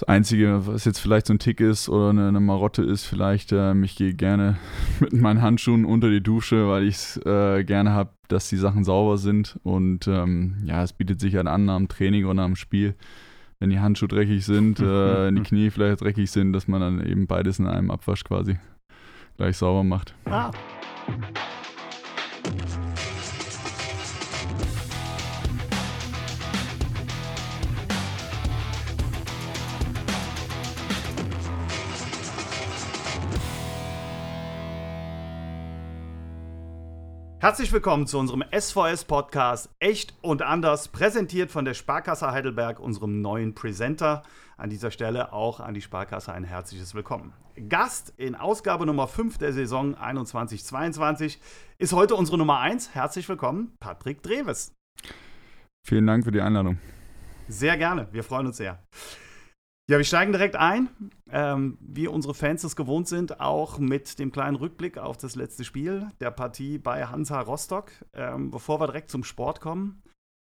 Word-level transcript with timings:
Das 0.00 0.08
Einzige, 0.08 0.66
was 0.66 0.86
jetzt 0.86 0.98
vielleicht 0.98 1.26
so 1.26 1.34
ein 1.34 1.38
Tick 1.38 1.60
ist 1.60 1.90
oder 1.90 2.08
eine, 2.08 2.28
eine 2.28 2.40
Marotte 2.40 2.82
ist, 2.82 3.04
vielleicht, 3.04 3.52
ähm, 3.52 3.84
ich 3.84 3.96
gehe 3.96 4.14
gerne 4.14 4.56
mit 5.00 5.12
meinen 5.12 5.42
Handschuhen 5.42 5.84
unter 5.84 6.08
die 6.08 6.22
Dusche, 6.22 6.68
weil 6.68 6.84
ich 6.84 6.94
es 6.94 7.16
äh, 7.26 7.64
gerne 7.64 7.92
habe, 7.92 8.08
dass 8.28 8.48
die 8.48 8.56
Sachen 8.56 8.82
sauber 8.82 9.18
sind. 9.18 9.60
Und 9.62 10.08
ähm, 10.08 10.56
ja, 10.64 10.82
es 10.82 10.94
bietet 10.94 11.20
sich 11.20 11.36
halt 11.36 11.48
an 11.48 11.68
am 11.68 11.86
Training 11.88 12.24
oder 12.24 12.44
am 12.44 12.56
Spiel, 12.56 12.94
wenn 13.58 13.68
die 13.68 13.80
Handschuhe 13.80 14.08
dreckig 14.08 14.42
sind, 14.46 14.80
äh, 14.80 15.30
die 15.32 15.42
Knie 15.42 15.68
vielleicht 15.68 16.00
dreckig 16.00 16.30
sind, 16.30 16.54
dass 16.54 16.66
man 16.66 16.80
dann 16.80 17.06
eben 17.06 17.26
beides 17.26 17.58
in 17.58 17.66
einem 17.66 17.90
Abwasch 17.90 18.24
quasi 18.24 18.58
gleich 19.36 19.58
sauber 19.58 19.84
macht. 19.84 20.14
Ah. 20.24 20.50
Herzlich 37.42 37.72
willkommen 37.72 38.06
zu 38.06 38.18
unserem 38.18 38.44
SVS-Podcast 38.54 39.70
Echt 39.78 40.12
und 40.20 40.42
Anders, 40.42 40.88
präsentiert 40.88 41.50
von 41.50 41.64
der 41.64 41.72
Sparkasse 41.72 42.32
Heidelberg, 42.32 42.78
unserem 42.78 43.22
neuen 43.22 43.54
Presenter. 43.54 44.24
An 44.58 44.68
dieser 44.68 44.90
Stelle 44.90 45.32
auch 45.32 45.58
an 45.58 45.72
die 45.72 45.80
Sparkasse 45.80 46.34
ein 46.34 46.44
herzliches 46.44 46.94
Willkommen. 46.94 47.32
Gast 47.70 48.12
in 48.18 48.34
Ausgabe 48.34 48.84
Nummer 48.84 49.08
5 49.08 49.38
der 49.38 49.54
Saison 49.54 49.96
21-22 49.96 51.38
ist 51.78 51.94
heute 51.94 52.14
unsere 52.14 52.36
Nummer 52.36 52.58
1. 52.60 52.94
Herzlich 52.94 53.26
willkommen, 53.26 53.74
Patrick 53.80 54.22
Dreves. 54.22 54.74
Vielen 55.82 56.06
Dank 56.06 56.24
für 56.24 56.32
die 56.32 56.42
Einladung. 56.42 56.78
Sehr 57.48 57.78
gerne, 57.78 58.06
wir 58.12 58.22
freuen 58.22 58.48
uns 58.48 58.58
sehr. 58.58 58.82
Ja, 59.88 59.96
wir 59.96 60.04
steigen 60.04 60.32
direkt 60.32 60.56
ein, 60.56 60.90
ähm, 61.32 61.78
wie 61.80 62.08
unsere 62.08 62.34
Fans 62.34 62.64
es 62.64 62.76
gewohnt 62.76 63.08
sind, 63.08 63.40
auch 63.40 63.78
mit 63.78 64.18
dem 64.18 64.32
kleinen 64.32 64.56
Rückblick 64.56 64.98
auf 64.98 65.16
das 65.16 65.36
letzte 65.36 65.64
Spiel 65.64 66.08
der 66.20 66.30
Partie 66.30 66.78
bei 66.78 67.06
Hansa 67.06 67.40
Rostock. 67.40 67.90
Ähm, 68.14 68.50
bevor 68.50 68.80
wir 68.80 68.86
direkt 68.86 69.10
zum 69.10 69.24
Sport 69.24 69.60
kommen, 69.60 70.02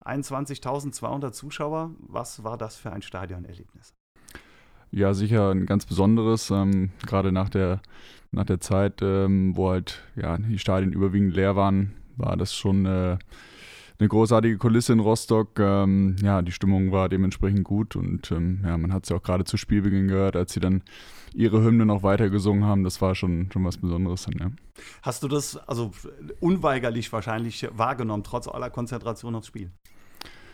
21.200 0.04 1.32
Zuschauer, 1.32 1.90
was 1.98 2.42
war 2.44 2.58
das 2.58 2.76
für 2.76 2.92
ein 2.92 3.02
Stadionerlebnis? 3.02 3.94
Ja, 4.90 5.14
sicher 5.14 5.50
ein 5.50 5.64
ganz 5.66 5.86
besonderes, 5.86 6.50
ähm, 6.50 6.90
gerade 7.06 7.32
nach 7.32 7.48
der, 7.48 7.80
nach 8.30 8.44
der 8.44 8.60
Zeit, 8.60 9.00
ähm, 9.00 9.56
wo 9.56 9.70
halt 9.70 10.02
ja, 10.16 10.36
die 10.36 10.58
Stadien 10.58 10.92
überwiegend 10.92 11.34
leer 11.34 11.56
waren, 11.56 11.94
war 12.16 12.36
das 12.36 12.54
schon 12.54 12.84
äh, 12.84 13.16
eine 14.02 14.08
großartige 14.08 14.58
Kulisse 14.58 14.92
in 14.92 15.00
Rostock. 15.00 15.60
Ähm, 15.60 16.16
ja, 16.22 16.42
die 16.42 16.50
Stimmung 16.50 16.90
war 16.90 17.08
dementsprechend 17.08 17.62
gut 17.62 17.94
und 17.94 18.32
ähm, 18.32 18.60
ja, 18.64 18.76
man 18.76 18.92
hat 18.92 19.08
ja 19.08 19.16
auch 19.16 19.22
gerade 19.22 19.44
zu 19.44 19.56
Spielbeginn 19.56 20.08
gehört, 20.08 20.34
als 20.34 20.52
sie 20.52 20.60
dann 20.60 20.82
ihre 21.32 21.62
Hymne 21.62 21.86
noch 21.86 22.02
weiter 22.02 22.28
gesungen 22.28 22.64
haben. 22.64 22.82
Das 22.82 23.00
war 23.00 23.14
schon, 23.14 23.48
schon 23.52 23.64
was 23.64 23.78
Besonderes 23.78 24.24
dann, 24.24 24.34
ja. 24.38 24.50
Hast 25.02 25.22
du 25.22 25.28
das 25.28 25.56
also 25.56 25.92
unweigerlich 26.40 27.12
wahrscheinlich 27.12 27.68
wahrgenommen, 27.72 28.24
trotz 28.24 28.48
aller 28.48 28.70
Konzentration 28.70 29.36
aufs 29.36 29.46
Spiel? 29.46 29.70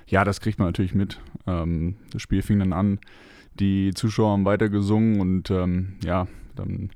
Ja, 0.07 0.25
das 0.25 0.41
kriegt 0.41 0.59
man 0.59 0.69
natürlich 0.69 0.95
mit. 0.95 1.19
Ähm, 1.47 1.97
das 2.13 2.21
Spiel 2.21 2.43
fing 2.43 2.59
dann 2.59 2.75
an, 2.75 2.99
die 3.55 3.93
Zuschauer 3.95 4.33
haben 4.33 4.45
weiter 4.45 4.69
gesungen 4.69 5.21
und 5.21 5.51
ähm, 5.51 5.97
ja, 6.05 6.27
dann 6.55 6.91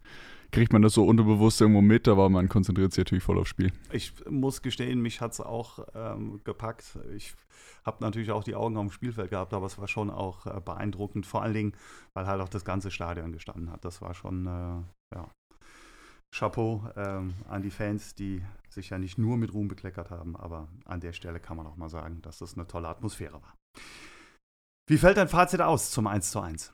kriegt 0.53 0.72
man 0.72 0.83
das 0.83 0.92
so 0.92 1.05
unterbewusst 1.05 1.61
irgendwo 1.61 1.81
mit, 1.81 2.06
aber 2.06 2.28
man 2.28 2.48
konzentriert 2.48 2.92
sich 2.92 3.00
natürlich 3.00 3.25
voll 3.25 3.39
aufs 3.39 3.48
Spiel. 3.48 3.72
Ich 3.91 4.12
muss 4.28 4.62
gestehen, 4.62 5.00
mich 5.00 5.20
hat 5.20 5.33
es 5.33 5.41
auch 5.41 5.86
ähm, 5.95 6.41
gepackt. 6.45 6.98
Ich 7.17 7.34
habe 7.84 8.05
natürlich 8.05 8.31
auch 8.31 8.45
die 8.45 8.55
Augen 8.55 8.77
auf 8.77 8.86
dem 8.86 8.92
Spielfeld 8.92 9.30
gehabt, 9.30 9.55
aber 9.55 9.67
es 9.67 9.78
war 9.78 9.89
schon 9.89 10.11
auch 10.11 10.47
äh, 10.47 10.61
beeindruckend, 10.61 11.27
vor 11.27 11.42
allen 11.42 11.55
Dingen, 11.55 11.73
weil 12.12 12.27
halt 12.27 12.41
auch 12.41 12.50
das 12.50 12.64
ganze 12.64 12.91
Stadion 12.91 13.33
gestanden 13.33 13.73
hat. 13.73 13.84
Das 13.84 14.03
war 14.03 14.14
schon, 14.14 14.47
äh, 14.47 15.17
ja, 15.17 15.28
Chapeau 16.34 16.89
ähm, 16.97 17.34
an 17.48 17.62
die 17.62 17.70
Fans, 17.70 18.14
die 18.14 18.42
sich 18.69 18.91
ja 18.91 18.98
nicht 18.98 19.19
nur 19.19 19.36
mit 19.36 19.52
Ruhm 19.52 19.69
bekleckert 19.69 20.11
haben, 20.11 20.36
aber 20.36 20.69
an 20.84 21.01
der 21.01 21.13
Stelle 21.13 21.40
kann 21.40 21.57
man 21.57 21.67
auch 21.67 21.77
mal 21.77 21.90
sagen, 21.90 22.23
dass 22.23 22.39
das 22.39 22.55
eine 22.55 22.67
tolle 22.67 22.89
Atmosphäre 22.89 23.34
war. 23.42 23.55
Wie 24.89 24.98
fällt 24.98 25.17
dein 25.17 25.29
Fazit 25.29 25.61
aus 25.61 25.90
zum 25.90 26.07
1 26.07 26.30
zu 26.30 26.40
1? 26.40 26.73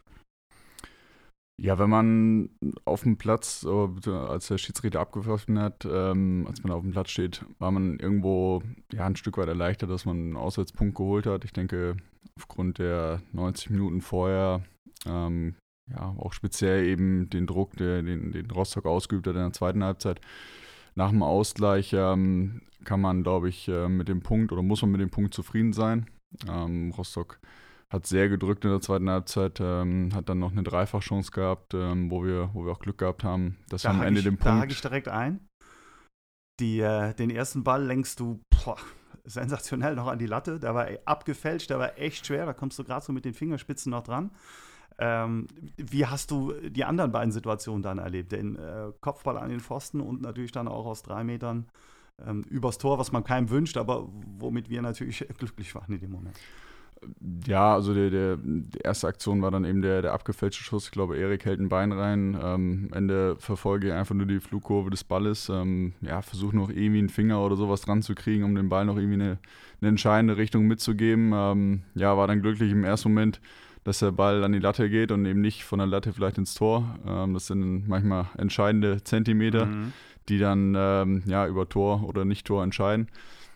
Ja, 1.60 1.76
wenn 1.78 1.90
man 1.90 2.50
auf 2.84 3.02
dem 3.02 3.16
Platz, 3.16 3.66
als 3.66 4.46
der 4.46 4.58
Schiedsrichter 4.58 5.00
abgepfiffen 5.00 5.58
hat, 5.58 5.84
ähm, 5.90 6.46
als 6.48 6.62
man 6.62 6.72
auf 6.72 6.82
dem 6.82 6.92
Platz 6.92 7.10
steht, 7.10 7.44
war 7.58 7.72
man 7.72 7.98
irgendwo 7.98 8.62
ja, 8.92 9.06
ein 9.06 9.16
Stück 9.16 9.38
weit 9.38 9.48
erleichtert, 9.48 9.90
dass 9.90 10.04
man 10.04 10.16
einen 10.16 10.36
Auswärtspunkt 10.36 10.94
geholt 10.94 11.26
hat. 11.26 11.44
Ich 11.44 11.52
denke, 11.52 11.96
aufgrund 12.36 12.78
der 12.78 13.22
90 13.32 13.70
Minuten 13.70 14.02
vorher, 14.02 14.62
ähm, 15.04 15.56
ja, 15.90 16.14
auch 16.18 16.32
speziell 16.32 16.86
eben 16.86 17.28
den 17.28 17.48
Druck, 17.48 17.76
der, 17.76 18.02
den, 18.02 18.30
den 18.30 18.50
Rostock 18.52 18.86
ausgeübt 18.86 19.26
hat 19.26 19.34
in 19.34 19.42
der 19.42 19.52
zweiten 19.52 19.82
Halbzeit. 19.82 20.20
Nach 20.94 21.10
dem 21.10 21.24
Ausgleich 21.24 21.92
ähm, 21.92 22.62
kann 22.84 23.00
man, 23.00 23.24
glaube 23.24 23.48
ich, 23.48 23.66
äh, 23.68 23.88
mit 23.88 24.08
dem 24.08 24.20
Punkt 24.20 24.52
oder 24.52 24.62
muss 24.62 24.82
man 24.82 24.92
mit 24.92 25.00
dem 25.00 25.10
Punkt 25.10 25.34
zufrieden 25.34 25.72
sein. 25.72 26.06
Ähm, 26.48 26.92
Rostock 26.96 27.40
hat 27.90 28.06
sehr 28.06 28.28
gedrückt 28.28 28.64
in 28.64 28.70
der 28.70 28.80
zweiten 28.80 29.08
Halbzeit, 29.08 29.60
ähm, 29.60 30.10
hat 30.14 30.28
dann 30.28 30.38
noch 30.38 30.52
eine 30.52 30.62
Dreifachchance 30.62 31.30
gehabt, 31.30 31.74
ähm, 31.74 32.10
wo, 32.10 32.24
wir, 32.24 32.50
wo 32.52 32.64
wir 32.64 32.72
auch 32.72 32.80
Glück 32.80 32.98
gehabt 32.98 33.24
haben, 33.24 33.56
dass 33.68 33.82
da 33.82 33.90
wir 33.90 34.00
am 34.00 34.02
Ende 34.02 34.20
ich, 34.20 34.24
den 34.24 34.36
Punkt. 34.36 34.46
Da 34.46 34.58
hake 34.58 34.72
ich 34.72 34.80
direkt 34.80 35.08
ein. 35.08 35.46
Die, 36.60 36.80
äh, 36.80 37.14
den 37.14 37.30
ersten 37.30 37.64
Ball 37.64 37.84
lenkst 37.84 38.20
du 38.20 38.40
boah, 38.50 38.76
sensationell 39.24 39.94
noch 39.94 40.08
an 40.08 40.18
die 40.18 40.26
Latte. 40.26 40.58
Der 40.58 40.74
war 40.74 40.88
abgefälscht, 41.04 41.70
der 41.70 41.78
war 41.78 41.98
echt 41.98 42.26
schwer. 42.26 42.46
Da 42.46 42.52
kommst 42.52 42.78
du 42.78 42.84
gerade 42.84 43.04
so 43.04 43.12
mit 43.12 43.24
den 43.24 43.34
Fingerspitzen 43.34 43.90
noch 43.90 44.02
dran. 44.02 44.32
Ähm, 44.98 45.46
wie 45.76 46.06
hast 46.06 46.30
du 46.30 46.52
die 46.54 46.84
anderen 46.84 47.12
beiden 47.12 47.30
Situationen 47.30 47.82
dann 47.82 47.98
erlebt? 47.98 48.32
Den 48.32 48.56
äh, 48.56 48.92
Kopfball 49.00 49.38
an 49.38 49.48
den 49.48 49.60
Pfosten 49.60 50.00
und 50.00 50.20
natürlich 50.22 50.50
dann 50.50 50.66
auch 50.66 50.86
aus 50.86 51.02
drei 51.02 51.22
Metern 51.22 51.68
ähm, 52.26 52.42
übers 52.42 52.78
Tor, 52.78 52.98
was 52.98 53.12
man 53.12 53.22
keinem 53.22 53.48
wünscht, 53.48 53.76
aber 53.76 54.08
womit 54.38 54.68
wir 54.68 54.82
natürlich 54.82 55.24
glücklich 55.38 55.74
waren 55.76 55.94
in 55.94 56.00
dem 56.00 56.10
Moment. 56.10 56.36
Ja, 57.46 57.74
also 57.74 57.94
der, 57.94 58.10
der, 58.10 58.36
die 58.36 58.78
erste 58.82 59.06
Aktion 59.06 59.42
war 59.42 59.50
dann 59.50 59.64
eben 59.64 59.82
der, 59.82 60.02
der 60.02 60.12
abgefälschte 60.12 60.62
Schuss. 60.62 60.86
Ich 60.86 60.90
glaube, 60.90 61.16
Erik 61.16 61.44
hält 61.44 61.60
ein 61.60 61.68
Bein 61.68 61.92
rein. 61.92 62.36
Ähm, 62.42 62.88
am 62.90 62.92
Ende 62.92 63.36
verfolge 63.38 63.88
ich 63.88 63.92
einfach 63.92 64.14
nur 64.14 64.26
die 64.26 64.40
Flugkurve 64.40 64.90
des 64.90 65.04
Balles. 65.04 65.48
Ähm, 65.48 65.94
ja, 66.00 66.22
versuche 66.22 66.56
noch 66.56 66.70
irgendwie 66.70 66.98
einen 66.98 67.08
Finger 67.08 67.40
oder 67.40 67.56
sowas 67.56 67.82
dran 67.82 68.02
zu 68.02 68.14
kriegen, 68.14 68.44
um 68.44 68.54
den 68.54 68.68
Ball 68.68 68.84
noch 68.84 68.96
irgendwie 68.96 69.14
eine, 69.14 69.38
eine 69.80 69.88
entscheidende 69.88 70.36
Richtung 70.36 70.66
mitzugeben. 70.66 71.32
Ähm, 71.34 71.82
ja, 71.94 72.16
war 72.16 72.26
dann 72.26 72.42
glücklich 72.42 72.72
im 72.72 72.84
ersten 72.84 73.10
Moment, 73.10 73.40
dass 73.84 74.00
der 74.00 74.12
Ball 74.12 74.42
an 74.42 74.52
die 74.52 74.58
Latte 74.58 74.90
geht 74.90 75.12
und 75.12 75.24
eben 75.24 75.40
nicht 75.40 75.64
von 75.64 75.78
der 75.78 75.86
Latte 75.86 76.12
vielleicht 76.12 76.38
ins 76.38 76.54
Tor. 76.54 76.98
Ähm, 77.06 77.34
das 77.34 77.46
sind 77.46 77.88
manchmal 77.88 78.26
entscheidende 78.36 79.02
Zentimeter, 79.04 79.66
mhm. 79.66 79.92
die 80.28 80.38
dann 80.38 80.74
ähm, 80.76 81.22
ja, 81.26 81.46
über 81.46 81.68
Tor 81.68 82.04
oder 82.08 82.24
Nicht-Tor 82.24 82.64
entscheiden. 82.64 83.08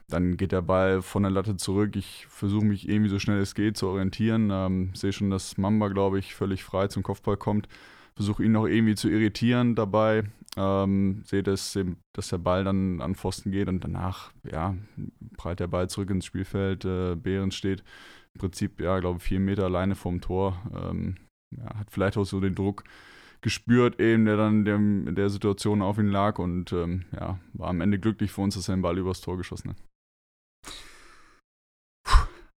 Dann 0.09 0.37
geht 0.37 0.53
der 0.53 0.63
Ball 0.63 1.03
von 1.03 1.23
der 1.23 1.33
Latte 1.33 1.57
zurück. 1.57 1.97
Ich 1.97 2.27
versuche 2.29 2.65
mich 2.65 2.89
irgendwie 2.89 3.11
so 3.11 3.19
schnell 3.19 3.41
es 3.41 3.55
geht 3.55 3.77
zu 3.77 3.89
orientieren. 3.89 4.51
Ähm, 4.53 4.91
sehe 4.95 5.13
schon, 5.13 5.31
dass 5.31 5.57
Mamba, 5.57 5.89
glaube 5.89 6.19
ich, 6.19 6.35
völlig 6.35 6.65
frei 6.65 6.89
zum 6.89 7.03
Kopfball 7.03 7.37
kommt. 7.37 7.69
Versuche 8.15 8.45
ihn 8.45 8.53
noch 8.53 8.67
irgendwie 8.67 8.95
zu 8.95 9.09
irritieren 9.09 9.75
dabei. 9.75 10.25
Ähm, 10.57 11.23
sehe, 11.25 11.43
dass, 11.43 11.79
dass 12.13 12.29
der 12.29 12.39
Ball 12.39 12.65
dann 12.65 13.01
an 13.01 13.15
Pfosten 13.15 13.53
geht 13.53 13.69
und 13.69 13.83
danach, 13.83 14.33
ja, 14.51 14.75
prallt 15.39 15.61
der 15.61 15.69
Ball 15.69 15.89
zurück 15.89 16.11
ins 16.11 16.27
Spielfeld. 16.27 16.84
Äh, 16.84 17.17
Behrens 17.17 17.55
steht 17.55 17.83
im 18.34 18.41
Prinzip, 18.41 18.81
ja, 18.81 18.99
glaube 19.01 19.19
ich, 19.19 19.25
vier 19.25 19.41
Meter 19.41 19.65
alleine 19.65 19.95
vorm 19.95 20.21
Tor. 20.21 20.61
Ähm, 20.75 21.17
ja, 21.57 21.79
hat 21.79 21.91
vielleicht 21.91 22.17
auch 22.19 22.25
so 22.25 22.41
den 22.41 22.55
Druck 22.55 22.84
gespürt, 23.41 24.01
eben, 24.01 24.25
der 24.25 24.37
dann 24.37 24.65
in 24.67 25.15
der 25.15 25.29
Situation 25.29 25.83
auf 25.83 25.99
ihn 25.99 26.09
lag 26.09 26.39
und 26.39 26.73
ähm, 26.73 27.05
ja, 27.13 27.39
war 27.53 27.69
am 27.69 27.81
Ende 27.81 27.99
glücklich 27.99 28.31
für 28.31 28.41
uns, 28.41 28.55
dass 28.55 28.69
er 28.69 28.77
den 28.77 28.83
Ball 28.83 28.97
übers 28.97 29.21
Tor 29.21 29.37
geschossen 29.37 29.71
hat. 29.71 29.77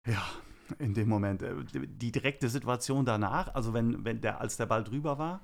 Ja, 0.06 0.22
in 0.78 0.94
dem 0.94 1.08
Moment. 1.08 1.42
Äh, 1.42 1.54
die 1.72 2.12
direkte 2.12 2.48
Situation 2.48 3.04
danach, 3.04 3.54
also 3.54 3.72
wenn, 3.72 4.04
wenn 4.04 4.20
der, 4.20 4.40
als 4.40 4.56
der 4.56 4.66
Ball 4.66 4.84
drüber 4.84 5.18
war, 5.18 5.40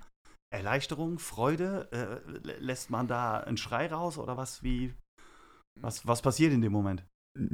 Erleichterung, 0.53 1.19
Freude, 1.19 1.89
äh, 1.93 2.51
lässt 2.59 2.91
man 2.91 3.07
da 3.07 3.39
einen 3.39 3.57
Schrei 3.57 3.87
raus 3.87 4.19
oder 4.19 4.37
was? 4.37 4.63
Wie, 4.63 4.93
was, 5.81 6.07
was 6.07 6.23
passiert 6.23 6.53
in 6.53 6.61
dem 6.61 6.73
Moment? 6.73 7.05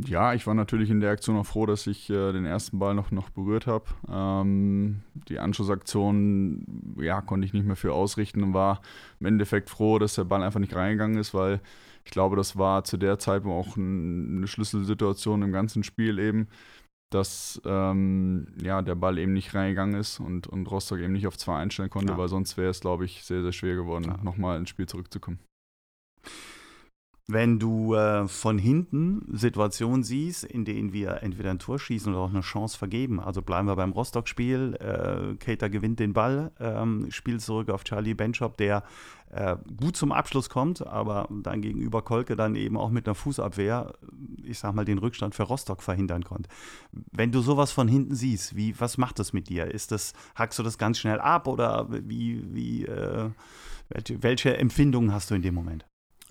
Ja, 0.06 0.32
ich 0.32 0.46
war 0.46 0.54
natürlich 0.54 0.88
in 0.88 1.00
der 1.00 1.10
Aktion 1.10 1.36
auch 1.36 1.44
froh, 1.44 1.66
dass 1.66 1.86
ich 1.86 2.08
äh, 2.08 2.32
den 2.32 2.46
ersten 2.46 2.78
Ball 2.78 2.94
noch, 2.94 3.10
noch 3.10 3.28
berührt 3.28 3.66
habe. 3.66 3.84
Ähm, 4.08 5.02
die 5.28 5.38
Anschlussaktion, 5.38 6.96
ja, 6.98 7.20
konnte 7.20 7.46
ich 7.46 7.52
nicht 7.52 7.66
mehr 7.66 7.76
für 7.76 7.92
ausrichten 7.92 8.42
und 8.42 8.54
war 8.54 8.80
im 9.20 9.26
Endeffekt 9.26 9.69
froh, 9.69 9.98
dass 9.98 10.14
der 10.14 10.25
Ball 10.25 10.42
einfach 10.42 10.60
nicht 10.60 10.75
reingegangen 10.75 11.19
ist, 11.19 11.34
weil 11.34 11.60
ich 12.06 12.10
glaube, 12.10 12.36
das 12.36 12.56
war 12.56 12.84
zu 12.84 12.96
der 12.96 13.19
Zeit 13.19 13.44
auch 13.44 13.76
ein, 13.76 14.38
eine 14.38 14.46
Schlüsselsituation 14.46 15.42
im 15.42 15.52
ganzen 15.52 15.82
Spiel 15.82 16.19
eben 16.19 16.48
dass 17.10 17.60
ähm, 17.64 18.48
ja, 18.62 18.82
der 18.82 18.96
Ball 18.96 19.18
eben 19.18 19.32
nicht 19.32 19.54
reingegangen 19.54 19.98
ist 19.98 20.18
und, 20.18 20.46
und 20.46 20.70
Rostock 20.70 20.98
eben 20.98 21.12
nicht 21.12 21.26
auf 21.26 21.38
zwei 21.38 21.56
einstellen 21.56 21.90
konnte, 21.90 22.12
ja. 22.12 22.18
weil 22.18 22.28
sonst 22.28 22.56
wäre 22.56 22.70
es, 22.70 22.80
glaube 22.80 23.04
ich, 23.04 23.24
sehr, 23.24 23.42
sehr 23.42 23.52
schwer 23.52 23.76
geworden, 23.76 24.06
ja. 24.06 24.16
nochmal 24.22 24.58
ins 24.58 24.70
Spiel 24.70 24.86
zurückzukommen. 24.86 25.38
Wenn 27.28 27.58
du 27.58 27.94
äh, 27.94 28.28
von 28.28 28.56
hinten 28.56 29.26
Situationen 29.32 30.04
siehst, 30.04 30.44
in 30.44 30.64
denen 30.64 30.92
wir 30.92 31.24
entweder 31.24 31.50
ein 31.50 31.58
Tor 31.58 31.76
schießen 31.76 32.12
oder 32.12 32.22
auch 32.22 32.30
eine 32.30 32.42
Chance 32.42 32.78
vergeben, 32.78 33.18
also 33.18 33.42
bleiben 33.42 33.66
wir 33.66 33.74
beim 33.74 33.90
Rostock-Spiel, 33.90 34.76
äh, 34.78 35.34
Kater 35.36 35.68
gewinnt 35.68 35.98
den 35.98 36.12
Ball, 36.12 36.52
ähm, 36.60 37.10
spielt 37.10 37.40
zurück 37.40 37.68
auf 37.70 37.82
Charlie 37.82 38.14
Benchop, 38.14 38.56
der 38.56 38.84
äh, 39.31 39.56
gut 39.76 39.96
zum 39.96 40.12
Abschluss 40.12 40.49
kommt, 40.49 40.87
aber 40.87 41.28
dann 41.31 41.61
gegenüber 41.61 42.02
Kolke 42.02 42.37
dann 42.37 42.55
eben 42.55 42.76
auch 42.76 42.90
mit 42.90 43.06
einer 43.06 43.14
Fußabwehr, 43.14 43.93
ich 44.44 44.58
sag 44.58 44.75
mal, 44.75 44.84
den 44.84 44.99
Rückstand 44.99 45.34
für 45.34 45.43
Rostock 45.43 45.82
verhindern 45.82 46.25
konnte. 46.25 46.49
Wenn 47.12 47.32
du 47.32 47.40
sowas 47.40 47.73
von 47.73 47.88
hinten 47.88 48.14
siehst, 48.14 48.56
wie, 48.56 48.78
was 48.81 48.99
macht 48.99 49.19
das 49.19 49.32
mit 49.32 49.49
dir? 49.49 49.67
Ist 49.67 49.93
das, 49.93 50.12
hackst 50.34 50.58
du 50.58 50.62
das 50.62 50.78
ganz 50.78 50.99
schnell 50.99 51.20
ab 51.20 51.49
oder 51.49 51.87
wie, 51.90 52.43
wie 52.55 52.84
äh, 52.84 53.31
welche, 53.88 54.56
Empfindungen 54.56 55.12
hast 55.12 55.31
du 55.31 55.34
in 55.34 55.43
dem 55.43 55.55
Moment? 55.55 55.87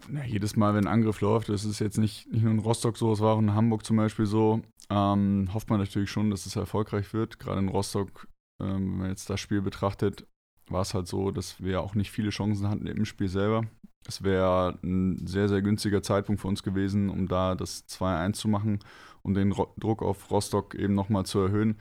Na, 0.07 0.23
jedes 0.25 0.55
Mal, 0.55 0.73
wenn 0.73 0.85
ein 0.85 0.93
Angriff 0.93 1.21
läuft, 1.21 1.49
das 1.49 1.65
ist 1.65 1.79
jetzt 1.79 1.97
nicht, 1.97 2.31
nicht 2.31 2.43
nur 2.43 2.51
in 2.51 2.59
Rostock 2.59 2.97
so, 2.97 3.11
es 3.11 3.19
war 3.19 3.35
auch 3.35 3.39
in 3.39 3.53
Hamburg 3.53 3.85
zum 3.85 3.97
Beispiel 3.97 4.25
so, 4.25 4.61
ähm, 4.89 5.49
hofft 5.53 5.69
man 5.69 5.79
natürlich 5.79 6.11
schon, 6.11 6.29
dass 6.29 6.45
es 6.45 6.55
erfolgreich 6.55 7.13
wird. 7.13 7.39
Gerade 7.39 7.59
in 7.59 7.69
Rostock, 7.69 8.27
ähm, 8.61 8.91
wenn 8.91 8.97
man 8.97 9.09
jetzt 9.09 9.29
das 9.29 9.39
Spiel 9.39 9.61
betrachtet, 9.61 10.27
war 10.67 10.81
es 10.81 10.93
halt 10.93 11.07
so, 11.07 11.31
dass 11.31 11.61
wir 11.63 11.81
auch 11.81 11.95
nicht 11.95 12.11
viele 12.11 12.29
Chancen 12.29 12.69
hatten 12.69 12.87
im 12.87 13.05
Spiel 13.05 13.27
selber. 13.27 13.63
Es 14.07 14.23
wäre 14.23 14.77
ein 14.83 15.25
sehr, 15.25 15.49
sehr 15.49 15.61
günstiger 15.61 16.01
Zeitpunkt 16.01 16.41
für 16.41 16.47
uns 16.47 16.63
gewesen, 16.63 17.09
um 17.09 17.27
da 17.27 17.55
das 17.55 17.87
2-1 17.87 18.33
zu 18.33 18.47
machen 18.47 18.79
und 19.23 19.33
den 19.33 19.51
Ro 19.51 19.73
Druck 19.77 20.03
auf 20.03 20.29
Rostock 20.29 20.75
eben 20.75 20.93
nochmal 20.93 21.25
zu 21.25 21.39
erhöhen. 21.39 21.77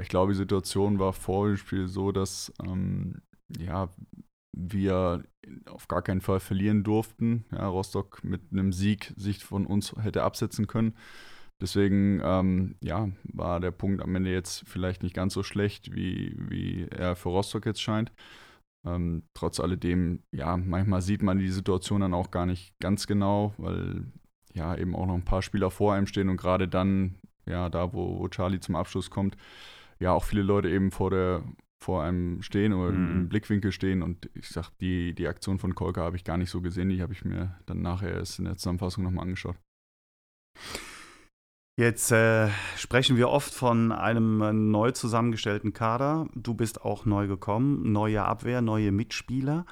Ich 0.00 0.08
glaube, 0.08 0.32
die 0.32 0.38
Situation 0.38 0.98
war 0.98 1.12
vor 1.12 1.46
dem 1.46 1.56
Spiel 1.56 1.88
so, 1.88 2.12
dass 2.12 2.52
ähm, 2.64 3.22
ja, 3.56 3.88
wir 4.52 5.24
auf 5.66 5.88
gar 5.88 6.02
keinen 6.02 6.20
Fall 6.20 6.40
verlieren 6.40 6.82
durften. 6.82 7.44
Ja, 7.52 7.68
Rostock 7.68 8.22
mit 8.24 8.42
einem 8.52 8.72
Sieg 8.72 9.12
sich 9.16 9.44
von 9.44 9.66
uns 9.66 9.94
hätte 10.00 10.24
absetzen 10.24 10.66
können. 10.66 10.94
Deswegen 11.60 12.20
ähm, 12.22 12.76
ja, 12.82 13.08
war 13.24 13.60
der 13.60 13.72
Punkt 13.72 14.02
am 14.02 14.14
Ende 14.14 14.32
jetzt 14.32 14.62
vielleicht 14.68 15.02
nicht 15.02 15.14
ganz 15.14 15.34
so 15.34 15.42
schlecht, 15.42 15.94
wie, 15.94 16.36
wie 16.38 16.86
er 16.88 17.16
für 17.16 17.30
Rostock 17.30 17.66
jetzt 17.66 17.82
scheint. 17.82 18.12
Ähm, 18.86 19.24
trotz 19.34 19.58
alledem, 19.58 20.22
ja, 20.32 20.56
manchmal 20.56 21.02
sieht 21.02 21.22
man 21.22 21.38
die 21.38 21.50
Situation 21.50 22.00
dann 22.00 22.14
auch 22.14 22.30
gar 22.30 22.46
nicht 22.46 22.78
ganz 22.78 23.06
genau, 23.08 23.54
weil 23.58 24.06
ja 24.54 24.76
eben 24.76 24.94
auch 24.94 25.06
noch 25.06 25.14
ein 25.14 25.24
paar 25.24 25.42
Spieler 25.42 25.70
vor 25.70 25.94
einem 25.94 26.06
stehen 26.06 26.28
und 26.28 26.36
gerade 26.36 26.68
dann, 26.68 27.16
ja, 27.44 27.68
da 27.68 27.92
wo, 27.92 28.20
wo 28.20 28.28
Charlie 28.28 28.60
zum 28.60 28.76
Abschluss 28.76 29.10
kommt, 29.10 29.36
ja 29.98 30.12
auch 30.12 30.24
viele 30.24 30.42
Leute 30.42 30.70
eben 30.70 30.92
vor 30.92 31.10
der 31.10 31.42
vor 31.80 32.02
einem 32.02 32.42
stehen 32.42 32.72
oder 32.72 32.92
mhm. 32.92 33.10
im 33.12 33.28
Blickwinkel 33.28 33.72
stehen. 33.72 34.02
Und 34.02 34.28
ich 34.34 34.48
sag, 34.48 34.70
die, 34.78 35.14
die 35.14 35.28
Aktion 35.28 35.58
von 35.58 35.74
Kolka 35.74 36.00
habe 36.00 36.16
ich 36.16 36.24
gar 36.24 36.36
nicht 36.36 36.50
so 36.50 36.60
gesehen. 36.60 36.88
Die 36.88 37.02
habe 37.02 37.12
ich 37.12 37.24
mir 37.24 37.56
dann 37.66 37.82
nachher 37.82 38.12
erst 38.12 38.38
in 38.38 38.46
der 38.46 38.56
Zusammenfassung 38.56 39.04
nochmal 39.04 39.22
angeschaut. 39.22 39.56
Jetzt 41.78 42.10
äh, 42.10 42.48
sprechen 42.74 43.16
wir 43.16 43.28
oft 43.28 43.54
von 43.54 43.92
einem 43.92 44.42
äh, 44.42 44.52
neu 44.52 44.90
zusammengestellten 44.90 45.72
Kader. 45.72 46.26
Du 46.34 46.52
bist 46.52 46.82
auch 46.82 47.04
neu 47.04 47.28
gekommen, 47.28 47.92
neue 47.92 48.24
Abwehr, 48.24 48.62
neue 48.62 48.90
Mitspieler. 48.90 49.64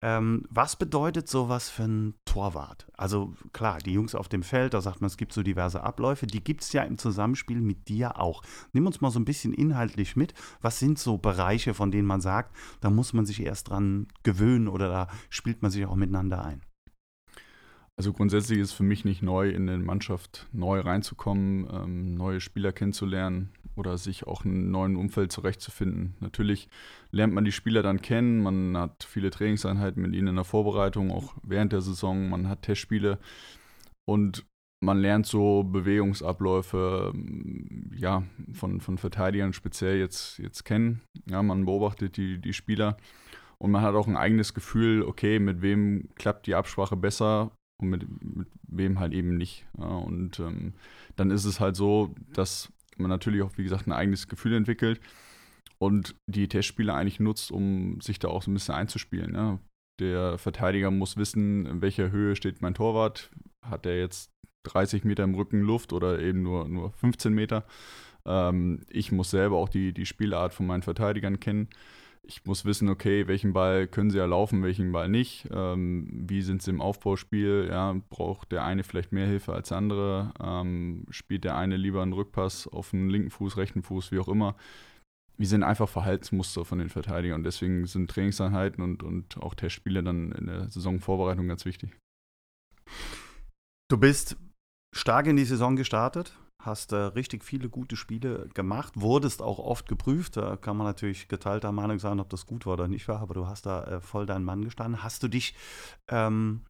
Ähm, 0.00 0.46
was 0.48 0.76
bedeutet 0.76 1.28
sowas 1.28 1.68
für 1.68 1.82
einen 1.82 2.14
Torwart? 2.24 2.86
Also 2.96 3.34
klar, 3.52 3.76
die 3.84 3.92
Jungs 3.92 4.14
auf 4.14 4.30
dem 4.30 4.42
Feld, 4.42 4.72
da 4.72 4.80
sagt 4.80 5.02
man, 5.02 5.08
es 5.08 5.18
gibt 5.18 5.34
so 5.34 5.42
diverse 5.42 5.82
Abläufe, 5.82 6.26
die 6.26 6.42
gibt 6.42 6.62
es 6.62 6.72
ja 6.72 6.84
im 6.84 6.96
Zusammenspiel 6.96 7.60
mit 7.60 7.86
dir 7.86 8.18
auch. 8.18 8.42
Nimm 8.72 8.86
uns 8.86 9.02
mal 9.02 9.10
so 9.10 9.20
ein 9.20 9.26
bisschen 9.26 9.52
inhaltlich 9.52 10.16
mit. 10.16 10.32
Was 10.62 10.78
sind 10.78 10.98
so 10.98 11.18
Bereiche, 11.18 11.74
von 11.74 11.90
denen 11.90 12.08
man 12.08 12.22
sagt, 12.22 12.56
da 12.80 12.88
muss 12.88 13.12
man 13.12 13.26
sich 13.26 13.42
erst 13.42 13.68
dran 13.68 14.08
gewöhnen 14.22 14.68
oder 14.68 14.88
da 14.88 15.08
spielt 15.28 15.60
man 15.60 15.70
sich 15.70 15.84
auch 15.84 15.96
miteinander 15.96 16.42
ein? 16.42 16.62
Also 17.98 18.12
grundsätzlich 18.12 18.58
ist 18.58 18.68
es 18.68 18.72
für 18.72 18.82
mich 18.82 19.04
nicht 19.04 19.22
neu, 19.22 19.50
in 19.50 19.68
eine 19.68 19.82
Mannschaft 19.82 20.48
neu 20.52 20.80
reinzukommen, 20.80 21.68
ähm, 21.70 22.14
neue 22.14 22.40
Spieler 22.40 22.72
kennenzulernen 22.72 23.52
oder 23.76 23.98
sich 23.98 24.26
auch 24.26 24.44
in 24.44 24.52
einem 24.52 24.70
neuen 24.70 24.96
Umfeld 24.96 25.30
zurechtzufinden. 25.30 26.16
Natürlich 26.20 26.68
lernt 27.10 27.34
man 27.34 27.44
die 27.44 27.52
Spieler 27.52 27.82
dann 27.82 28.00
kennen, 28.00 28.42
man 28.42 28.76
hat 28.76 29.04
viele 29.04 29.30
Trainingseinheiten 29.30 30.02
mit 30.02 30.14
ihnen 30.14 30.28
in 30.28 30.36
der 30.36 30.44
Vorbereitung, 30.44 31.10
auch 31.10 31.34
während 31.42 31.72
der 31.72 31.82
Saison, 31.82 32.30
man 32.30 32.48
hat 32.48 32.62
Testspiele 32.62 33.18
und 34.06 34.46
man 34.80 34.98
lernt 34.98 35.26
so 35.26 35.62
Bewegungsabläufe 35.62 37.12
ja, 37.94 38.24
von, 38.52 38.80
von 38.80 38.98
Verteidigern 38.98 39.52
speziell 39.52 39.98
jetzt, 39.98 40.38
jetzt 40.38 40.64
kennen. 40.64 41.02
Ja, 41.28 41.42
man 41.42 41.66
beobachtet 41.66 42.16
die, 42.16 42.40
die 42.40 42.52
Spieler 42.52 42.96
und 43.58 43.70
man 43.70 43.82
hat 43.82 43.94
auch 43.94 44.08
ein 44.08 44.16
eigenes 44.16 44.54
Gefühl, 44.54 45.02
okay, 45.02 45.38
mit 45.38 45.62
wem 45.62 46.08
klappt 46.16 46.48
die 46.48 46.56
Absprache 46.56 46.96
besser 46.96 47.52
und 47.82 47.90
mit, 47.90 48.06
mit 48.36 48.48
wem 48.62 48.98
halt 48.98 49.12
eben 49.12 49.36
nicht. 49.36 49.66
Ja, 49.78 49.86
und 49.86 50.40
ähm, 50.40 50.74
dann 51.16 51.30
ist 51.30 51.44
es 51.44 51.60
halt 51.60 51.76
so, 51.76 52.14
dass 52.32 52.72
man 52.96 53.10
natürlich 53.10 53.42
auch, 53.42 53.56
wie 53.56 53.64
gesagt, 53.64 53.86
ein 53.86 53.92
eigenes 53.92 54.28
Gefühl 54.28 54.54
entwickelt 54.54 55.00
und 55.78 56.14
die 56.26 56.48
Testspiele 56.48 56.94
eigentlich 56.94 57.20
nutzt, 57.20 57.50
um 57.50 58.00
sich 58.00 58.18
da 58.18 58.28
auch 58.28 58.42
so 58.42 58.50
ein 58.50 58.54
bisschen 58.54 58.74
einzuspielen. 58.74 59.34
Ja. 59.34 59.58
Der 60.00 60.38
Verteidiger 60.38 60.90
muss 60.90 61.16
wissen, 61.16 61.66
in 61.66 61.82
welcher 61.82 62.10
Höhe 62.10 62.36
steht 62.36 62.62
mein 62.62 62.74
Torwart. 62.74 63.30
Hat 63.62 63.86
er 63.86 63.98
jetzt 63.98 64.30
30 64.64 65.04
Meter 65.04 65.24
im 65.24 65.34
Rücken 65.34 65.60
Luft 65.60 65.92
oder 65.92 66.18
eben 66.20 66.42
nur, 66.42 66.68
nur 66.68 66.92
15 66.92 67.32
Meter? 67.32 67.64
Ähm, 68.24 68.80
ich 68.88 69.12
muss 69.12 69.30
selber 69.30 69.56
auch 69.56 69.68
die, 69.68 69.92
die 69.92 70.06
Spielart 70.06 70.54
von 70.54 70.66
meinen 70.66 70.82
Verteidigern 70.82 71.40
kennen 71.40 71.68
ich 72.24 72.44
muss 72.44 72.64
wissen, 72.64 72.88
okay, 72.88 73.26
welchen 73.26 73.52
Ball 73.52 73.88
können 73.88 74.10
sie 74.10 74.18
erlaufen, 74.18 74.62
welchen 74.62 74.92
Ball 74.92 75.08
nicht. 75.08 75.48
Ähm, 75.50 76.08
wie 76.28 76.42
sind 76.42 76.62
sie 76.62 76.70
im 76.70 76.80
Aufbauspiel? 76.80 77.66
Ja, 77.68 77.94
braucht 78.10 78.52
der 78.52 78.64
eine 78.64 78.84
vielleicht 78.84 79.12
mehr 79.12 79.26
Hilfe 79.26 79.52
als 79.52 79.68
der 79.68 79.78
andere? 79.78 80.32
Ähm, 80.40 81.04
spielt 81.10 81.44
der 81.44 81.56
eine 81.56 81.76
lieber 81.76 82.02
einen 82.02 82.12
Rückpass 82.12 82.68
auf 82.68 82.90
den 82.90 83.08
linken 83.08 83.30
Fuß, 83.30 83.56
rechten 83.56 83.82
Fuß, 83.82 84.12
wie 84.12 84.20
auch 84.20 84.28
immer? 84.28 84.54
Wie 85.36 85.46
sind 85.46 85.64
einfach 85.64 85.88
Verhaltensmuster 85.88 86.64
von 86.64 86.78
den 86.78 86.90
Verteidigern 86.90 87.40
und 87.40 87.44
deswegen 87.44 87.86
sind 87.86 88.08
Trainingseinheiten 88.10 88.84
und, 88.84 89.02
und 89.02 89.38
auch 89.38 89.54
Testspiele 89.54 90.02
dann 90.04 90.30
in 90.32 90.46
der 90.46 90.68
Saisonvorbereitung 90.68 91.48
ganz 91.48 91.64
wichtig. 91.64 91.90
Du 93.90 93.98
bist 93.98 94.36
stark 94.94 95.26
in 95.26 95.36
die 95.36 95.44
Saison 95.44 95.74
gestartet, 95.74 96.38
hast 96.64 96.92
äh, 96.92 96.96
richtig 96.96 97.44
viele 97.44 97.68
gute 97.68 97.96
Spiele 97.96 98.48
gemacht, 98.54 98.94
wurdest 98.96 99.42
auch 99.42 99.58
oft 99.58 99.88
geprüft. 99.88 100.36
Da 100.36 100.56
kann 100.56 100.76
man 100.76 100.86
natürlich 100.86 101.28
geteilter 101.28 101.72
Meinung 101.72 101.98
sein, 101.98 102.20
ob 102.20 102.30
das 102.30 102.46
gut 102.46 102.66
war 102.66 102.74
oder 102.74 102.88
nicht 102.88 103.08
war, 103.08 103.20
aber 103.20 103.34
du 103.34 103.46
hast 103.46 103.66
da 103.66 103.84
äh, 103.84 104.00
voll 104.00 104.26
deinen 104.26 104.44
Mann 104.44 104.64
gestanden. 104.64 105.02
Hast 105.02 105.22
du 105.22 105.28
dich, 105.28 105.54
ähm, 106.08 106.62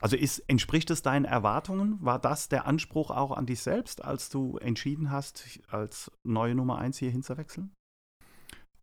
also 0.00 0.16
ist, 0.16 0.38
entspricht 0.48 0.90
es 0.90 1.02
deinen 1.02 1.24
Erwartungen? 1.24 1.98
War 2.00 2.18
das 2.18 2.48
der 2.48 2.66
Anspruch 2.66 3.10
auch 3.10 3.32
an 3.32 3.46
dich 3.46 3.60
selbst, 3.60 4.04
als 4.04 4.30
du 4.30 4.58
entschieden 4.58 5.10
hast, 5.10 5.60
als 5.68 6.10
neue 6.22 6.54
Nummer 6.54 6.78
1 6.78 6.98
hier 6.98 7.10
hinzuwechseln? 7.10 7.70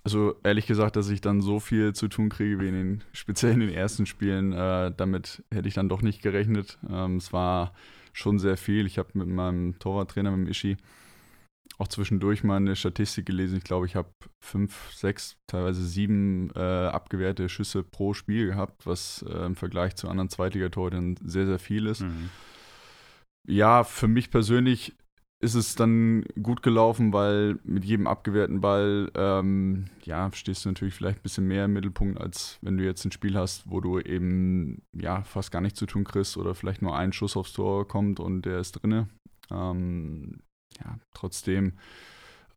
Also 0.04 0.36
ehrlich 0.44 0.66
gesagt, 0.66 0.96
dass 0.96 1.10
ich 1.10 1.22
dann 1.22 1.42
so 1.42 1.60
viel 1.60 1.94
zu 1.94 2.08
tun 2.08 2.30
kriege 2.30 2.60
wie 2.60 2.68
in 2.68 2.74
den, 2.74 3.04
speziell 3.14 3.54
in 3.54 3.60
den 3.60 3.70
ersten 3.70 4.06
Spielen, 4.06 4.52
äh, 4.52 4.92
damit 4.96 5.44
hätte 5.54 5.68
ich 5.68 5.76
dann 5.76 5.90
doch 5.90 6.02
nicht 6.02 6.22
gerechnet. 6.22 6.80
Ähm, 6.90 7.18
es 7.18 7.32
war 7.32 7.74
schon 8.14 8.40
sehr 8.40 8.58
viel. 8.58 8.86
Ich 8.86 8.98
habe 8.98 9.10
mit 9.14 9.28
meinem 9.28 9.78
Torwarttrainer, 9.80 10.32
mit 10.32 10.48
dem 10.48 10.52
Ishi, 10.52 10.78
auch 11.78 11.88
zwischendurch 11.88 12.44
mal 12.44 12.58
eine 12.58 12.76
Statistik 12.76 13.26
gelesen. 13.26 13.58
Ich 13.58 13.64
glaube, 13.64 13.86
ich 13.86 13.96
habe 13.96 14.10
fünf, 14.40 14.92
sechs, 14.94 15.38
teilweise 15.48 15.84
sieben 15.86 16.52
äh, 16.56 16.60
abgewehrte 16.60 17.50
Schüsse 17.50 17.84
pro 17.84 18.14
Spiel 18.14 18.48
gehabt, 18.48 18.86
was 18.86 19.26
äh, 19.28 19.46
im 19.46 19.56
Vergleich 19.56 19.96
zu 19.96 20.08
anderen 20.08 20.30
Zweitligatorhütern 20.30 21.16
sehr, 21.24 21.46
sehr 21.46 21.60
viel 21.60 21.88
ist. 21.88 22.02
Mhm. 22.02 22.30
Ja, 23.48 23.84
für 23.84 24.08
mich 24.08 24.30
persönlich 24.30 24.96
ist 25.42 25.56
es 25.56 25.76
dann 25.76 26.24
gut 26.42 26.62
gelaufen, 26.62 27.14
weil 27.14 27.60
mit 27.64 27.84
jedem 27.84 28.08
abgewehrten 28.08 28.62
Ball, 28.62 29.12
ähm, 29.16 29.86
ja, 30.04 30.30
stehst 30.34 30.66
du 30.66 30.70
natürlich 30.70 30.94
vielleicht 30.94 31.20
ein 31.20 31.24
bisschen 31.24 31.48
mehr 31.48 31.66
im 31.66 31.74
Mittelpunkt, 31.74 32.22
als 32.22 32.60
wenn 32.62 32.78
du 32.78 32.84
jetzt 32.86 33.04
ein 33.06 33.12
Spiel 33.12 33.36
hast, 33.36 33.70
wo 33.70 33.82
du 33.82 34.00
eben, 34.00 34.84
ja, 34.94 35.24
fast 35.24 35.52
gar 35.52 35.62
nichts 35.62 35.80
zu 35.80 35.88
tun 35.88 36.04
kriegst 36.04 36.38
oder 36.38 36.56
vielleicht 36.56 36.82
nur 36.82 36.96
ein 36.96 37.12
Schuss 37.12 37.36
aufs 37.36 37.54
Tor 37.54 37.88
kommt 37.88 38.20
und 38.20 38.44
der 38.44 38.60
ist 38.60 38.74
drinne. 38.74 39.08
Ähm, 39.50 40.40
ja, 40.80 40.98
trotzdem 41.14 41.74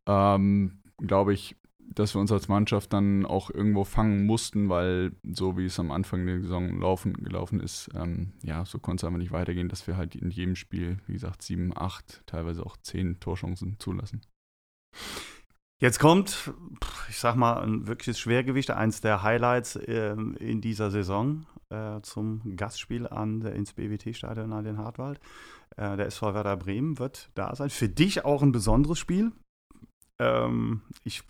ähm, 0.07 0.79
glaube 0.97 1.33
ich, 1.33 1.55
dass 1.93 2.13
wir 2.15 2.21
uns 2.21 2.31
als 2.31 2.47
Mannschaft 2.47 2.93
dann 2.93 3.25
auch 3.25 3.49
irgendwo 3.49 3.83
fangen 3.83 4.25
mussten, 4.25 4.69
weil 4.69 5.13
so 5.23 5.57
wie 5.57 5.65
es 5.65 5.79
am 5.79 5.91
Anfang 5.91 6.25
der 6.25 6.41
Saison 6.41 6.79
laufen, 6.79 7.13
gelaufen 7.13 7.59
ist, 7.59 7.89
ähm, 7.95 8.33
ja, 8.43 8.65
so 8.65 8.79
konnte 8.79 9.01
es 9.01 9.07
einfach 9.07 9.19
nicht 9.19 9.31
weitergehen, 9.31 9.69
dass 9.69 9.87
wir 9.87 9.97
halt 9.97 10.15
in 10.15 10.29
jedem 10.29 10.55
Spiel, 10.55 10.97
wie 11.07 11.13
gesagt, 11.13 11.41
sieben, 11.41 11.71
acht, 11.75 12.23
teilweise 12.25 12.65
auch 12.65 12.77
zehn 12.77 13.19
Torchancen 13.19 13.77
zulassen. 13.79 14.21
Jetzt 15.81 15.99
kommt, 15.99 16.53
ich 17.09 17.17
sag 17.17 17.35
mal, 17.35 17.61
ein 17.61 17.85
wirkliches 17.87 18.17
Schwergewicht, 18.17 18.71
eins 18.71 19.01
der 19.01 19.23
Highlights 19.23 19.75
äh, 19.75 20.15
in 20.39 20.61
dieser 20.61 20.89
Saison 20.89 21.45
äh, 21.69 21.99
zum 22.01 22.55
Gastspiel 22.55 23.07
an 23.07 23.41
der, 23.41 23.53
ins 23.53 23.73
BWT-Stadion 23.73 24.53
an 24.53 24.63
den 24.63 24.77
Hartwald. 24.77 25.19
Äh, 25.75 25.97
der 25.97 26.05
SV 26.05 26.33
Werder 26.33 26.55
Bremen 26.55 26.97
wird 26.97 27.29
da 27.35 27.53
sein. 27.55 27.69
Für 27.69 27.89
dich 27.89 28.23
auch 28.23 28.41
ein 28.41 28.53
besonderes 28.53 28.99
Spiel 28.99 29.33
ähm, 30.19 30.81
ich, 31.03 31.23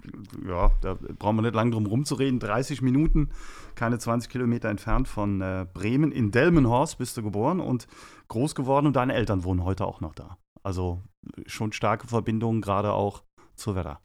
ja, 0.48 0.72
da 0.82 0.98
brauchen 1.18 1.38
wir 1.38 1.42
nicht 1.42 1.56
lange 1.56 1.72
drum 1.72 1.86
rumzureden. 1.86 2.40
30 2.40 2.82
Minuten, 2.82 3.30
keine 3.76 3.98
20 3.98 4.30
Kilometer 4.30 4.70
entfernt 4.70 5.08
von 5.08 5.42
äh, 5.42 5.66
Bremen. 5.74 6.12
In 6.12 6.32
Delmenhorst 6.32 6.98
bist 6.98 7.18
du 7.18 7.24
geboren 7.24 7.60
und 7.60 7.88
groß 8.28 8.56
geworden 8.56 8.88
und 8.88 8.96
deine 8.96 9.14
Eltern 9.14 9.44
wohnen 9.44 9.64
heute 9.64 9.86
auch 9.86 10.02
noch 10.02 10.14
da. 10.14 10.38
Also 10.64 11.02
schon 11.46 11.72
starke 11.74 12.08
Verbindungen, 12.08 12.62
gerade 12.62 12.94
auch 12.94 13.24
zu 13.56 13.76
Werder. 13.76 14.00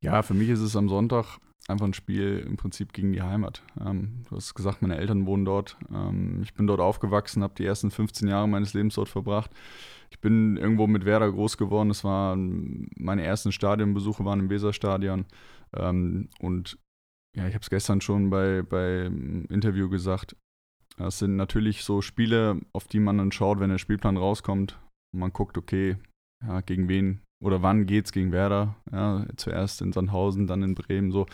Ja, 0.00 0.22
für 0.22 0.34
mich 0.34 0.48
ist 0.48 0.60
es 0.60 0.76
am 0.76 0.88
Sonntag 0.88 1.38
einfach 1.68 1.86
ein 1.86 1.94
Spiel 1.94 2.44
im 2.46 2.56
Prinzip 2.56 2.92
gegen 2.92 3.12
die 3.12 3.22
Heimat. 3.22 3.62
Ähm, 3.80 4.22
du 4.28 4.36
hast 4.36 4.54
gesagt, 4.54 4.82
meine 4.82 4.96
Eltern 4.96 5.26
wohnen 5.26 5.44
dort. 5.44 5.76
Ähm, 5.92 6.40
ich 6.42 6.54
bin 6.54 6.66
dort 6.66 6.80
aufgewachsen, 6.80 7.42
habe 7.42 7.54
die 7.56 7.64
ersten 7.64 7.90
15 7.90 8.28
Jahre 8.28 8.48
meines 8.48 8.74
Lebens 8.74 8.94
dort 8.94 9.08
verbracht. 9.08 9.50
Ich 10.10 10.20
bin 10.20 10.56
irgendwo 10.56 10.86
mit 10.86 11.04
Werder 11.04 11.30
groß 11.32 11.56
geworden. 11.56 11.88
Das 11.88 12.04
waren 12.04 12.88
meine 12.96 13.24
ersten 13.24 13.52
Stadionbesuche 13.52 14.24
waren 14.24 14.40
im 14.40 14.50
Weserstadion. 14.50 15.26
Ähm, 15.74 16.28
und 16.40 16.78
ja, 17.36 17.48
ich 17.48 17.54
habe 17.54 17.62
es 17.62 17.70
gestern 17.70 18.00
schon 18.00 18.30
bei, 18.30 18.62
beim 18.62 19.46
Interview 19.46 19.88
gesagt. 19.88 20.36
Das 20.96 21.18
sind 21.18 21.34
natürlich 21.34 21.82
so 21.82 22.02
Spiele, 22.02 22.60
auf 22.72 22.86
die 22.86 23.00
man 23.00 23.18
dann 23.18 23.32
schaut, 23.32 23.58
wenn 23.58 23.70
der 23.70 23.78
Spielplan 23.78 24.16
rauskommt. 24.16 24.78
Und 25.12 25.20
man 25.20 25.32
guckt, 25.32 25.58
okay, 25.58 25.96
ja, 26.46 26.60
gegen 26.60 26.88
wen 26.88 27.20
oder 27.42 27.62
wann 27.62 27.86
geht 27.86 28.06
es 28.06 28.12
gegen 28.12 28.32
Werder? 28.32 28.76
Ja, 28.92 29.26
zuerst 29.36 29.82
in 29.82 29.92
Sandhausen, 29.92 30.46
dann 30.46 30.62
in 30.62 30.74
Bremen. 30.74 31.12
So 31.12 31.26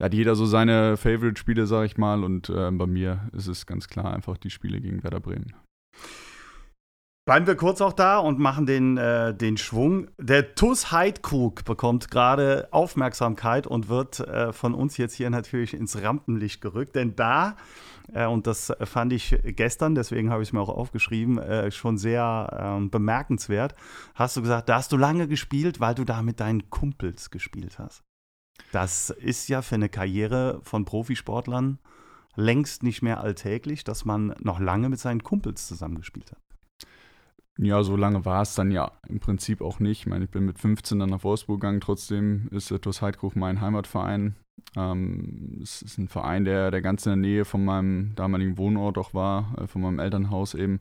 hat 0.00 0.14
jeder 0.14 0.34
so 0.34 0.46
seine 0.46 0.96
Favorite-Spiele, 0.96 1.66
sag 1.66 1.86
ich 1.86 1.96
mal. 1.96 2.24
Und 2.24 2.48
äh, 2.48 2.70
bei 2.70 2.86
mir 2.86 3.28
ist 3.32 3.46
es 3.46 3.66
ganz 3.66 3.88
klar 3.88 4.14
einfach 4.14 4.36
die 4.36 4.50
Spiele 4.50 4.80
gegen 4.80 5.02
Werder 5.02 5.20
Bremen. 5.20 5.54
Bleiben 7.28 7.48
wir 7.48 7.56
kurz 7.56 7.80
auch 7.80 7.92
da 7.92 8.18
und 8.18 8.38
machen 8.38 8.66
den, 8.66 8.98
äh, 8.98 9.34
den 9.34 9.56
Schwung. 9.56 10.06
Der 10.16 10.54
TUS 10.54 10.92
Heidkrug 10.92 11.64
bekommt 11.64 12.08
gerade 12.08 12.68
Aufmerksamkeit 12.70 13.66
und 13.66 13.88
wird 13.88 14.20
äh, 14.20 14.52
von 14.52 14.74
uns 14.74 14.96
jetzt 14.96 15.14
hier 15.14 15.28
natürlich 15.28 15.74
ins 15.74 16.00
Rampenlicht 16.00 16.60
gerückt. 16.60 16.94
Denn 16.94 17.16
da, 17.16 17.56
und 18.14 18.46
das 18.46 18.72
fand 18.84 19.12
ich 19.12 19.38
gestern, 19.44 19.94
deswegen 19.94 20.30
habe 20.30 20.42
ich 20.42 20.50
es 20.50 20.52
mir 20.52 20.60
auch 20.60 20.68
aufgeschrieben, 20.68 21.38
äh, 21.38 21.70
schon 21.70 21.98
sehr 21.98 22.56
ähm, 22.58 22.90
bemerkenswert, 22.90 23.74
hast 24.14 24.36
du 24.36 24.42
gesagt, 24.42 24.68
da 24.68 24.76
hast 24.76 24.92
du 24.92 24.96
lange 24.96 25.28
gespielt, 25.28 25.80
weil 25.80 25.94
du 25.94 26.04
da 26.04 26.22
mit 26.22 26.40
deinen 26.40 26.70
Kumpels 26.70 27.30
gespielt 27.30 27.78
hast. 27.78 28.04
Das 28.72 29.10
ist 29.10 29.48
ja 29.48 29.62
für 29.62 29.74
eine 29.74 29.88
Karriere 29.88 30.60
von 30.62 30.84
Profisportlern 30.84 31.78
längst 32.36 32.82
nicht 32.82 33.02
mehr 33.02 33.20
alltäglich, 33.20 33.82
dass 33.84 34.04
man 34.04 34.34
noch 34.40 34.60
lange 34.60 34.88
mit 34.88 35.00
seinen 35.00 35.22
Kumpels 35.22 35.66
zusammengespielt 35.66 36.30
hat. 36.30 36.45
Ja, 37.58 37.82
so 37.82 37.96
lange 37.96 38.24
war 38.26 38.42
es 38.42 38.54
dann 38.54 38.70
ja 38.70 38.92
im 39.08 39.18
Prinzip 39.18 39.62
auch 39.62 39.80
nicht. 39.80 40.00
Ich 40.00 40.06
meine, 40.06 40.24
ich 40.26 40.30
bin 40.30 40.44
mit 40.44 40.58
15 40.58 40.98
dann 40.98 41.08
nach 41.08 41.24
Wolfsburg 41.24 41.60
gegangen. 41.60 41.80
Trotzdem 41.80 42.48
ist 42.50 42.70
der 42.70 42.80
TuS 42.80 43.00
Heidkrug 43.00 43.34
mein 43.34 43.62
Heimatverein. 43.62 44.36
Ähm, 44.76 45.58
es 45.62 45.80
ist 45.80 45.98
ein 45.98 46.08
Verein, 46.08 46.44
der, 46.44 46.70
der 46.70 46.82
ganz 46.82 47.06
in 47.06 47.10
der 47.10 47.16
Nähe 47.16 47.44
von 47.46 47.64
meinem 47.64 48.14
damaligen 48.14 48.58
Wohnort 48.58 48.98
auch 48.98 49.14
war, 49.14 49.56
äh, 49.58 49.66
von 49.66 49.80
meinem 49.80 49.98
Elternhaus 49.98 50.54
eben. 50.54 50.80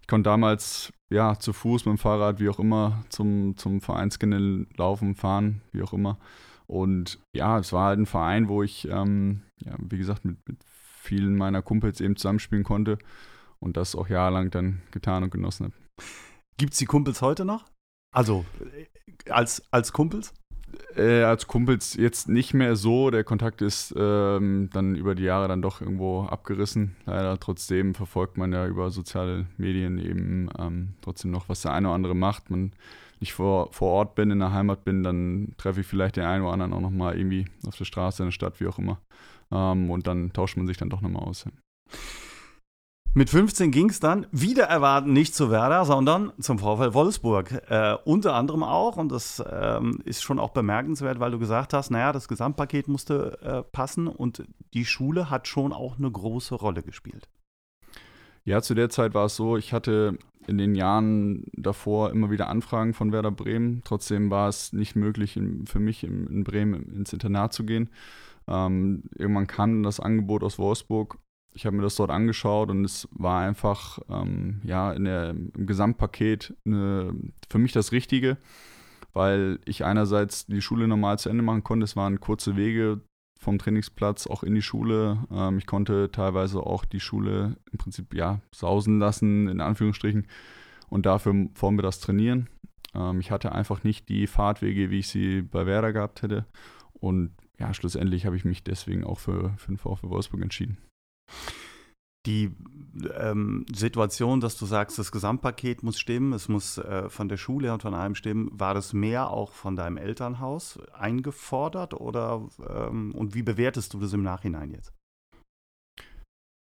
Ich 0.00 0.08
konnte 0.08 0.28
damals 0.28 0.92
ja 1.10 1.38
zu 1.38 1.52
Fuß, 1.52 1.86
mit 1.86 1.96
dem 1.96 1.98
Fahrrad, 1.98 2.40
wie 2.40 2.48
auch 2.48 2.58
immer, 2.58 3.04
zum, 3.10 3.56
zum 3.56 3.80
Vereinsgelände 3.80 4.66
laufen, 4.76 5.14
fahren, 5.14 5.60
wie 5.72 5.82
auch 5.82 5.92
immer. 5.92 6.18
Und 6.66 7.20
ja, 7.32 7.58
es 7.58 7.72
war 7.72 7.86
halt 7.86 8.00
ein 8.00 8.06
Verein, 8.06 8.48
wo 8.48 8.62
ich, 8.62 8.88
ähm, 8.88 9.42
ja, 9.64 9.74
wie 9.78 9.98
gesagt, 9.98 10.24
mit, 10.24 10.36
mit 10.48 10.58
vielen 10.64 11.36
meiner 11.36 11.62
Kumpels 11.62 12.00
eben 12.00 12.16
zusammenspielen 12.16 12.64
konnte 12.64 12.98
und 13.60 13.76
das 13.76 13.94
auch 13.94 14.08
jahrelang 14.08 14.50
dann 14.50 14.82
getan 14.90 15.22
und 15.22 15.30
genossen 15.30 15.66
habe. 15.66 15.87
Gibt 16.56 16.72
es 16.72 16.78
die 16.78 16.86
Kumpels 16.86 17.22
heute 17.22 17.44
noch? 17.44 17.64
Also 18.14 18.44
äh, 18.74 19.30
als, 19.30 19.62
als 19.70 19.92
Kumpels? 19.92 20.34
Äh, 20.96 21.22
als 21.22 21.46
Kumpels 21.46 21.94
jetzt 21.94 22.28
nicht 22.28 22.54
mehr 22.54 22.76
so. 22.76 23.10
Der 23.10 23.24
Kontakt 23.24 23.62
ist 23.62 23.94
ähm, 23.96 24.68
dann 24.72 24.96
über 24.96 25.14
die 25.14 25.22
Jahre 25.22 25.48
dann 25.48 25.62
doch 25.62 25.80
irgendwo 25.80 26.24
abgerissen. 26.24 26.96
Leider 27.06 27.38
trotzdem 27.38 27.94
verfolgt 27.94 28.36
man 28.36 28.52
ja 28.52 28.66
über 28.66 28.90
soziale 28.90 29.46
Medien 29.56 29.98
eben 29.98 30.48
ähm, 30.58 30.94
trotzdem 31.00 31.30
noch, 31.30 31.48
was 31.48 31.62
der 31.62 31.72
eine 31.72 31.88
oder 31.88 31.94
andere 31.94 32.14
macht. 32.14 32.50
Man 32.50 32.72
ich 33.20 33.32
vor, 33.32 33.72
vor 33.72 33.90
Ort 33.92 34.14
bin, 34.14 34.30
in 34.30 34.38
der 34.38 34.52
Heimat 34.52 34.84
bin, 34.84 35.02
dann 35.02 35.54
treffe 35.58 35.80
ich 35.80 35.86
vielleicht 35.86 36.16
den 36.16 36.24
einen 36.24 36.44
oder 36.44 36.52
anderen 36.52 36.72
auch 36.72 36.80
nochmal 36.80 37.16
irgendwie 37.16 37.46
auf 37.66 37.76
der 37.76 37.84
Straße, 37.84 38.22
in 38.22 38.28
der 38.28 38.32
Stadt, 38.32 38.60
wie 38.60 38.66
auch 38.66 38.78
immer. 38.78 39.00
Ähm, 39.50 39.90
und 39.90 40.06
dann 40.06 40.32
tauscht 40.32 40.56
man 40.56 40.66
sich 40.66 40.76
dann 40.76 40.90
doch 40.90 41.00
nochmal 41.00 41.24
aus. 41.24 41.46
Mit 43.14 43.30
15 43.30 43.70
ging 43.70 43.88
es 43.88 44.00
dann 44.00 44.26
wieder 44.32 44.64
erwarten 44.64 45.12
nicht 45.12 45.34
zu 45.34 45.50
Werder, 45.50 45.84
sondern 45.84 46.32
zum 46.38 46.58
VfL 46.58 46.94
Wolfsburg. 46.94 47.62
Äh, 47.68 47.96
unter 48.04 48.34
anderem 48.34 48.62
auch, 48.62 48.96
und 48.96 49.10
das 49.10 49.42
ähm, 49.50 50.00
ist 50.04 50.22
schon 50.22 50.38
auch 50.38 50.50
bemerkenswert, 50.50 51.18
weil 51.18 51.30
du 51.30 51.38
gesagt 51.38 51.72
hast, 51.72 51.90
naja, 51.90 52.12
das 52.12 52.28
Gesamtpaket 52.28 52.86
musste 52.86 53.38
äh, 53.42 53.62
passen 53.62 54.06
und 54.06 54.44
die 54.74 54.84
Schule 54.84 55.30
hat 55.30 55.48
schon 55.48 55.72
auch 55.72 55.98
eine 55.98 56.10
große 56.10 56.54
Rolle 56.54 56.82
gespielt. 56.82 57.28
Ja, 58.44 58.62
zu 58.62 58.74
der 58.74 58.88
Zeit 58.90 59.14
war 59.14 59.26
es 59.26 59.36
so, 59.36 59.56
ich 59.56 59.72
hatte 59.72 60.18
in 60.46 60.58
den 60.58 60.74
Jahren 60.74 61.44
davor 61.52 62.10
immer 62.10 62.30
wieder 62.30 62.48
Anfragen 62.48 62.94
von 62.94 63.12
Werder 63.12 63.30
Bremen. 63.30 63.82
Trotzdem 63.84 64.30
war 64.30 64.48
es 64.48 64.72
nicht 64.72 64.96
möglich 64.96 65.36
in, 65.36 65.66
für 65.66 65.80
mich 65.80 66.04
in, 66.04 66.26
in, 66.26 66.44
Bremen 66.44 66.94
ins 66.94 67.12
Internat 67.12 67.52
zu 67.52 67.64
gehen. 67.64 67.90
Ähm, 68.46 69.02
irgendwann 69.16 69.46
kam 69.46 69.82
das 69.82 70.00
Angebot 70.00 70.42
aus 70.42 70.58
Wolfsburg 70.58 71.18
ich 71.58 71.66
habe 71.66 71.74
mir 71.74 71.82
das 71.82 71.96
dort 71.96 72.12
angeschaut 72.12 72.70
und 72.70 72.84
es 72.84 73.08
war 73.10 73.40
einfach 73.40 73.98
ähm, 74.08 74.60
ja 74.62 74.92
in 74.92 75.06
der, 75.06 75.30
im 75.30 75.66
Gesamtpaket 75.66 76.54
eine, 76.64 77.12
für 77.50 77.58
mich 77.58 77.72
das 77.72 77.90
Richtige, 77.90 78.36
weil 79.12 79.58
ich 79.64 79.84
einerseits 79.84 80.46
die 80.46 80.62
Schule 80.62 80.86
normal 80.86 81.18
zu 81.18 81.28
Ende 81.28 81.42
machen 81.42 81.64
konnte. 81.64 81.82
Es 81.82 81.96
waren 81.96 82.20
kurze 82.20 82.54
Wege 82.54 83.00
vom 83.40 83.58
Trainingsplatz 83.58 84.28
auch 84.28 84.44
in 84.44 84.54
die 84.54 84.62
Schule. 84.62 85.26
Ähm, 85.32 85.58
ich 85.58 85.66
konnte 85.66 86.12
teilweise 86.12 86.60
auch 86.60 86.84
die 86.84 87.00
Schule 87.00 87.56
im 87.72 87.78
Prinzip 87.78 88.14
ja 88.14 88.40
sausen 88.52 89.00
lassen, 89.00 89.48
in 89.48 89.60
Anführungsstrichen, 89.60 90.28
und 90.88 91.06
dafür 91.06 91.48
vormittags 91.54 91.98
trainieren. 91.98 92.48
Ähm, 92.94 93.18
ich 93.18 93.32
hatte 93.32 93.50
einfach 93.50 93.82
nicht 93.82 94.08
die 94.08 94.28
Fahrtwege, 94.28 94.90
wie 94.90 95.00
ich 95.00 95.08
sie 95.08 95.42
bei 95.42 95.66
Werder 95.66 95.92
gehabt 95.92 96.22
hätte. 96.22 96.46
Und 96.92 97.32
ja, 97.58 97.74
schlussendlich 97.74 98.26
habe 98.26 98.36
ich 98.36 98.44
mich 98.44 98.62
deswegen 98.62 99.02
auch 99.02 99.18
für, 99.18 99.54
für 99.56 99.72
den 99.72 99.78
VfW 99.78 100.08
Wolfsburg 100.08 100.42
entschieden. 100.42 100.78
Die 102.26 102.50
ähm, 103.16 103.64
Situation, 103.74 104.40
dass 104.40 104.58
du 104.58 104.66
sagst, 104.66 104.98
das 104.98 105.12
Gesamtpaket 105.12 105.82
muss 105.82 105.98
stimmen, 105.98 106.32
es 106.32 106.48
muss 106.48 106.78
äh, 106.78 107.08
von 107.08 107.28
der 107.28 107.36
Schule 107.36 107.72
und 107.72 107.82
von 107.82 107.94
allem 107.94 108.14
stimmen, 108.14 108.50
war 108.52 108.74
das 108.74 108.92
mehr 108.92 109.30
auch 109.30 109.52
von 109.52 109.76
deinem 109.76 109.96
Elternhaus 109.96 110.78
eingefordert 110.92 111.94
oder 111.94 112.48
ähm, 112.68 113.14
und 113.14 113.34
wie 113.34 113.42
bewertest 113.42 113.94
du 113.94 114.00
das 114.00 114.12
im 114.12 114.22
Nachhinein 114.22 114.72
jetzt? 114.72 114.92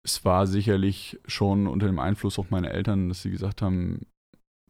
Es 0.06 0.24
war 0.24 0.48
sicherlich 0.48 1.20
schon 1.26 1.68
unter 1.68 1.88
dem 1.88 2.00
Einfluss 2.00 2.40
auch 2.40 2.50
meiner 2.50 2.72
Eltern, 2.72 3.10
dass 3.10 3.24
sie 3.24 3.32
gesagt 3.32 3.62
haben, 3.62 4.06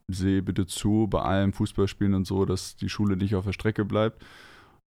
sehe 0.07 0.41
bitte 0.41 0.65
zu 0.65 1.07
bei 1.07 1.21
allem 1.21 1.53
Fußballspielen 1.53 2.15
und 2.15 2.25
so, 2.25 2.45
dass 2.45 2.75
die 2.75 2.89
Schule 2.89 3.17
nicht 3.17 3.35
auf 3.35 3.45
der 3.45 3.53
Strecke 3.53 3.85
bleibt. 3.85 4.23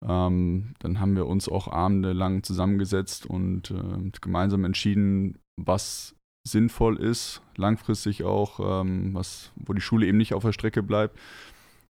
Ähm, 0.06 0.74
dann 0.78 1.00
haben 1.00 1.14
wir 1.14 1.26
uns 1.26 1.48
auch 1.48 1.68
abendelang 1.68 2.42
zusammengesetzt 2.42 3.26
und 3.26 3.70
äh, 3.70 4.10
gemeinsam 4.20 4.64
entschieden, 4.64 5.38
was 5.60 6.14
sinnvoll 6.46 6.96
ist, 6.96 7.42
langfristig 7.56 8.24
auch, 8.24 8.80
ähm, 8.82 9.12
was, 9.14 9.52
wo 9.56 9.72
die 9.74 9.80
Schule 9.80 10.06
eben 10.06 10.18
nicht 10.18 10.32
auf 10.32 10.42
der 10.42 10.52
Strecke 10.52 10.82
bleibt. 10.82 11.18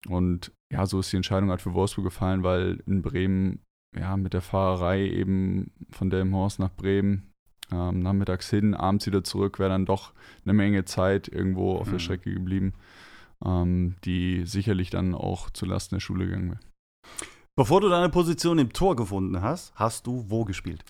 Und 0.08 0.52
ja, 0.72 0.86
so 0.86 1.00
ist 1.00 1.12
die 1.12 1.18
Entscheidung 1.18 1.50
halt 1.50 1.62
für 1.62 1.74
Wolfsburg 1.74 2.06
gefallen, 2.06 2.44
weil 2.44 2.82
in 2.88 3.02
Bremen, 3.02 3.60
ja, 3.98 4.18
mit 4.18 4.34
der 4.34 4.42
Fahrerei 4.42 5.08
eben 5.08 5.72
von 5.92 6.10
Delmenhorst 6.10 6.60
nach 6.60 6.72
Bremen, 6.72 7.32
ähm, 7.72 8.00
nachmittags 8.00 8.50
hin, 8.50 8.74
abends 8.74 9.06
wieder 9.06 9.24
zurück, 9.24 9.60
wäre 9.60 9.70
dann 9.70 9.86
doch 9.86 10.14
eine 10.44 10.54
Menge 10.54 10.86
Zeit 10.86 11.28
irgendwo 11.28 11.76
auf 11.76 11.88
mhm. 11.88 11.92
der 11.92 12.00
Strecke 12.00 12.34
geblieben, 12.34 12.74
ähm, 13.46 13.96
die 14.04 14.46
sicherlich 14.46 14.90
dann 14.90 15.14
auch 15.14 15.50
zulasten 15.52 15.98
der 15.98 16.02
Schule 16.02 16.26
gegangen 16.26 16.52
wäre. 16.52 16.60
Bevor 17.60 17.82
du 17.82 17.90
deine 17.90 18.08
Position 18.08 18.58
im 18.58 18.72
Tor 18.72 18.96
gefunden 18.96 19.42
hast, 19.42 19.74
hast 19.76 20.08
du 20.08 20.24
wo 20.30 20.46
gespielt? 20.46 20.82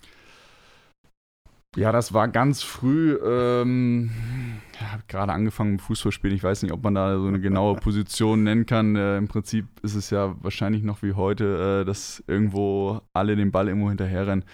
Ja, 1.74 1.90
das 1.90 2.14
war 2.14 2.28
ganz 2.28 2.62
früh. 2.62 3.16
Ähm, 3.16 4.12
ja, 4.80 5.00
gerade 5.08 5.32
angefangen 5.32 5.72
mit 5.72 5.82
Fußballspielen. 5.82 6.36
Ich 6.36 6.44
weiß 6.44 6.62
nicht, 6.62 6.70
ob 6.70 6.84
man 6.84 6.94
da 6.94 7.18
so 7.18 7.26
eine 7.26 7.40
genaue 7.40 7.74
Position 7.80 8.44
nennen 8.44 8.66
kann. 8.66 8.94
Äh, 8.94 9.16
Im 9.16 9.26
Prinzip 9.26 9.66
ist 9.82 9.96
es 9.96 10.10
ja 10.10 10.36
wahrscheinlich 10.42 10.84
noch 10.84 11.02
wie 11.02 11.14
heute, 11.14 11.80
äh, 11.80 11.84
dass 11.84 12.22
irgendwo 12.28 13.00
alle 13.14 13.34
den 13.34 13.50
Ball 13.50 13.66
irgendwo 13.66 13.88
hinterherrennen. 13.88 14.44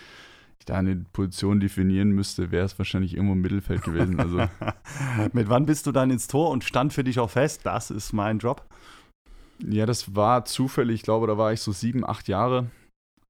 Ich 0.59 0.65
da 0.65 0.77
eine 0.77 0.97
Position 1.13 1.61
definieren 1.61 2.13
müsste, 2.13 2.51
wäre 2.51 2.65
es 2.65 2.79
wahrscheinlich 2.79 3.13
irgendwo 3.13 3.35
im 3.35 3.43
Mittelfeld 3.43 3.83
gewesen. 3.83 4.19
Also. 4.19 4.39
mit 5.35 5.51
wann 5.51 5.67
bist 5.67 5.87
du 5.87 5.93
dann 5.93 6.09
ins 6.11 6.29
Tor 6.29 6.49
und 6.49 6.65
stand 6.65 6.95
für 6.95 7.05
dich 7.05 7.19
auch 7.19 7.29
fest? 7.29 7.67
Das 7.67 7.91
ist 7.91 8.15
mein 8.15 8.39
Job. 8.39 8.67
Ja, 9.65 9.87
das 9.87 10.15
war 10.15 10.45
zufällig. 10.45 10.97
Ich 10.97 11.03
glaube, 11.03 11.27
da 11.27 11.39
war 11.39 11.53
ich 11.53 11.61
so 11.61 11.73
sieben, 11.73 12.07
acht 12.07 12.29
Jahre. 12.29 12.71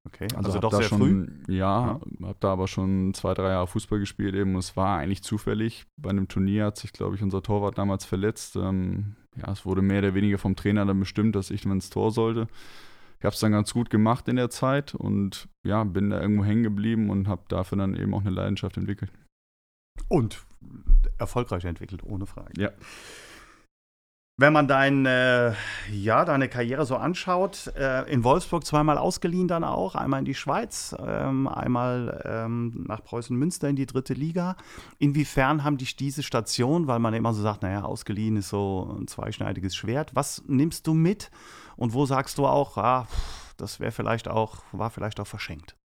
Okay, 0.06 0.28
also, 0.36 0.50
also 0.50 0.60
doch 0.60 0.72
sehr 0.72 0.82
schon, 0.82 0.98
früh. 0.98 1.28
Ja, 1.52 1.86
ja. 1.86 2.00
habe 2.22 2.36
da 2.38 2.52
aber 2.52 2.68
schon 2.68 3.12
zwei, 3.14 3.34
drei 3.34 3.50
Jahre 3.50 3.66
Fußball 3.66 3.98
gespielt 3.98 4.34
eben. 4.34 4.54
Und 4.54 4.60
es 4.60 4.76
war 4.76 4.98
eigentlich 4.98 5.22
zufällig. 5.22 5.86
Bei 5.96 6.10
einem 6.10 6.28
Turnier 6.28 6.66
hat 6.66 6.76
sich, 6.76 6.92
glaube 6.92 7.16
ich, 7.16 7.22
unser 7.22 7.42
Torwart 7.42 7.76
damals 7.76 8.04
verletzt. 8.04 8.56
Ähm, 8.56 9.16
ja, 9.36 9.50
es 9.50 9.66
wurde 9.66 9.82
mehr 9.82 9.98
oder 9.98 10.14
weniger 10.14 10.38
vom 10.38 10.54
Trainer 10.54 10.86
dann 10.86 11.00
bestimmt, 11.00 11.34
dass 11.34 11.50
ich 11.50 11.64
ins 11.64 11.90
Tor 11.90 12.12
sollte. 12.12 12.46
ich 13.18 13.24
habe 13.24 13.34
es 13.34 13.40
dann 13.40 13.52
ganz 13.52 13.72
gut 13.72 13.90
gemacht 13.90 14.28
in 14.28 14.36
der 14.36 14.48
Zeit 14.48 14.94
und 14.94 15.48
ja, 15.64 15.82
bin 15.82 16.10
da 16.10 16.20
irgendwo 16.20 16.44
hängen 16.44 16.62
geblieben 16.62 17.10
und 17.10 17.26
habe 17.26 17.42
dafür 17.48 17.76
dann 17.78 17.96
eben 17.96 18.14
auch 18.14 18.20
eine 18.20 18.30
Leidenschaft 18.30 18.76
entwickelt. 18.76 19.10
Und 20.08 20.44
erfolgreich 21.18 21.64
entwickelt, 21.64 22.02
ohne 22.04 22.26
Frage. 22.26 22.52
Ja. 22.58 22.70
Wenn 24.38 24.52
man 24.52 24.68
dein, 24.68 25.06
äh, 25.06 25.54
ja, 25.90 26.26
deine 26.26 26.50
Karriere 26.50 26.84
so 26.84 26.96
anschaut, 26.96 27.72
äh, 27.74 28.02
in 28.12 28.22
Wolfsburg 28.22 28.66
zweimal 28.66 28.98
ausgeliehen 28.98 29.48
dann 29.48 29.64
auch, 29.64 29.94
einmal 29.94 30.18
in 30.18 30.26
die 30.26 30.34
Schweiz, 30.34 30.94
ähm, 30.98 31.48
einmal 31.48 32.22
ähm, 32.26 32.84
nach 32.86 33.02
Preußen-Münster 33.02 33.70
in 33.70 33.76
die 33.76 33.86
dritte 33.86 34.12
Liga. 34.12 34.56
Inwiefern 34.98 35.64
haben 35.64 35.78
dich 35.78 35.96
diese 35.96 36.22
Station, 36.22 36.86
weil 36.86 36.98
man 36.98 37.14
immer 37.14 37.32
so 37.32 37.40
sagt, 37.40 37.62
naja, 37.62 37.84
ausgeliehen 37.84 38.36
ist 38.36 38.50
so 38.50 38.98
ein 39.00 39.06
zweischneidiges 39.06 39.74
Schwert, 39.74 40.14
was 40.14 40.42
nimmst 40.46 40.86
du 40.86 40.92
mit 40.92 41.30
und 41.76 41.94
wo 41.94 42.04
sagst 42.04 42.36
du 42.36 42.44
auch, 42.46 42.76
ah, 42.76 43.08
das 43.56 43.80
wäre 43.80 43.92
vielleicht 43.92 44.28
auch, 44.28 44.58
war 44.70 44.90
vielleicht 44.90 45.18
auch 45.18 45.26
verschenkt? 45.26 45.76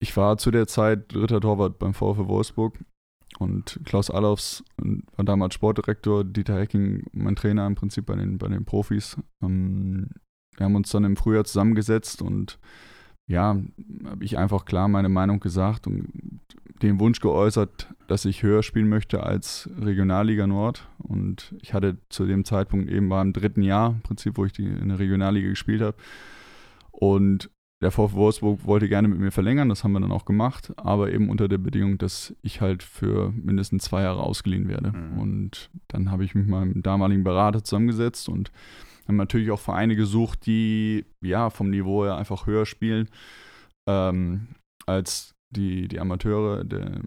Ich 0.00 0.16
war 0.16 0.36
zu 0.36 0.50
der 0.50 0.66
Zeit 0.66 1.14
dritter 1.14 1.40
Torwart 1.40 1.78
beim 1.78 1.94
VfW 1.94 2.26
Wolfsburg 2.26 2.76
und 3.38 3.80
Klaus 3.84 4.10
Allofs 4.10 4.64
war 5.16 5.24
damals 5.24 5.54
Sportdirektor, 5.54 6.24
Dieter 6.24 6.58
Hecking 6.58 7.04
mein 7.12 7.36
Trainer 7.36 7.66
im 7.66 7.74
Prinzip 7.74 8.06
bei 8.06 8.16
den, 8.16 8.38
bei 8.38 8.48
den 8.48 8.64
Profis. 8.64 9.16
Ähm, 9.42 10.08
wir 10.56 10.64
haben 10.64 10.74
uns 10.74 10.90
dann 10.90 11.04
im 11.04 11.16
Frühjahr 11.16 11.44
zusammengesetzt 11.44 12.22
und 12.22 12.58
ja, 13.28 13.56
habe 14.04 14.24
ich 14.24 14.38
einfach 14.38 14.64
klar 14.64 14.88
meine 14.88 15.08
Meinung 15.08 15.40
gesagt 15.40 15.86
und 15.86 16.08
den 16.82 17.00
Wunsch 17.00 17.20
geäußert, 17.20 17.88
dass 18.06 18.24
ich 18.24 18.42
höher 18.42 18.62
spielen 18.62 18.88
möchte 18.88 19.22
als 19.22 19.68
Regionalliga 19.80 20.46
Nord. 20.46 20.88
Und 20.98 21.54
ich 21.62 21.74
hatte 21.74 21.96
zu 22.08 22.26
dem 22.26 22.44
Zeitpunkt 22.44 22.90
eben 22.90 23.10
war 23.10 23.22
im 23.22 23.32
dritten 23.32 23.62
Jahr, 23.62 23.90
im 23.90 24.02
Prinzip, 24.02 24.36
wo 24.36 24.44
ich 24.44 24.52
die 24.52 24.64
in 24.64 24.88
der 24.88 24.98
Regionalliga 24.98 25.48
gespielt 25.48 25.80
habe. 25.80 25.96
Und 26.92 27.50
der 27.82 27.90
VfW 27.90 28.16
Wolfsburg 28.16 28.64
wollte 28.64 28.88
gerne 28.88 29.08
mit 29.08 29.18
mir 29.18 29.30
verlängern, 29.30 29.68
das 29.68 29.84
haben 29.84 29.92
wir 29.92 30.00
dann 30.00 30.12
auch 30.12 30.24
gemacht, 30.24 30.72
aber 30.76 31.12
eben 31.12 31.28
unter 31.28 31.46
der 31.46 31.58
Bedingung, 31.58 31.98
dass 31.98 32.34
ich 32.42 32.60
halt 32.60 32.82
für 32.82 33.32
mindestens 33.32 33.84
zwei 33.84 34.02
Jahre 34.02 34.22
ausgeliehen 34.22 34.68
werde. 34.68 34.92
Mhm. 34.92 35.18
Und 35.18 35.70
dann 35.88 36.10
habe 36.10 36.24
ich 36.24 36.34
mich 36.34 36.46
mit 36.46 36.50
meinem 36.50 36.82
damaligen 36.82 37.22
Berater 37.22 37.62
zusammengesetzt 37.62 38.28
und 38.28 38.50
haben 39.06 39.16
natürlich 39.16 39.50
auch 39.50 39.60
Vereine 39.60 39.94
gesucht, 39.94 40.46
die 40.46 41.04
ja 41.22 41.50
vom 41.50 41.70
Niveau 41.70 42.04
her 42.04 42.16
einfach 42.16 42.46
höher 42.46 42.66
spielen 42.66 43.08
ähm, 43.86 44.48
als 44.86 45.34
die, 45.50 45.86
die 45.88 46.00
Amateure 46.00 46.64
der, 46.64 47.00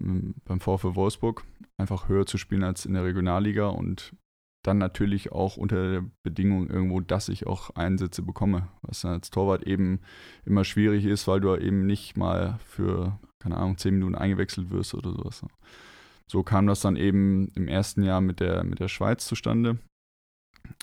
beim 0.46 0.60
VfW 0.60 0.96
Wolfsburg. 0.96 1.44
Einfach 1.78 2.10
höher 2.10 2.26
zu 2.26 2.38
spielen 2.38 2.64
als 2.64 2.86
in 2.86 2.94
der 2.94 3.06
Regionalliga 3.06 3.68
und 3.68 4.14
dann 4.64 4.78
natürlich 4.78 5.32
auch 5.32 5.58
unter 5.58 5.92
der 5.92 6.06
Bedingung 6.24 6.70
irgendwo, 6.70 7.00
dass 7.00 7.30
ich 7.30 7.48
auch 7.48 7.72
Einsätze 7.76 8.22
bekomme, 8.22 8.68
was 8.82 9.02
dann 9.02 9.14
als 9.14 9.30
Torwart 9.30 9.64
eben 9.64 10.02
immer 10.46 10.66
schwierig 10.66 11.06
ist, 11.06 11.28
weil 11.28 11.40
du 11.40 11.56
eben 11.56 11.86
nicht 11.86 12.18
mal 12.18 12.60
für, 12.66 13.20
keine 13.40 13.58
Ahnung, 13.58 13.78
zehn 13.78 13.94
Minuten 13.94 14.16
eingewechselt 14.16 14.70
wirst 14.70 14.94
oder 14.94 15.12
sowas. 15.12 15.46
So 16.28 16.44
kam 16.44 16.68
das 16.68 16.82
dann 16.82 16.96
eben 16.96 17.48
im 17.56 17.68
ersten 17.68 18.04
Jahr 18.04 18.22
mit 18.22 18.40
der, 18.40 18.64
mit 18.64 18.80
der 18.80 18.90
Schweiz 18.90 19.26
zustande. 19.26 19.80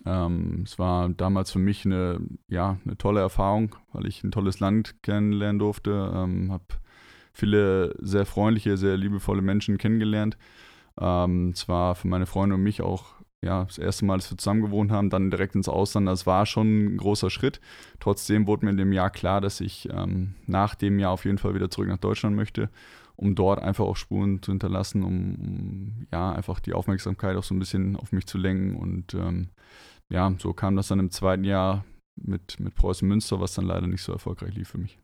Ähm, 0.05 0.63
es 0.65 0.79
war 0.79 1.09
damals 1.11 1.53
für 1.53 1.59
mich 1.59 1.85
eine, 1.85 2.19
ja, 2.49 2.79
eine 2.85 2.97
tolle 2.97 3.21
Erfahrung, 3.21 3.77
weil 3.93 4.07
ich 4.07 4.25
ein 4.25 4.33
tolles 4.33 4.59
Land 4.59 5.03
kennenlernen 5.03 5.59
durfte, 5.59 6.13
ähm, 6.15 6.51
habe 6.51 6.65
viele 7.33 7.95
sehr 8.01 8.27
freundliche, 8.27 8.77
sehr 8.77 8.97
liebevolle 8.97 9.43
Menschen 9.43 9.79
kennengelernt. 9.79 10.39
Ähm, 10.99 11.51
es 11.51 11.69
war 11.69 11.95
für 11.95 12.09
meine 12.09 12.27
Freunde 12.27 12.57
und 12.57 12.63
mich 12.63 12.81
auch 12.81 13.15
ja, 13.45 13.65
das 13.65 13.79
erste 13.79 14.05
Mal, 14.05 14.17
dass 14.17 14.31
wir 14.31 14.39
zusammen 14.39 14.63
gewohnt 14.63 14.91
haben, 14.91 15.11
dann 15.11 15.31
direkt 15.31 15.55
ins 15.55 15.69
Ausland, 15.69 16.09
das 16.09 16.27
war 16.27 16.47
schon 16.47 16.95
ein 16.95 16.97
großer 16.97 17.31
Schritt. 17.31 17.61
Trotzdem 18.01 18.47
wurde 18.47 18.65
mir 18.65 18.71
in 18.71 18.77
dem 18.77 18.93
Jahr 18.93 19.11
klar, 19.11 19.41
dass 19.41 19.61
ich 19.61 19.89
ähm, 19.91 20.35
nach 20.47 20.75
dem 20.75 20.99
Jahr 20.99 21.13
auf 21.13 21.25
jeden 21.25 21.39
Fall 21.39 21.55
wieder 21.55 21.71
zurück 21.71 21.89
nach 21.89 21.99
Deutschland 21.99 22.35
möchte, 22.35 22.71
um 23.15 23.35
dort 23.35 23.61
einfach 23.61 23.85
auch 23.85 23.97
Spuren 23.97 24.43
zu 24.43 24.53
hinterlassen, 24.53 25.03
um, 25.03 25.35
um 25.35 26.07
ja, 26.13 26.33
einfach 26.33 26.61
die 26.61 26.73
Aufmerksamkeit 26.73 27.37
auch 27.37 27.45
so 27.45 27.55
ein 27.55 27.59
bisschen 27.59 27.97
auf 27.97 28.13
mich 28.13 28.27
zu 28.27 28.39
lenken. 28.39 28.77
Und 28.77 29.15
ähm, 29.15 29.51
ja, 30.09 30.35
so 30.39 30.53
kam 30.53 30.77
das 30.77 30.89
dann 30.89 30.99
im 30.99 31.11
zweiten 31.11 31.45
Jahr 31.45 31.85
mit, 32.17 32.59
mit 32.59 32.75
Preußen 32.75 33.07
Münster, 33.07 33.41
was 33.41 33.55
dann 33.55 33.67
leider 33.67 33.87
nicht 33.87 34.03
so 34.03 34.13
erfolgreich 34.13 34.55
lief 34.55 34.71
für 34.71 34.79
mich. 34.79 34.99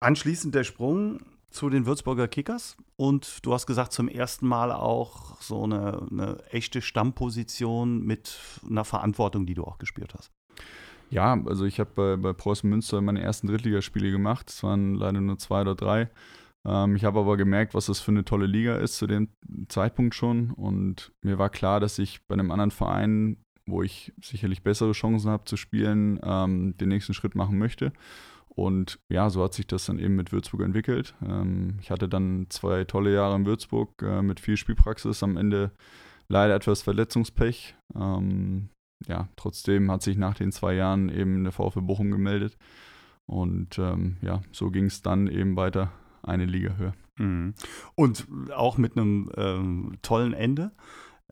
Anschließend 0.00 0.54
der 0.54 0.64
Sprung 0.64 1.20
zu 1.54 1.70
den 1.70 1.86
Würzburger 1.86 2.28
Kickers 2.28 2.76
und 2.96 3.44
du 3.46 3.52
hast 3.54 3.66
gesagt, 3.66 3.92
zum 3.92 4.08
ersten 4.08 4.46
Mal 4.46 4.72
auch 4.72 5.40
so 5.40 5.62
eine, 5.62 6.06
eine 6.10 6.42
echte 6.50 6.82
Stammposition 6.82 8.02
mit 8.02 8.38
einer 8.68 8.84
Verantwortung, 8.84 9.46
die 9.46 9.54
du 9.54 9.64
auch 9.64 9.78
gespürt 9.78 10.14
hast. 10.14 10.32
Ja, 11.10 11.40
also 11.46 11.64
ich 11.64 11.78
habe 11.78 11.90
bei, 11.94 12.16
bei 12.16 12.32
Preußen 12.32 12.68
Münster 12.68 13.00
meine 13.00 13.22
ersten 13.22 13.46
Drittligaspiele 13.46 14.10
gemacht. 14.10 14.50
Es 14.50 14.62
waren 14.64 14.96
leider 14.96 15.20
nur 15.20 15.38
zwei 15.38 15.60
oder 15.60 15.76
drei. 15.76 16.10
Ähm, 16.66 16.96
ich 16.96 17.04
habe 17.04 17.20
aber 17.20 17.36
gemerkt, 17.36 17.74
was 17.74 17.86
das 17.86 18.00
für 18.00 18.10
eine 18.10 18.24
tolle 18.24 18.46
Liga 18.46 18.76
ist 18.76 18.96
zu 18.96 19.06
dem 19.06 19.28
Zeitpunkt 19.68 20.14
schon. 20.16 20.50
Und 20.50 21.12
mir 21.22 21.38
war 21.38 21.50
klar, 21.50 21.78
dass 21.78 22.00
ich 22.00 22.26
bei 22.26 22.32
einem 22.32 22.50
anderen 22.50 22.72
Verein, 22.72 23.36
wo 23.66 23.82
ich 23.82 24.12
sicherlich 24.20 24.64
bessere 24.64 24.92
Chancen 24.92 25.30
habe 25.30 25.44
zu 25.44 25.56
spielen, 25.56 26.18
ähm, 26.24 26.76
den 26.78 26.88
nächsten 26.88 27.14
Schritt 27.14 27.36
machen 27.36 27.58
möchte. 27.58 27.92
Und 28.54 29.00
ja, 29.08 29.30
so 29.30 29.42
hat 29.42 29.54
sich 29.54 29.66
das 29.66 29.86
dann 29.86 29.98
eben 29.98 30.14
mit 30.14 30.32
Würzburg 30.32 30.62
entwickelt. 30.62 31.14
Ähm, 31.22 31.78
ich 31.80 31.90
hatte 31.90 32.08
dann 32.08 32.46
zwei 32.50 32.84
tolle 32.84 33.12
Jahre 33.12 33.34
in 33.36 33.46
Würzburg 33.46 33.90
äh, 34.02 34.22
mit 34.22 34.38
viel 34.40 34.56
Spielpraxis, 34.56 35.22
am 35.22 35.36
Ende 35.36 35.72
leider 36.28 36.54
etwas 36.54 36.82
Verletzungspech. 36.82 37.74
Ähm, 37.94 38.68
ja, 39.06 39.28
trotzdem 39.36 39.90
hat 39.90 40.02
sich 40.02 40.16
nach 40.16 40.34
den 40.34 40.52
zwei 40.52 40.74
Jahren 40.74 41.08
eben 41.08 41.42
der 41.42 41.52
VfB 41.52 41.80
Bochum 41.80 42.10
gemeldet. 42.10 42.56
Und 43.26 43.78
ähm, 43.78 44.18
ja, 44.22 44.42
so 44.52 44.70
ging 44.70 44.86
es 44.86 45.02
dann 45.02 45.26
eben 45.26 45.56
weiter 45.56 45.92
eine 46.22 46.46
Liga 46.46 46.76
höher. 46.76 46.94
Mhm. 47.18 47.54
Und 47.96 48.26
auch 48.54 48.78
mit 48.78 48.96
einem 48.96 49.98
tollen 50.02 50.32
Ende 50.32 50.72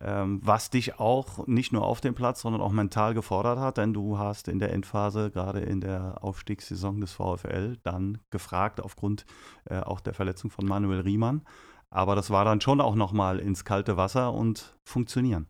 was 0.00 0.70
dich 0.70 0.98
auch 0.98 1.46
nicht 1.46 1.72
nur 1.72 1.85
auf 1.85 2.00
dem 2.00 2.14
Platz, 2.14 2.40
sondern 2.40 2.62
auch 2.62 2.72
mental 2.72 3.14
gefordert 3.14 3.59
hat, 3.59 3.76
denn 3.76 3.92
du 3.92 4.18
hast 4.18 4.48
in 4.48 4.59
der 4.59 4.72
Endphase, 4.72 5.31
gerade 5.31 5.61
in 5.61 5.81
der 5.81 6.24
Aufstiegssaison 6.24 7.00
des 7.00 7.12
VfL, 7.12 7.76
dann 7.83 8.18
gefragt 8.31 8.81
aufgrund 8.81 9.26
äh, 9.66 9.78
auch 9.81 10.00
der 10.00 10.14
Verletzung 10.14 10.50
von 10.50 10.66
Manuel 10.66 11.00
Riemann. 11.00 11.42
Aber 11.90 12.16
das 12.16 12.31
war 12.31 12.44
dann 12.44 12.61
schon 12.61 12.81
auch 12.81 12.94
nochmal 12.94 13.38
ins 13.38 13.64
kalte 13.64 13.96
Wasser 13.96 14.33
und 14.33 14.76
funktionieren. 14.85 15.46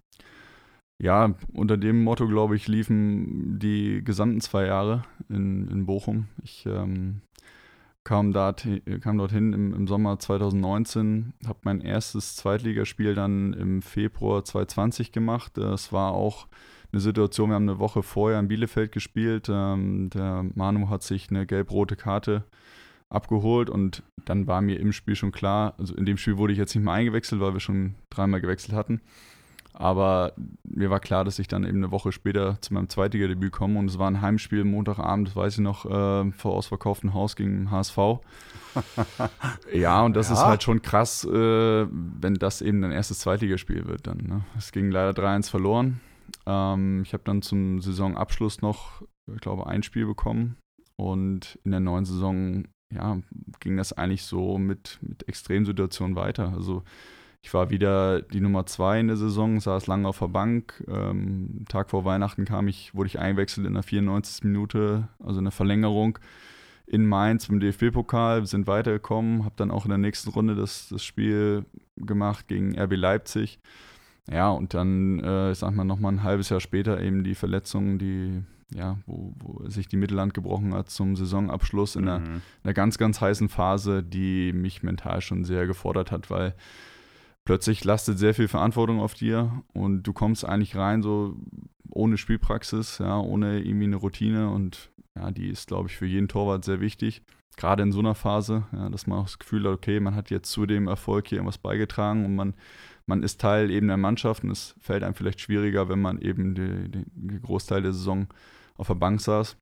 Ja, 1.01 1.35
unter 1.53 1.77
dem 1.77 2.05
Motto, 2.05 2.29
glaube 2.29 2.57
ich, 2.57 2.69
liefen 2.69 3.59
die 3.59 4.05
gesamten 4.05 4.41
zwei 4.41 4.67
Jahre 4.67 5.05
in, 5.29 5.69
in 5.69 5.87
Bochum. 5.87 6.29
Ich 6.43 6.67
ähm, 6.67 7.23
kam, 8.05 8.33
dort, 8.33 8.67
kam 9.01 9.19
dorthin 9.19 9.53
im, 9.53 9.75
im 9.75 9.87
Sommer 9.87 10.19
2019, 10.19 11.35
habe 11.47 11.59
mein 11.63 11.81
erstes 11.81 12.37
Zweitligaspiel 12.37 13.15
dann 13.15 13.53
im 13.53 13.83
Februar 13.83 14.45
2020 14.45 15.13
gemacht. 15.13 15.53
Das 15.57 15.93
war 15.93 16.13
auch 16.13 16.47
eine 16.93 17.01
Situation, 17.01 17.51
wir 17.51 17.55
haben 17.55 17.69
eine 17.69 17.79
Woche 17.79 18.03
vorher 18.03 18.39
in 18.39 18.49
Bielefeld 18.49 18.93
gespielt. 18.93 19.49
Ähm, 19.51 20.11
der 20.11 20.45
Manu 20.55 20.89
hat 20.89 21.03
sich 21.03 21.31
eine 21.31 21.47
gelb-rote 21.47 21.97
Karte 21.97 22.45
abgeholt 23.09 23.71
und 23.71 24.03
dann 24.25 24.47
war 24.47 24.61
mir 24.61 24.81
im 24.81 24.93
Spiel 24.93 25.17
schon 25.17 25.33
klar, 25.33 25.75
also 25.79 25.95
in 25.95 26.07
dem 26.07 26.17
Spiel 26.17 26.39
wurde 26.39 26.53
ich 26.53 26.59
jetzt 26.59 26.75
nicht 26.75 26.85
mehr 26.85 26.95
eingewechselt, 26.95 27.41
weil 27.41 27.53
wir 27.53 27.61
schon 27.61 27.95
dreimal 28.11 28.41
gewechselt 28.41 28.75
hatten. 28.75 29.01
Aber 29.83 30.33
mir 30.63 30.91
war 30.91 31.01
klar, 31.01 31.25
dass 31.25 31.41
ich 31.41 31.49
dann 31.49 31.65
eben 31.65 31.79
eine 31.79 31.91
Woche 31.91 32.13
später 32.13 32.57
zu 32.61 32.73
meinem 32.73 32.89
Zweitliga-Debüt 32.89 33.51
komme 33.51 33.81
und 33.81 33.91
es 33.91 33.99
war 33.99 34.07
ein 34.07 34.21
Heimspiel 34.21 34.63
Montagabend, 34.63 35.27
das 35.27 35.35
weiß 35.35 35.55
ich 35.55 35.59
noch, 35.59 35.87
äh, 35.87 36.31
vor 36.31 36.55
ausverkauftem 36.55 37.15
Haus 37.15 37.35
gegen 37.35 37.69
HSV. 37.69 37.99
ja, 39.75 40.03
und 40.03 40.15
das 40.15 40.29
ja. 40.29 40.35
ist 40.35 40.45
halt 40.45 40.63
schon 40.63 40.83
krass, 40.83 41.25
äh, 41.25 41.87
wenn 41.91 42.35
das 42.35 42.63
eben 42.63 42.81
dein 42.81 42.93
erstes 42.93 43.19
Zweitligaspiel 43.19 43.89
wird 43.89 44.07
dann. 44.07 44.19
Ne? 44.19 44.45
Es 44.57 44.71
ging 44.71 44.89
leider 44.89 45.21
3-1 45.21 45.51
verloren. 45.51 46.01
Ähm, 46.47 47.03
ich 47.03 47.13
habe 47.13 47.25
dann 47.25 47.43
zum 47.43 47.81
Saisonabschluss 47.81 48.63
noch, 48.63 49.03
ich 49.35 49.41
glaube, 49.41 49.67
ein 49.67 49.83
Spiel 49.83 50.07
bekommen 50.07 50.59
und 50.95 51.59
in 51.65 51.73
der 51.73 51.81
neuen 51.81 52.05
Saison 52.05 52.69
ja, 52.95 53.19
ging 53.59 53.77
das 53.77 53.93
eigentlich 53.93 54.23
so 54.23 54.59
mit, 54.59 55.01
mit 55.03 55.27
Extremsituationen 55.27 56.15
weiter. 56.15 56.53
Also 56.55 56.85
ich 57.43 57.53
war 57.53 57.71
wieder 57.71 58.23
die 58.23 58.41
Nummer 58.41 58.67
zwei 58.67 59.01
in 59.01 59.09
der 59.09 59.17
Saison, 59.17 59.59
saß 59.61 59.89
lange 59.89 60.09
auf 60.09 60.21
der 60.21 60.29
Bank. 60.29 60.85
Ähm, 60.89 61.65
Tag 61.69 61.91
vor 61.91 62.05
Weihnachten 62.05 62.45
kam 62.45 62.69
ich, 62.69 62.95
wurde 62.95 63.09
ich 63.09 63.19
eingewechselt 63.19 63.67
in 63.67 63.75
der 63.75 63.83
94. 63.83 64.45
Minute, 64.45 65.09
also 65.19 65.39
in 65.39 65.45
der 65.45 65.53
Verlängerung 65.53 66.19
in 66.87 67.07
Mainz 67.07 67.49
im 67.49 67.59
DFB-Pokal. 67.59 68.43
Wir 68.43 68.47
sind 68.47 68.67
weitergekommen, 68.67 69.45
habe 69.45 69.55
dann 69.57 69.71
auch 69.71 69.85
in 69.85 69.89
der 69.89 69.99
nächsten 69.99 70.31
Runde 70.31 70.55
das, 70.55 70.89
das 70.89 71.03
Spiel 71.03 71.65
gemacht 71.97 72.49
gegen 72.49 72.79
RB 72.79 72.95
Leipzig. 72.97 73.59
Ja, 74.31 74.51
und 74.51 74.75
dann, 74.75 75.19
äh, 75.21 75.53
ich 75.53 75.59
sag 75.59 75.75
mal, 75.75 75.85
nochmal 75.85 76.13
ein 76.13 76.23
halbes 76.23 76.49
Jahr 76.49 76.61
später 76.61 77.01
eben 77.01 77.25
die 77.25 77.35
Verletzung, 77.35 77.99
die, 77.99 78.43
ja, 78.73 78.99
wo, 79.07 79.33
wo 79.39 79.69
sich 79.69 79.89
die 79.89 79.97
Mittelland 79.97 80.33
gebrochen 80.35 80.75
hat 80.75 80.91
zum 80.91 81.17
Saisonabschluss 81.17 81.97
in, 81.97 82.03
mhm. 82.03 82.09
einer, 82.09 82.25
in 82.25 82.43
einer 82.63 82.75
ganz, 82.75 82.99
ganz 82.99 83.21
heißen 83.21 83.49
Phase, 83.49 84.03
die 84.03 84.53
mich 84.53 84.83
mental 84.83 85.23
schon 85.23 85.45
sehr 85.45 85.67
gefordert 85.67 86.13
hat, 86.13 86.31
weil 86.31 86.55
plötzlich 87.45 87.85
lastet 87.85 88.19
sehr 88.19 88.35
viel 88.35 88.49
Verantwortung 88.49 89.01
auf 89.01 89.15
dir 89.15 89.63
und 89.73 90.03
du 90.03 90.13
kommst 90.13 90.45
eigentlich 90.45 90.77
rein, 90.77 91.03
so 91.03 91.37
ohne 91.91 92.17
Spielpraxis, 92.17 92.99
ja, 92.99 93.19
ohne 93.19 93.61
irgendwie 93.61 93.85
eine 93.85 93.97
Routine 93.97 94.51
und 94.51 94.91
ja, 95.15 95.31
die 95.31 95.49
ist, 95.49 95.69
glaube 95.69 95.89
ich, 95.89 95.97
für 95.97 96.07
jeden 96.07 96.29
Torwart 96.29 96.65
sehr 96.65 96.81
wichtig. 96.81 97.23
Gerade 97.57 97.83
in 97.83 97.93
so 97.93 97.99
einer 97.99 98.15
Phase, 98.15 98.67
ja, 98.73 98.89
dass 98.89 99.07
man 99.07 99.19
auch 99.19 99.25
das 99.25 99.39
Gefühl 99.39 99.65
hat, 99.65 99.75
okay, 99.75 100.01
man 100.01 100.15
hat 100.15 100.31
jetzt 100.31 100.51
zu 100.51 100.65
dem 100.65 100.89
Erfolg 100.89 101.29
hier 101.29 101.37
irgendwas 101.37 101.59
beigetragen 101.59 102.25
und 102.25 102.35
man, 102.35 102.55
man 103.07 103.23
ist 103.23 103.41
Teil 103.41 103.71
eben 103.71 103.89
der 103.89 103.99
Mannschaft 103.99 104.43
und 104.43 104.51
es 104.51 104.75
fällt 104.81 105.03
einem 105.03 105.15
vielleicht 105.15 105.41
schwieriger, 105.41 105.89
wenn 105.89 106.01
man 106.01 106.19
eben 106.21 106.55
den 106.55 107.43
Großteil 107.43 107.83
der 107.83 107.93
Saison 107.93 108.29
auf 108.77 108.87
der 108.87 108.95
Bank 108.95 109.21
saß. 109.21 109.59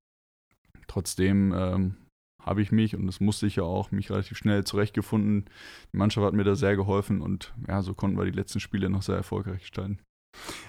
Trotzdem 0.87 1.53
ähm, 1.57 1.97
habe 2.41 2.63
ich 2.63 2.73
mich 2.73 2.97
und 2.97 3.07
das 3.07 3.21
musste 3.21 3.47
ich 3.47 3.57
ja 3.57 3.65
auch, 3.65 3.91
mich 3.91 4.11
relativ 4.11 4.37
schnell 4.37 4.65
zurechtgefunden. 4.65 5.45
Die 5.93 5.97
Mannschaft 5.97 6.27
hat 6.27 6.35
mir 6.35 6.45
da 6.45 6.55
sehr 6.55 6.77
geholfen 6.77 7.21
und 7.21 7.53
ja, 7.69 7.83
so 7.83 7.95
konnten 7.95 8.19
wir 8.19 8.25
die 8.25 8.31
letzten 8.31 8.61
Spiele 8.61 8.89
noch 8.91 9.03
sehr 9.03 9.17
erfolgreich 9.17 9.61
gestalten. 9.61 9.99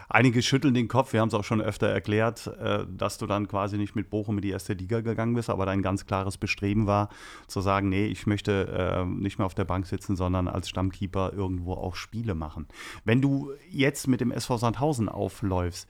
Einige 0.09 0.41
schütteln 0.41 0.73
den 0.73 0.87
Kopf, 0.87 1.13
wir 1.13 1.21
haben 1.21 1.29
es 1.29 1.33
auch 1.33 1.43
schon 1.43 1.61
öfter 1.61 1.87
erklärt, 1.87 2.47
äh, 2.47 2.85
dass 2.89 3.17
du 3.17 3.27
dann 3.27 3.47
quasi 3.47 3.77
nicht 3.77 3.95
mit 3.95 4.09
Bochum 4.09 4.37
in 4.37 4.41
die 4.41 4.49
erste 4.49 4.73
Liga 4.73 5.01
gegangen 5.01 5.35
bist, 5.35 5.49
aber 5.49 5.65
dein 5.65 5.81
ganz 5.81 6.05
klares 6.05 6.37
Bestreben 6.37 6.87
war, 6.87 7.09
zu 7.47 7.61
sagen, 7.61 7.89
nee, 7.89 8.07
ich 8.07 8.27
möchte 8.27 8.67
äh, 8.67 9.05
nicht 9.05 9.37
mehr 9.37 9.45
auf 9.45 9.55
der 9.55 9.65
Bank 9.65 9.85
sitzen, 9.85 10.15
sondern 10.15 10.47
als 10.47 10.67
Stammkeeper 10.67 11.31
irgendwo 11.33 11.73
auch 11.73 11.95
Spiele 11.95 12.35
machen. 12.35 12.67
Wenn 13.05 13.21
du 13.21 13.51
jetzt 13.69 14.07
mit 14.07 14.19
dem 14.19 14.31
SV 14.31 14.57
Sandhausen 14.57 15.07
aufläufst, 15.07 15.87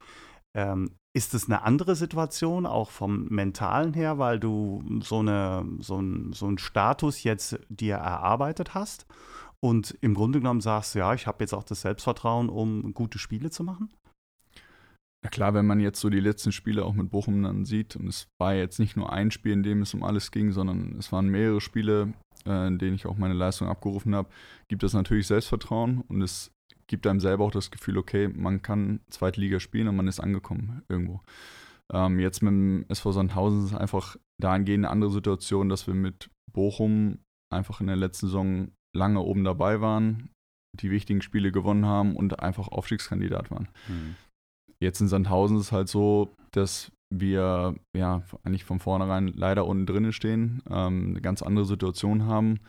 ähm, 0.54 0.92
ist 1.14 1.34
es 1.34 1.46
eine 1.46 1.64
andere 1.64 1.96
Situation, 1.96 2.66
auch 2.66 2.90
vom 2.90 3.26
Mentalen 3.26 3.94
her, 3.94 4.18
weil 4.18 4.40
du 4.40 4.84
so, 5.02 5.20
eine, 5.20 5.66
so, 5.80 6.00
ein, 6.00 6.32
so 6.34 6.48
einen 6.48 6.58
Status 6.58 7.24
jetzt 7.24 7.60
dir 7.70 7.96
erarbeitet 7.96 8.74
hast 8.74 9.06
und 9.60 9.98
im 10.02 10.14
Grunde 10.14 10.40
genommen 10.40 10.62
sagst, 10.62 10.96
ja, 10.96 11.14
ich 11.14 11.28
habe 11.28 11.44
jetzt 11.44 11.54
auch 11.54 11.64
das 11.64 11.82
Selbstvertrauen, 11.82 12.50
um 12.50 12.94
gute 12.94 13.20
Spiele 13.20 13.52
zu 13.52 13.64
machen? 13.64 13.90
Ja 15.24 15.30
klar, 15.30 15.54
wenn 15.54 15.68
man 15.68 15.80
jetzt 15.80 16.00
so 16.00 16.10
die 16.10 16.20
letzten 16.20 16.52
Spiele 16.52 16.84
auch 16.84 16.94
mit 16.94 17.12
Bochum 17.12 17.44
dann 17.44 17.66
sieht, 17.66 17.96
und 17.96 18.08
es 18.08 18.28
war 18.40 18.56
jetzt 18.56 18.80
nicht 18.80 18.98
nur 18.98 19.14
ein 19.14 19.30
Spiel, 19.30 19.52
in 19.52 19.64
dem 19.64 19.84
es 19.84 19.94
um 19.94 20.04
alles 20.04 20.32
ging, 20.32 20.52
sondern 20.52 20.96
es 20.98 21.12
waren 21.12 21.28
mehrere 21.28 21.62
Spiele, 21.62 22.14
äh, 22.46 22.68
in 22.68 22.80
denen 22.80 22.96
ich 22.96 23.06
auch 23.06 23.18
meine 23.18 23.36
Leistung 23.36 23.68
abgerufen 23.68 24.16
habe, 24.16 24.30
gibt 24.68 24.84
es 24.84 24.94
natürlich 24.94 25.28
Selbstvertrauen 25.28 26.02
und 26.08 26.24
es 26.24 26.52
gibt 26.92 27.08
einem 27.08 27.22
selber 27.22 27.46
auch 27.46 27.52
das 27.52 27.72
Gefühl, 27.72 27.98
okay, 27.98 28.28
man 28.28 28.62
kann 28.62 29.00
zweite 29.10 29.40
Liga 29.40 29.60
spielen 29.60 29.88
und 29.88 29.96
man 29.96 30.10
ist 30.10 30.20
angekommen 30.20 30.84
irgendwo. 30.90 31.22
Ähm, 31.92 32.20
jetzt 32.20 32.44
mit 32.44 32.52
dem 32.52 32.86
SV 32.90 33.14
Sandhausen 33.14 33.60
ist 33.60 33.72
es 33.72 33.78
einfach 33.78 34.18
dahingehend 34.40 34.86
eine 34.86 34.92
andere 34.92 35.10
Situation, 35.10 35.70
dass 35.70 35.88
wir 35.88 35.94
mit 35.94 36.30
Bochum 36.52 37.20
einfach 37.50 37.80
in 37.80 37.88
der 37.88 37.96
letzten 37.96 38.28
Saison 38.28 38.72
lange 38.94 39.22
oben 39.22 39.46
dabei 39.46 39.80
waren, 39.80 40.30
die 40.74 40.92
wichtigen 40.92 41.22
Spiele 41.22 41.54
gewonnen 41.54 41.86
haben 41.86 42.18
und 42.18 42.40
einfach 42.40 42.68
Aufstiegskandidat 42.68 43.52
waren. 43.52 43.70
Mhm. 43.88 44.16
Jetzt 44.82 45.00
in 45.00 45.08
Sandhausen 45.08 45.58
ist 45.58 45.68
es 45.68 45.72
halt 45.72 45.88
so, 45.88 46.30
dass 46.52 46.92
wir 47.10 47.76
ja 47.96 48.24
eigentlich 48.44 48.66
von 48.66 48.80
vornherein 48.80 49.30
leider 49.30 49.66
unten 49.66 49.86
drinnen 49.86 50.12
stehen, 50.12 50.62
ähm, 50.70 51.12
eine 51.12 51.22
ganz 51.22 51.42
andere 51.42 51.66
Situation 51.66 52.26
haben, 52.26 52.60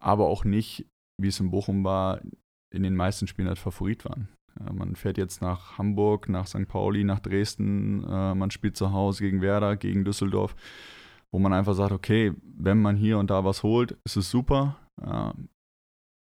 aber 0.00 0.28
auch 0.28 0.44
nicht, 0.44 0.86
wie 1.20 1.28
es 1.28 1.40
in 1.40 1.50
Bochum 1.50 1.84
war, 1.84 2.20
in 2.72 2.82
den 2.82 2.96
meisten 2.96 3.26
Spielen 3.26 3.48
als 3.48 3.58
Favorit 3.58 4.04
waren. 4.04 4.28
Ja, 4.58 4.72
man 4.72 4.96
fährt 4.96 5.18
jetzt 5.18 5.42
nach 5.42 5.78
Hamburg, 5.78 6.28
nach 6.28 6.46
St. 6.46 6.66
Pauli, 6.66 7.04
nach 7.04 7.20
Dresden, 7.20 8.04
äh, 8.04 8.34
man 8.34 8.50
spielt 8.50 8.76
zu 8.76 8.92
Hause 8.92 9.24
gegen 9.24 9.42
Werder, 9.42 9.76
gegen 9.76 10.04
Düsseldorf, 10.04 10.56
wo 11.32 11.38
man 11.38 11.52
einfach 11.52 11.74
sagt, 11.74 11.92
okay, 11.92 12.32
wenn 12.42 12.80
man 12.80 12.96
hier 12.96 13.18
und 13.18 13.30
da 13.30 13.44
was 13.44 13.62
holt, 13.62 13.96
ist 14.04 14.16
es 14.16 14.30
super. 14.30 14.76
Äh, 15.00 15.32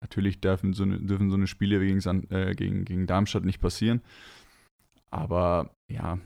natürlich 0.01 0.41
dürfen 0.41 0.73
so, 0.73 0.83
eine, 0.83 0.99
dürfen 0.99 1.29
so 1.29 1.35
eine 1.35 1.47
Spiele 1.47 1.79
gegen, 1.79 1.99
äh, 2.31 2.55
gegen, 2.55 2.85
gegen 2.85 3.07
Darmstadt 3.07 3.45
nicht 3.45 3.61
passieren. 3.61 4.01
Aber 5.11 5.71
ja, 5.91 6.19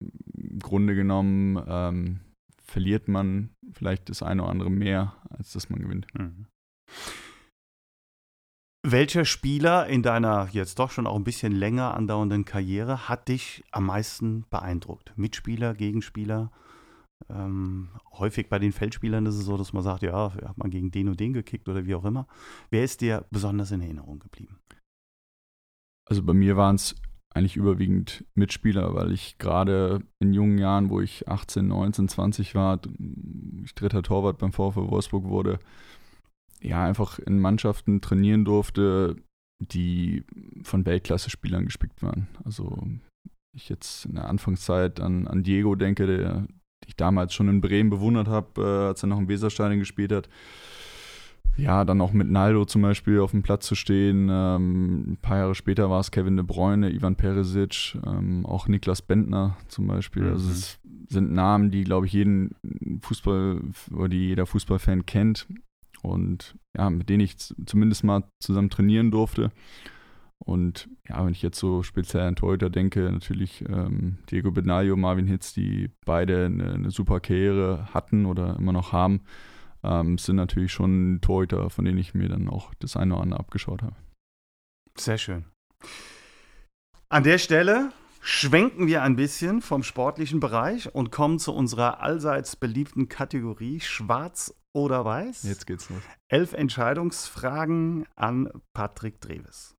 im 0.00 0.58
Grunde 0.58 0.94
genommen 0.94 1.62
ähm, 1.66 2.20
verliert 2.62 3.08
man 3.08 3.50
vielleicht 3.72 4.08
das 4.08 4.22
eine 4.22 4.42
oder 4.42 4.50
andere 4.50 4.70
mehr, 4.70 5.14
als 5.30 5.52
dass 5.52 5.70
man 5.70 5.80
gewinnt. 5.80 6.06
Mhm. 6.14 6.46
Welcher 8.88 9.24
Spieler 9.24 9.88
in 9.88 10.04
deiner 10.04 10.48
jetzt 10.52 10.78
doch 10.78 10.92
schon 10.92 11.08
auch 11.08 11.16
ein 11.16 11.24
bisschen 11.24 11.50
länger 11.50 11.94
andauernden 11.94 12.44
Karriere 12.44 13.08
hat 13.08 13.26
dich 13.26 13.64
am 13.72 13.86
meisten 13.86 14.44
beeindruckt? 14.48 15.12
Mitspieler, 15.16 15.74
Gegenspieler? 15.74 16.52
Ähm, 17.28 17.88
häufig 18.12 18.48
bei 18.48 18.60
den 18.60 18.70
Feldspielern 18.70 19.26
ist 19.26 19.34
es 19.34 19.44
so, 19.44 19.56
dass 19.56 19.72
man 19.72 19.82
sagt, 19.82 20.02
ja, 20.02 20.32
hat 20.34 20.56
man 20.56 20.70
gegen 20.70 20.92
den 20.92 21.08
und 21.08 21.18
den 21.18 21.32
gekickt 21.32 21.68
oder 21.68 21.84
wie 21.84 21.96
auch 21.96 22.04
immer. 22.04 22.28
Wer 22.70 22.84
ist 22.84 23.00
dir 23.00 23.26
besonders 23.32 23.72
in 23.72 23.80
Erinnerung 23.80 24.20
geblieben? 24.20 24.60
Also 26.08 26.22
bei 26.22 26.32
mir 26.32 26.56
waren 26.56 26.76
es 26.76 26.94
eigentlich 27.34 27.56
überwiegend 27.56 28.24
Mitspieler, 28.36 28.94
weil 28.94 29.10
ich 29.10 29.36
gerade 29.38 30.04
in 30.20 30.32
jungen 30.32 30.58
Jahren, 30.58 30.90
wo 30.90 31.00
ich 31.00 31.26
18, 31.26 31.66
19, 31.66 32.08
20 32.08 32.54
war, 32.54 32.78
ich 33.64 33.74
dritter 33.74 34.04
Torwart 34.04 34.38
beim 34.38 34.52
VfW 34.52 34.88
Wolfsburg 34.92 35.24
wurde, 35.24 35.58
ja, 36.60 36.84
einfach 36.84 37.18
in 37.18 37.40
Mannschaften 37.40 38.00
trainieren 38.00 38.44
durfte, 38.44 39.16
die 39.58 40.24
von 40.62 40.84
Weltklasse-Spielern 40.84 41.64
gespickt 41.64 42.02
waren. 42.02 42.28
Also 42.44 42.76
ich 43.54 43.68
jetzt 43.68 44.04
in 44.06 44.14
der 44.14 44.28
Anfangszeit 44.28 45.00
an, 45.00 45.26
an 45.26 45.42
Diego 45.42 45.74
denke, 45.74 46.06
der, 46.06 46.46
ich 46.86 46.96
damals 46.96 47.34
schon 47.34 47.48
in 47.48 47.60
Bremen 47.60 47.90
bewundert 47.90 48.28
habe, 48.28 48.60
äh, 48.62 48.88
als 48.88 49.02
er 49.02 49.08
noch 49.08 49.18
im 49.18 49.28
Weserstadion 49.28 49.78
gespielt 49.78 50.12
hat. 50.12 50.28
Ja, 51.56 51.86
dann 51.86 52.02
auch 52.02 52.12
mit 52.12 52.28
Naldo 52.28 52.66
zum 52.66 52.82
Beispiel 52.82 53.18
auf 53.20 53.30
dem 53.30 53.42
Platz 53.42 53.66
zu 53.66 53.74
stehen. 53.74 54.28
Ähm, 54.30 55.12
ein 55.12 55.18
paar 55.22 55.38
Jahre 55.38 55.54
später 55.54 55.88
war 55.88 56.00
es 56.00 56.10
Kevin 56.10 56.36
de 56.36 56.44
Bruyne, 56.44 56.92
Ivan 56.92 57.16
Perisic, 57.16 57.96
ähm, 58.04 58.44
auch 58.44 58.68
Niklas 58.68 59.00
Bentner 59.00 59.56
zum 59.68 59.86
Beispiel. 59.86 60.24
Mhm. 60.24 60.32
Also 60.32 60.50
es 60.50 60.78
sind 61.08 61.32
Namen, 61.32 61.70
die, 61.70 61.84
glaube 61.84 62.06
ich, 62.06 62.12
jeden 62.12 62.54
Fußball 63.00 63.62
oder 63.90 64.08
die 64.10 64.28
jeder 64.28 64.44
Fußballfan 64.44 65.06
kennt 65.06 65.46
und 66.06 66.56
ja, 66.76 66.88
mit 66.88 67.08
denen 67.08 67.20
ich 67.20 67.36
zumindest 67.38 68.04
mal 68.04 68.24
zusammen 68.40 68.70
trainieren 68.70 69.10
durfte. 69.10 69.50
Und 70.38 70.88
ja, 71.08 71.24
wenn 71.24 71.32
ich 71.32 71.42
jetzt 71.42 71.58
so 71.58 71.82
speziell 71.82 72.22
an 72.22 72.36
Torhüter 72.36 72.70
denke, 72.70 73.10
natürlich 73.10 73.64
ähm, 73.68 74.18
Diego 74.30 74.52
Benaglio, 74.52 74.96
Marvin 74.96 75.26
Hitz, 75.26 75.54
die 75.54 75.90
beide 76.04 76.46
eine, 76.46 76.74
eine, 76.74 76.90
super 76.90 77.20
Karriere 77.20 77.88
hatten 77.92 78.26
oder 78.26 78.56
immer 78.56 78.72
noch 78.72 78.92
haben, 78.92 79.22
ähm, 79.82 80.18
sind 80.18 80.36
natürlich 80.36 80.72
schon 80.72 81.20
Torhüter, 81.22 81.70
von 81.70 81.84
denen 81.84 81.98
ich 81.98 82.14
mir 82.14 82.28
dann 82.28 82.48
auch 82.48 82.72
das 82.78 82.96
eine 82.96 83.14
oder 83.14 83.22
andere 83.22 83.40
abgeschaut 83.40 83.82
habe. 83.82 83.96
Sehr 84.96 85.18
schön. 85.18 85.44
An 87.08 87.24
der 87.24 87.38
Stelle 87.38 87.90
schwenken 88.20 88.86
wir 88.86 89.02
ein 89.02 89.16
bisschen 89.16 89.62
vom 89.62 89.82
sportlichen 89.82 90.40
Bereich 90.40 90.94
und 90.94 91.10
kommen 91.10 91.38
zu 91.38 91.54
unserer 91.54 92.00
allseits 92.02 92.56
beliebten 92.56 93.08
Kategorie 93.08 93.80
Schwarz 93.80 94.54
oder 94.76 95.06
Weiß. 95.06 95.42
Jetzt 95.44 95.66
geht's 95.66 95.88
los. 95.88 96.02
Elf 96.28 96.52
Entscheidungsfragen 96.52 98.06
an 98.14 98.50
Patrick 98.74 99.20
Dreves. 99.22 99.74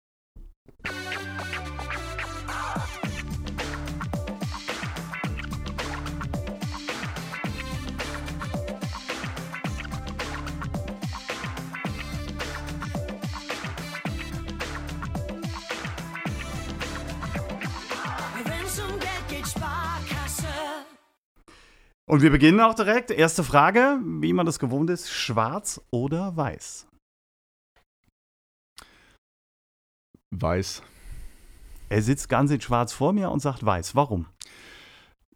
Und 22.10 22.22
wir 22.22 22.32
beginnen 22.32 22.62
auch 22.62 22.74
direkt. 22.74 23.12
Erste 23.12 23.44
Frage, 23.44 24.00
wie 24.02 24.32
man 24.32 24.46
das 24.46 24.60
gewohnt 24.60 24.90
ist, 24.90 25.10
schwarz 25.10 25.82
oder 25.92 26.38
weiß? 26.38 26.88
Weiß. 30.32 30.84
Er 31.90 32.02
sitzt 32.02 32.30
ganz 32.30 32.50
in 32.52 32.62
schwarz 32.62 32.94
vor 32.94 33.12
mir 33.12 33.30
und 33.30 33.42
sagt 33.42 33.66
weiß. 33.66 33.94
Warum? 33.96 34.26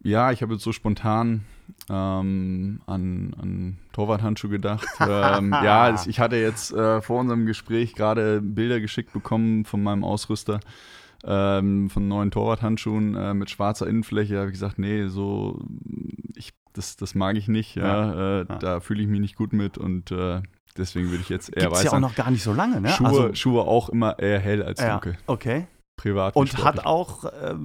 Ja, 0.02 0.32
ich 0.32 0.42
habe 0.42 0.54
jetzt 0.54 0.64
so 0.64 0.72
spontan 0.72 1.44
ähm, 1.90 2.82
an, 2.86 3.36
an 3.38 3.78
Torwarthandschuh 3.92 4.50
gedacht. 4.50 4.88
ähm, 5.02 5.52
ja, 5.52 6.02
ich 6.08 6.22
hatte 6.22 6.38
jetzt 6.38 6.72
äh, 6.72 7.02
vor 7.02 7.20
unserem 7.20 7.46
Gespräch 7.46 7.96
gerade 7.96 8.42
Bilder 8.42 8.80
geschickt 8.80 9.12
bekommen 9.12 9.66
von 9.66 9.84
meinem 9.84 10.06
Ausrüster 10.06 10.62
ähm, 11.24 11.90
von 11.90 12.08
neuen 12.08 12.32
Torwarthandschuhen 12.32 13.16
äh, 13.16 13.34
mit 13.34 13.50
schwarzer 13.50 13.88
Innenfläche. 13.88 14.34
Da 14.34 14.40
habe 14.42 14.50
ich 14.50 14.56
gesagt, 14.56 14.80
nee, 14.80 15.08
so 15.08 15.60
das, 16.74 16.96
das 16.96 17.16
mag 17.16 17.36
ich 17.38 17.48
nicht. 17.48 17.76
Ja, 17.76 17.84
ja, 17.84 18.42
äh, 18.42 18.46
ja. 18.48 18.56
Da 18.58 18.80
fühle 18.80 19.02
ich 19.02 19.08
mich 19.08 19.20
nicht 19.20 19.36
gut 19.36 19.54
mit 19.54 19.78
und 19.78 20.12
äh, 20.12 20.42
deswegen 20.78 21.10
würde 21.10 21.22
ich 21.22 21.30
jetzt 21.30 21.56
eher 21.56 21.72
weiß. 21.72 21.84
ja 21.84 21.94
auch 21.94 22.00
noch 22.00 22.16
gar 22.16 22.32
nicht 22.32 22.44
so 22.44 22.54
lange, 22.54 22.82
ne? 22.82 22.90
Schuhe, 22.90 23.08
also, 23.08 23.34
Schuhe 23.34 23.62
auch 23.62 23.90
immer 23.90 24.20
eher 24.20 24.40
hell 24.40 24.64
als 24.64 24.80
dunkel. 24.80 25.18
Okay. 25.28 25.68
Privat. 26.02 26.36
Und 26.36 26.64
hat 26.64 26.84
auch 26.84 27.26
äh, 27.26 27.56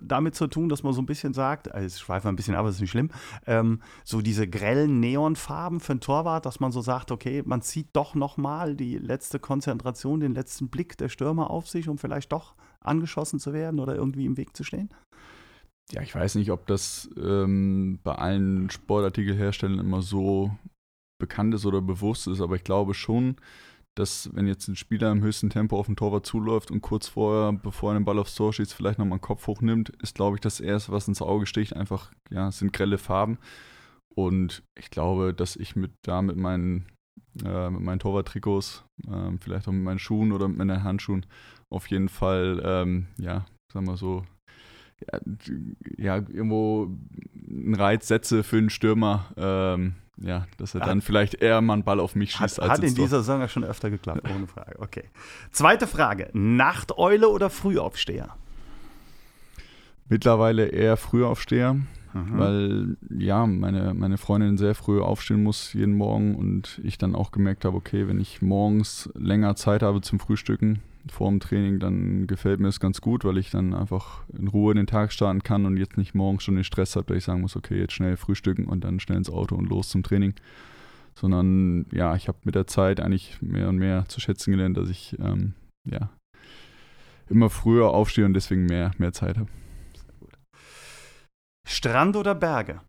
damit 0.00 0.36
zu 0.36 0.46
tun, 0.46 0.68
dass 0.68 0.84
man 0.84 0.92
so 0.92 1.02
ein 1.02 1.06
bisschen 1.06 1.34
sagt, 1.34 1.74
also 1.74 1.86
ich 1.88 1.98
schweife 1.98 2.28
ein 2.28 2.36
bisschen 2.36 2.54
ab, 2.54 2.64
das 2.64 2.76
ist 2.76 2.80
nicht 2.82 2.90
schlimm, 2.90 3.10
ähm, 3.48 3.82
so 4.04 4.20
diese 4.20 4.46
grellen 4.46 5.00
Neonfarben 5.00 5.80
für 5.80 5.94
ein 5.94 6.00
Torwart, 6.00 6.46
dass 6.46 6.60
man 6.60 6.70
so 6.70 6.82
sagt, 6.82 7.10
okay, 7.10 7.42
man 7.44 7.62
zieht 7.62 7.88
doch 7.94 8.14
nochmal 8.14 8.76
die 8.76 8.96
letzte 8.96 9.40
Konzentration, 9.40 10.20
den 10.20 10.34
letzten 10.34 10.68
Blick 10.68 10.98
der 10.98 11.08
Stürmer 11.08 11.50
auf 11.50 11.68
sich, 11.68 11.88
um 11.88 11.98
vielleicht 11.98 12.30
doch 12.30 12.54
angeschossen 12.80 13.40
zu 13.40 13.52
werden 13.52 13.80
oder 13.80 13.96
irgendwie 13.96 14.24
im 14.24 14.36
Weg 14.36 14.56
zu 14.56 14.62
stehen? 14.62 14.90
Ja, 15.92 16.02
ich 16.02 16.14
weiß 16.14 16.36
nicht, 16.36 16.50
ob 16.50 16.66
das 16.66 17.10
ähm, 17.16 17.98
bei 18.02 18.14
allen 18.14 18.70
Sportartikelherstellern 18.70 19.78
immer 19.78 20.02
so 20.02 20.56
bekannt 21.20 21.54
ist 21.54 21.66
oder 21.66 21.82
bewusst 21.82 22.26
ist, 22.26 22.40
aber 22.40 22.56
ich 22.56 22.64
glaube 22.64 22.94
schon, 22.94 23.36
dass 23.96 24.30
wenn 24.34 24.46
jetzt 24.46 24.68
ein 24.68 24.76
Spieler 24.76 25.10
im 25.10 25.22
höchsten 25.22 25.50
Tempo 25.50 25.78
auf 25.78 25.86
den 25.86 25.96
Torwart 25.96 26.24
zuläuft 26.24 26.70
und 26.70 26.80
kurz 26.80 27.08
vorher, 27.08 27.52
bevor 27.52 27.92
er 27.92 27.98
den 27.98 28.04
Ball 28.04 28.18
aufs 28.18 28.34
Tor 28.34 28.52
schießt, 28.52 28.72
vielleicht 28.72 28.98
nochmal 28.98 29.18
den 29.18 29.22
Kopf 29.22 29.46
hochnimmt, 29.46 29.90
ist, 30.02 30.14
glaube 30.14 30.36
ich, 30.36 30.40
das 30.40 30.60
Erste, 30.60 30.92
was 30.92 31.08
ins 31.08 31.22
Auge 31.22 31.46
sticht, 31.46 31.74
einfach, 31.74 32.12
ja, 32.30 32.50
sind 32.52 32.72
grelle 32.72 32.98
Farben. 32.98 33.38
Und 34.14 34.62
ich 34.78 34.90
glaube, 34.90 35.34
dass 35.34 35.56
ich 35.56 35.76
mit 35.76 35.92
da 36.02 36.22
mit 36.22 36.36
meinen, 36.36 36.86
äh, 37.44 37.68
mit 37.70 37.82
meinen 37.82 37.98
Torwarttrikots, 37.98 38.84
äh, 39.06 39.36
vielleicht 39.40 39.68
auch 39.68 39.72
mit 39.72 39.82
meinen 39.82 39.98
Schuhen 39.98 40.32
oder 40.32 40.48
mit 40.48 40.58
meinen 40.58 40.84
Handschuhen 40.84 41.26
auf 41.72 41.88
jeden 41.88 42.08
Fall, 42.08 42.60
ähm, 42.64 43.06
ja, 43.18 43.46
sagen 43.72 43.86
wir 43.86 43.96
so, 43.96 44.24
ja, 45.96 46.16
irgendwo 46.16 46.90
einen 47.48 47.74
Reiz 47.74 48.08
setze 48.08 48.42
für 48.42 48.58
einen 48.58 48.70
Stürmer, 48.70 49.26
ähm, 49.36 49.94
ja, 50.18 50.46
dass 50.58 50.74
er 50.74 50.80
dann 50.80 51.00
vielleicht 51.00 51.34
eher 51.34 51.60
mal 51.60 51.74
einen 51.74 51.84
Ball 51.84 51.98
auf 52.00 52.14
mich 52.14 52.32
schießt. 52.32 52.58
Hat, 52.58 52.70
als 52.70 52.78
hat 52.78 52.84
in 52.84 52.94
dieser 52.94 53.18
Saison 53.18 53.40
ja 53.40 53.48
schon 53.48 53.64
öfter 53.64 53.90
geklappt, 53.90 54.28
ohne 54.34 54.46
Frage. 54.46 54.78
Okay. 54.78 55.04
Zweite 55.50 55.86
Frage: 55.86 56.28
Nachteule 56.32 57.28
oder 57.28 57.48
Frühaufsteher? 57.50 58.36
Mittlerweile 60.08 60.66
eher 60.66 60.96
Frühaufsteher. 60.96 61.74
Mhm. 62.12 62.38
Weil 62.38 62.96
ja, 63.16 63.46
meine, 63.46 63.94
meine 63.94 64.18
Freundin 64.18 64.58
sehr 64.58 64.74
früh 64.74 65.00
aufstehen 65.00 65.44
muss 65.44 65.72
jeden 65.74 65.94
Morgen 65.94 66.34
und 66.34 66.80
ich 66.82 66.98
dann 66.98 67.14
auch 67.14 67.30
gemerkt 67.30 67.64
habe, 67.64 67.76
okay, 67.76 68.08
wenn 68.08 68.18
ich 68.18 68.42
morgens 68.42 69.08
länger 69.14 69.54
Zeit 69.54 69.82
habe 69.82 70.00
zum 70.00 70.18
Frühstücken 70.18 70.82
vor 71.10 71.30
dem 71.30 71.40
Training, 71.40 71.78
dann 71.78 72.26
gefällt 72.26 72.60
mir 72.60 72.68
es 72.68 72.80
ganz 72.80 73.00
gut, 73.00 73.24
weil 73.24 73.38
ich 73.38 73.50
dann 73.50 73.74
einfach 73.74 74.24
in 74.36 74.48
Ruhe 74.48 74.74
den 74.74 74.86
Tag 74.86 75.12
starten 75.12 75.42
kann 75.42 75.66
und 75.66 75.76
jetzt 75.76 75.96
nicht 75.96 76.14
morgens 76.14 76.42
schon 76.42 76.56
den 76.56 76.64
Stress 76.64 76.96
habe, 76.96 77.06
dass 77.06 77.18
ich 77.18 77.24
sagen 77.24 77.40
muss, 77.40 77.56
okay, 77.56 77.78
jetzt 77.78 77.94
schnell 77.94 78.16
frühstücken 78.16 78.66
und 78.66 78.84
dann 78.84 79.00
schnell 79.00 79.18
ins 79.18 79.30
Auto 79.30 79.54
und 79.54 79.68
los 79.68 79.88
zum 79.88 80.02
Training. 80.02 80.34
Sondern 81.14 81.86
ja, 81.92 82.14
ich 82.16 82.28
habe 82.28 82.38
mit 82.44 82.54
der 82.54 82.66
Zeit 82.66 83.00
eigentlich 83.00 83.40
mehr 83.42 83.68
und 83.68 83.78
mehr 83.78 84.04
zu 84.08 84.20
schätzen 84.20 84.52
gelernt, 84.52 84.76
dass 84.76 84.88
ich 84.88 85.16
ähm, 85.18 85.54
ja 85.84 86.10
immer 87.28 87.50
früher 87.50 87.90
aufstehe 87.90 88.24
und 88.24 88.34
deswegen 88.34 88.66
mehr, 88.66 88.90
mehr 88.98 89.12
Zeit 89.12 89.38
habe. 89.38 89.48
Strand 91.66 92.16
oder 92.16 92.34
Berge? 92.34 92.80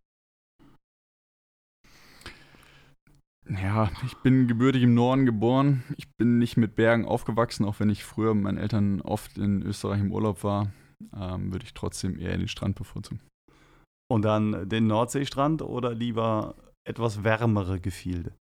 Ja, 3.60 3.90
ich 4.06 4.16
bin 4.18 4.48
gebürtig 4.48 4.84
im 4.84 4.94
Norden 4.94 5.26
geboren. 5.26 5.84
Ich 5.98 6.08
bin 6.16 6.38
nicht 6.38 6.56
mit 6.56 6.76
Bergen 6.76 7.06
aufgewachsen, 7.06 7.66
auch 7.66 7.80
wenn 7.80 7.90
ich 7.90 8.06
früher 8.06 8.34
mit 8.34 8.44
meinen 8.44 8.58
Eltern 8.58 9.02
oft 9.02 9.38
in 9.38 9.62
Österreich 9.62 10.00
im 10.00 10.14
Urlaub 10.14 10.44
war, 10.44 10.72
ähm, 11.14 11.52
würde 11.52 11.66
ich 11.66 11.74
trotzdem 11.74 12.18
eher 12.18 12.38
den 12.38 12.48
Strand 12.48 12.76
bevorzugen. 12.76 13.20
Und 14.10 14.24
dann 14.24 14.70
den 14.70 14.88
Nordseestrand 14.88 15.62
oder 15.62 15.94
lieber 15.94 16.56
etwas 16.86 17.24
wärmere 17.24 17.80
Gefilde? 17.80 18.34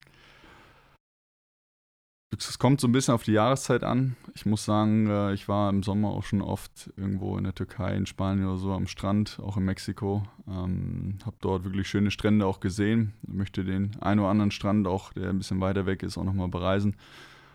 Es 2.37 2.59
kommt 2.59 2.81
so 2.81 2.89
ein 2.89 2.93
bisschen 2.93 3.15
auf 3.15 3.23
die 3.23 3.33
Jahreszeit 3.33 3.83
an. 3.85 4.17
Ich 4.35 4.45
muss 4.45 4.65
sagen, 4.65 5.09
äh, 5.09 5.33
ich 5.33 5.49
war 5.49 5.71
im 5.71 5.83
Sommer 5.83 6.11
auch 6.11 6.25
schon 6.25 6.43
oft 6.43 6.93
irgendwo 6.97 7.39
in 7.39 7.45
der 7.45 7.55
Türkei, 7.55 7.97
in 7.97 8.07
Spanien 8.07 8.47
oder 8.47 8.59
so 8.59 8.73
am 8.73 8.87
Strand, 8.87 9.41
auch 9.43 9.57
in 9.57 9.65
Mexiko. 9.65 10.25
Ähm, 10.47 11.19
habe 11.25 11.37
dort 11.41 11.65
wirklich 11.65 11.89
schöne 11.89 12.11
Strände 12.11 12.47
auch 12.47 12.61
gesehen. 12.61 13.15
Ich 13.23 13.35
möchte 13.35 13.65
den 13.65 13.97
einen 14.01 14.21
oder 14.21 14.29
anderen 14.29 14.51
Strand 14.51 14.87
auch, 14.87 15.13
der 15.15 15.31
ein 15.31 15.39
bisschen 15.39 15.61
weiter 15.61 15.87
weg 15.87 16.03
ist, 16.03 16.19
auch 16.19 16.25
nochmal 16.25 16.49
bereisen. 16.49 16.97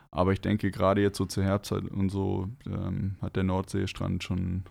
Aber 0.09 0.33
ich 0.33 0.41
denke, 0.41 0.71
gerade 0.71 1.01
jetzt 1.01 1.17
so 1.17 1.25
zur 1.25 1.43
Herbstzeit 1.43 1.85
und 1.85 2.09
so 2.09 2.49
ähm, 2.65 3.15
hat 3.21 3.35
der 3.35 3.43
Nordseestrand 3.43 4.23
schon, 4.23 4.63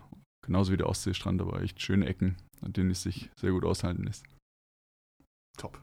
genauso 0.45 0.73
wie 0.73 0.77
der 0.77 0.89
Ostseestrand, 0.89 1.41
aber 1.41 1.61
echt 1.61 1.81
schöne 1.81 2.07
Ecken, 2.07 2.37
an 2.61 2.73
denen 2.73 2.91
es 2.91 3.03
sich 3.03 3.29
sehr 3.35 3.51
gut 3.51 3.65
aushalten 3.65 4.03
lässt. 4.03 4.25
Top. 5.57 5.81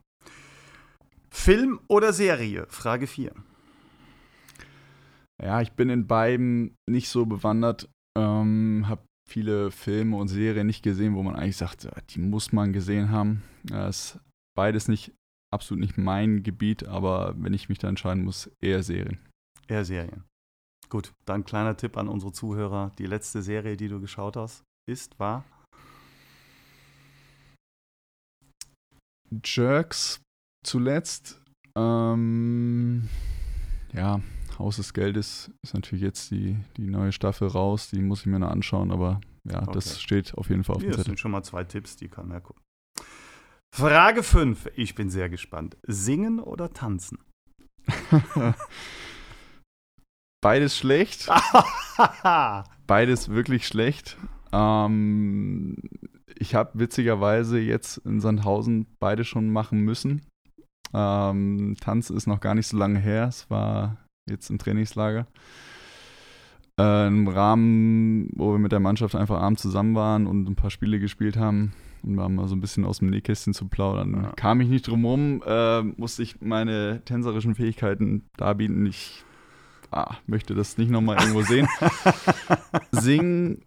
Film 1.30 1.80
oder 1.88 2.12
Serie? 2.12 2.66
Frage 2.68 3.06
4. 3.06 3.32
Ja, 5.42 5.60
ich 5.60 5.72
bin 5.72 5.88
in 5.88 6.06
beiden 6.06 6.76
nicht 6.88 7.08
so 7.08 7.24
bewandert. 7.24 7.88
Ähm, 8.16 8.84
habe 8.88 9.02
viele 9.28 9.70
Filme 9.70 10.16
und 10.16 10.28
Serien 10.28 10.66
nicht 10.66 10.82
gesehen, 10.82 11.14
wo 11.14 11.22
man 11.22 11.36
eigentlich 11.36 11.56
sagt, 11.56 11.88
die 12.10 12.18
muss 12.18 12.52
man 12.52 12.72
gesehen 12.72 13.10
haben. 13.10 13.42
Das 13.62 14.16
ist 14.16 14.20
beides 14.56 14.88
nicht 14.88 15.12
absolut 15.52 15.80
nicht 15.80 15.98
mein 15.98 16.42
Gebiet, 16.42 16.84
aber 16.84 17.34
wenn 17.38 17.54
ich 17.54 17.68
mich 17.68 17.78
da 17.78 17.88
entscheiden 17.88 18.24
muss, 18.24 18.50
eher 18.60 18.82
Serien. 18.82 19.18
Eher 19.68 19.84
Serien. 19.84 20.24
Gut, 20.88 21.12
dann 21.24 21.44
kleiner 21.44 21.76
Tipp 21.76 21.96
an 21.96 22.08
unsere 22.08 22.32
Zuhörer. 22.32 22.92
Die 22.98 23.06
letzte 23.06 23.42
Serie, 23.42 23.76
die 23.76 23.88
du 23.88 24.00
geschaut 24.00 24.36
hast, 24.36 24.64
ist, 24.88 25.18
war? 25.18 25.44
Jerks 29.44 30.20
zuletzt. 30.64 31.40
Ähm, 31.76 33.08
ja, 33.92 34.20
Haus 34.60 34.76
des 34.76 34.92
Geldes 34.92 35.50
ist 35.62 35.74
natürlich 35.74 36.02
jetzt 36.02 36.30
die, 36.30 36.56
die 36.76 36.86
neue 36.86 37.12
Staffel 37.12 37.48
raus, 37.48 37.88
die 37.90 38.02
muss 38.02 38.20
ich 38.20 38.26
mir 38.26 38.38
noch 38.38 38.50
anschauen, 38.50 38.92
aber 38.92 39.20
ja, 39.50 39.62
okay. 39.62 39.72
das 39.72 40.00
steht 40.00 40.34
auf 40.34 40.50
jeden 40.50 40.64
Fall 40.64 40.76
auf 40.76 40.82
dem 40.82 40.90
Zettel. 40.90 40.98
Das 40.98 41.06
sind 41.06 41.18
schon 41.18 41.30
mal 41.30 41.42
zwei 41.42 41.64
Tipps, 41.64 41.96
die 41.96 42.08
kann 42.08 42.28
man 42.28 42.42
gucken. 42.42 42.62
Frage 43.74 44.22
5, 44.22 44.70
ich 44.76 44.94
bin 44.94 45.10
sehr 45.10 45.30
gespannt. 45.30 45.78
Singen 45.86 46.40
oder 46.40 46.72
tanzen? 46.72 47.18
Beides 50.42 50.76
schlecht. 50.76 51.28
Beides 52.86 53.28
wirklich 53.30 53.66
schlecht. 53.66 54.18
Ähm, 54.52 55.76
ich 56.34 56.54
habe 56.54 56.78
witzigerweise 56.78 57.58
jetzt 57.58 57.98
in 57.98 58.20
Sandhausen 58.20 58.86
beide 58.98 59.24
schon 59.24 59.50
machen 59.50 59.80
müssen. 59.80 60.26
Ähm, 60.92 61.76
Tanz 61.80 62.10
ist 62.10 62.26
noch 62.26 62.40
gar 62.40 62.54
nicht 62.54 62.66
so 62.66 62.76
lange 62.76 62.98
her. 62.98 63.28
Es 63.28 63.48
war 63.48 63.96
jetzt 64.28 64.50
im 64.50 64.58
Trainingslager. 64.58 65.26
Äh, 66.78 67.06
Im 67.08 67.28
Rahmen, 67.28 68.30
wo 68.34 68.52
wir 68.52 68.58
mit 68.58 68.72
der 68.72 68.80
Mannschaft 68.80 69.14
einfach 69.14 69.40
abends 69.40 69.62
zusammen 69.62 69.94
waren 69.94 70.26
und 70.26 70.48
ein 70.48 70.56
paar 70.56 70.70
Spiele 70.70 70.98
gespielt 70.98 71.36
haben 71.36 71.72
und 72.02 72.16
wir 72.16 72.22
haben 72.22 72.34
mal 72.34 72.48
so 72.48 72.54
ein 72.54 72.60
bisschen 72.60 72.84
aus 72.84 72.98
dem 72.98 73.10
Nähkästchen 73.10 73.54
zu 73.54 73.68
plaudern, 73.68 74.22
ja. 74.22 74.32
kam 74.36 74.60
ich 74.60 74.68
nicht 74.68 74.86
drum 74.86 75.04
rum, 75.04 75.42
äh, 75.46 75.82
musste 75.82 76.22
ich 76.22 76.40
meine 76.40 77.02
tänzerischen 77.04 77.54
Fähigkeiten 77.54 78.24
darbieten. 78.36 78.86
Ich 78.86 79.24
ah, 79.90 80.16
möchte 80.26 80.54
das 80.54 80.78
nicht 80.78 80.90
nochmal 80.90 81.18
irgendwo 81.18 81.42
sehen. 81.42 81.68
Singen 82.92 83.62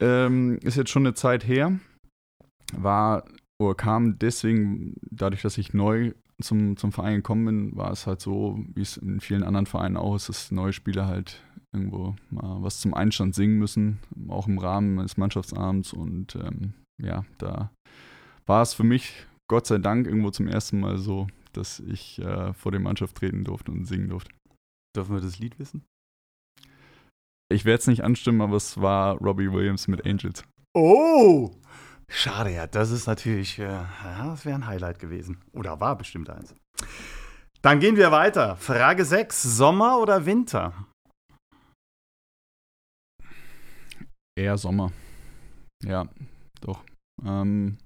ähm, 0.00 0.58
ist 0.62 0.76
jetzt 0.76 0.90
schon 0.90 1.06
eine 1.06 1.14
Zeit 1.14 1.46
her. 1.46 1.78
War 2.74 3.24
oder 3.58 3.74
kam 3.74 4.18
deswegen, 4.18 4.94
dadurch, 5.10 5.42
dass 5.42 5.58
ich 5.58 5.74
neu 5.74 6.12
zum, 6.42 6.76
zum 6.76 6.92
Verein 6.92 7.16
gekommen 7.16 7.44
bin, 7.44 7.76
war 7.76 7.90
es 7.90 8.06
halt 8.06 8.20
so, 8.20 8.58
wie 8.74 8.82
es 8.82 8.96
in 8.96 9.20
vielen 9.20 9.42
anderen 9.42 9.66
Vereinen 9.66 9.96
auch 9.96 10.14
ist, 10.14 10.28
dass 10.28 10.50
neue 10.50 10.72
Spieler 10.72 11.06
halt 11.06 11.42
irgendwo 11.72 12.14
mal 12.30 12.62
was 12.62 12.80
zum 12.80 12.94
Einstand 12.94 13.34
singen 13.34 13.58
müssen, 13.58 13.98
auch 14.28 14.46
im 14.46 14.58
Rahmen 14.58 14.98
eines 14.98 15.16
Mannschaftsabends. 15.16 15.92
Und 15.92 16.36
ähm, 16.36 16.74
ja, 17.02 17.24
da 17.38 17.70
war 18.46 18.62
es 18.62 18.74
für 18.74 18.84
mich 18.84 19.26
Gott 19.48 19.66
sei 19.66 19.78
Dank 19.78 20.06
irgendwo 20.06 20.30
zum 20.30 20.48
ersten 20.48 20.80
Mal 20.80 20.98
so, 20.98 21.26
dass 21.52 21.80
ich 21.80 22.18
äh, 22.20 22.52
vor 22.54 22.72
der 22.72 22.80
Mannschaft 22.80 23.16
treten 23.16 23.44
durfte 23.44 23.72
und 23.72 23.84
singen 23.86 24.08
durfte. 24.08 24.30
Dürfen 24.96 25.14
wir 25.14 25.22
das 25.22 25.38
Lied 25.38 25.58
wissen? 25.58 25.84
Ich 27.50 27.64
werde 27.64 27.80
es 27.80 27.86
nicht 27.86 28.04
anstimmen, 28.04 28.40
aber 28.40 28.56
es 28.56 28.80
war 28.80 29.16
Robbie 29.18 29.52
Williams 29.52 29.88
mit 29.88 30.06
Angels. 30.06 30.44
Oh! 30.74 31.50
Schade, 32.08 32.50
ja, 32.50 32.66
das 32.66 32.90
ist 32.90 33.06
natürlich, 33.06 33.58
äh, 33.58 33.84
das 34.18 34.44
wäre 34.44 34.56
ein 34.56 34.66
Highlight 34.66 34.98
gewesen. 34.98 35.40
Oder 35.52 35.80
war 35.80 35.96
bestimmt 35.96 36.30
eins. 36.30 36.54
Dann 37.62 37.80
gehen 37.80 37.96
wir 37.96 38.10
weiter. 38.10 38.56
Frage 38.56 39.04
6. 39.04 39.42
Sommer 39.42 39.98
oder 39.98 40.26
Winter? 40.26 40.86
Eher 44.36 44.58
Sommer. 44.58 44.92
Ja, 45.84 46.08
doch. 46.60 46.82
Ähm, 47.24 47.78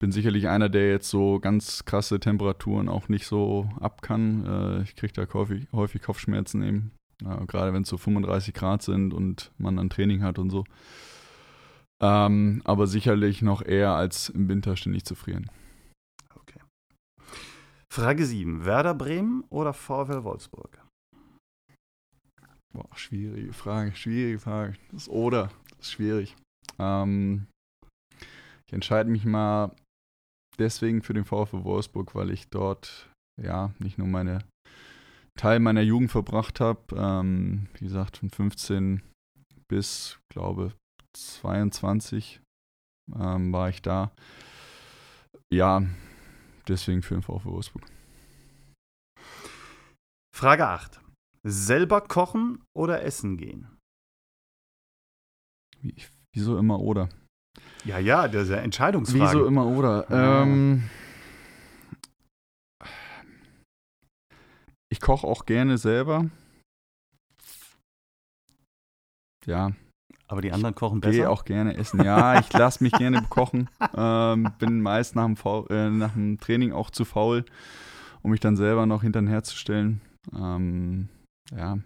bin 0.00 0.12
sicherlich 0.12 0.48
einer, 0.48 0.68
der 0.68 0.90
jetzt 0.90 1.10
so 1.10 1.38
ganz 1.38 1.84
krasse 1.84 2.18
Temperaturen 2.20 2.88
auch 2.88 3.08
nicht 3.08 3.26
so 3.26 3.68
ab 3.78 4.02
kann. 4.02 4.46
Äh, 4.46 4.82
ich 4.82 4.96
kriege 4.96 5.12
da 5.12 5.32
häufig, 5.32 5.68
häufig 5.72 6.02
Kopfschmerzen 6.02 6.62
eben. 6.62 6.92
Äh, 7.22 7.46
gerade 7.46 7.72
wenn 7.72 7.82
es 7.82 7.88
so 7.88 7.98
35 7.98 8.54
Grad 8.54 8.82
sind 8.82 9.12
und 9.12 9.52
man 9.58 9.76
dann 9.76 9.90
Training 9.90 10.22
hat 10.22 10.38
und 10.38 10.50
so. 10.50 10.64
Ähm, 12.02 12.62
aber 12.64 12.86
sicherlich 12.86 13.42
noch 13.42 13.62
eher 13.62 13.94
als 13.94 14.30
im 14.30 14.48
Winter 14.48 14.76
ständig 14.76 15.04
zu 15.04 15.14
frieren. 15.14 15.50
Okay. 16.34 16.60
Frage 17.92 18.24
7. 18.24 18.64
Werder 18.64 18.94
Bremen 18.94 19.44
oder 19.50 19.74
VfL 19.74 20.24
Wolfsburg? 20.24 20.82
Boah, 22.72 22.88
schwierige 22.96 23.52
Frage, 23.52 23.94
schwierige 23.94 24.38
Frage. 24.38 24.74
Das 24.92 25.08
oder, 25.08 25.50
das 25.70 25.88
ist 25.88 25.92
schwierig. 25.92 26.36
Ähm, 26.78 27.46
ich 28.66 28.72
entscheide 28.72 29.10
mich 29.10 29.24
mal 29.24 29.74
deswegen 30.58 31.02
für 31.02 31.12
den 31.12 31.24
VfL 31.24 31.64
Wolfsburg, 31.64 32.14
weil 32.14 32.30
ich 32.30 32.48
dort 32.48 33.10
ja 33.42 33.72
nicht 33.78 33.98
nur 33.98 34.06
meine 34.06 34.44
Teil 35.36 35.58
meiner 35.58 35.82
Jugend 35.82 36.10
verbracht 36.10 36.60
habe. 36.60 36.80
Ähm, 36.94 37.68
wie 37.74 37.84
gesagt, 37.84 38.18
von 38.18 38.30
15 38.30 39.02
bis, 39.68 40.18
glaube 40.32 40.72
22 41.16 42.40
ähm, 43.14 43.52
war 43.52 43.68
ich 43.68 43.82
da. 43.82 44.12
Ja, 45.52 45.82
deswegen 46.68 47.02
für 47.02 47.14
den 47.14 47.22
VfW 47.22 47.50
Wolfsburg. 47.50 47.84
Frage 50.34 50.66
8. 50.66 51.00
Selber 51.42 52.00
kochen 52.00 52.62
oder 52.76 53.02
essen 53.02 53.36
gehen? 53.36 53.66
Wie, 55.80 55.94
wieso 56.34 56.58
immer 56.58 56.80
oder? 56.80 57.08
Ja, 57.84 57.98
ja, 57.98 58.28
das 58.28 58.44
ist 58.44 58.50
ja 58.50 58.56
Entscheidungsfrage. 58.56 59.22
Wieso 59.22 59.46
immer 59.46 59.66
oder? 59.66 60.08
Ähm, 60.10 60.88
ich 64.90 65.00
koche 65.00 65.26
auch 65.26 65.46
gerne 65.46 65.78
selber. 65.78 66.30
Ja. 69.46 69.72
Aber 70.30 70.42
die 70.42 70.52
anderen 70.52 70.76
kochen 70.76 70.98
Ich 70.98 71.02
besser? 71.02 71.16
gehe 71.16 71.30
auch 71.30 71.44
gerne 71.44 71.76
essen. 71.76 72.04
Ja, 72.04 72.38
ich 72.38 72.52
lasse 72.52 72.84
mich 72.84 72.92
gerne 72.92 73.22
kochen. 73.28 73.68
Ähm, 73.96 74.52
bin 74.60 74.80
meist 74.80 75.16
nach 75.16 75.26
dem, 75.26 75.36
äh, 75.70 75.90
nach 75.90 76.12
dem 76.12 76.38
Training 76.38 76.72
auch 76.72 76.90
zu 76.90 77.04
faul, 77.04 77.44
um 78.22 78.30
mich 78.30 78.38
dann 78.38 78.56
selber 78.56 78.86
noch 78.86 79.02
hinterher 79.02 79.28
herzustellen. 79.28 80.00
Ähm, 80.32 81.08
ja. 81.54 81.78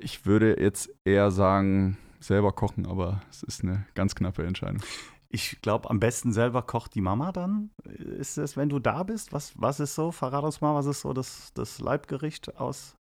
Ich 0.00 0.24
würde 0.24 0.58
jetzt 0.58 0.90
eher 1.04 1.30
sagen, 1.30 1.98
selber 2.20 2.52
kochen, 2.52 2.86
aber 2.86 3.20
es 3.30 3.42
ist 3.42 3.62
eine 3.62 3.86
ganz 3.94 4.14
knappe 4.14 4.46
Entscheidung. 4.46 4.80
Ich 5.28 5.60
glaube, 5.60 5.90
am 5.90 6.00
besten 6.00 6.32
selber 6.32 6.62
kocht 6.62 6.94
die 6.94 7.02
Mama 7.02 7.32
dann. 7.32 7.70
Ist 7.84 8.38
es, 8.38 8.56
wenn 8.56 8.70
du 8.70 8.78
da 8.78 9.02
bist? 9.02 9.34
Was, 9.34 9.52
was 9.60 9.78
ist 9.78 9.94
so? 9.94 10.10
Verrat 10.10 10.42
uns 10.42 10.62
mal, 10.62 10.74
was 10.74 10.86
ist 10.86 11.02
so 11.02 11.12
das, 11.12 11.52
das 11.52 11.80
Leibgericht 11.80 12.56
aus 12.56 12.96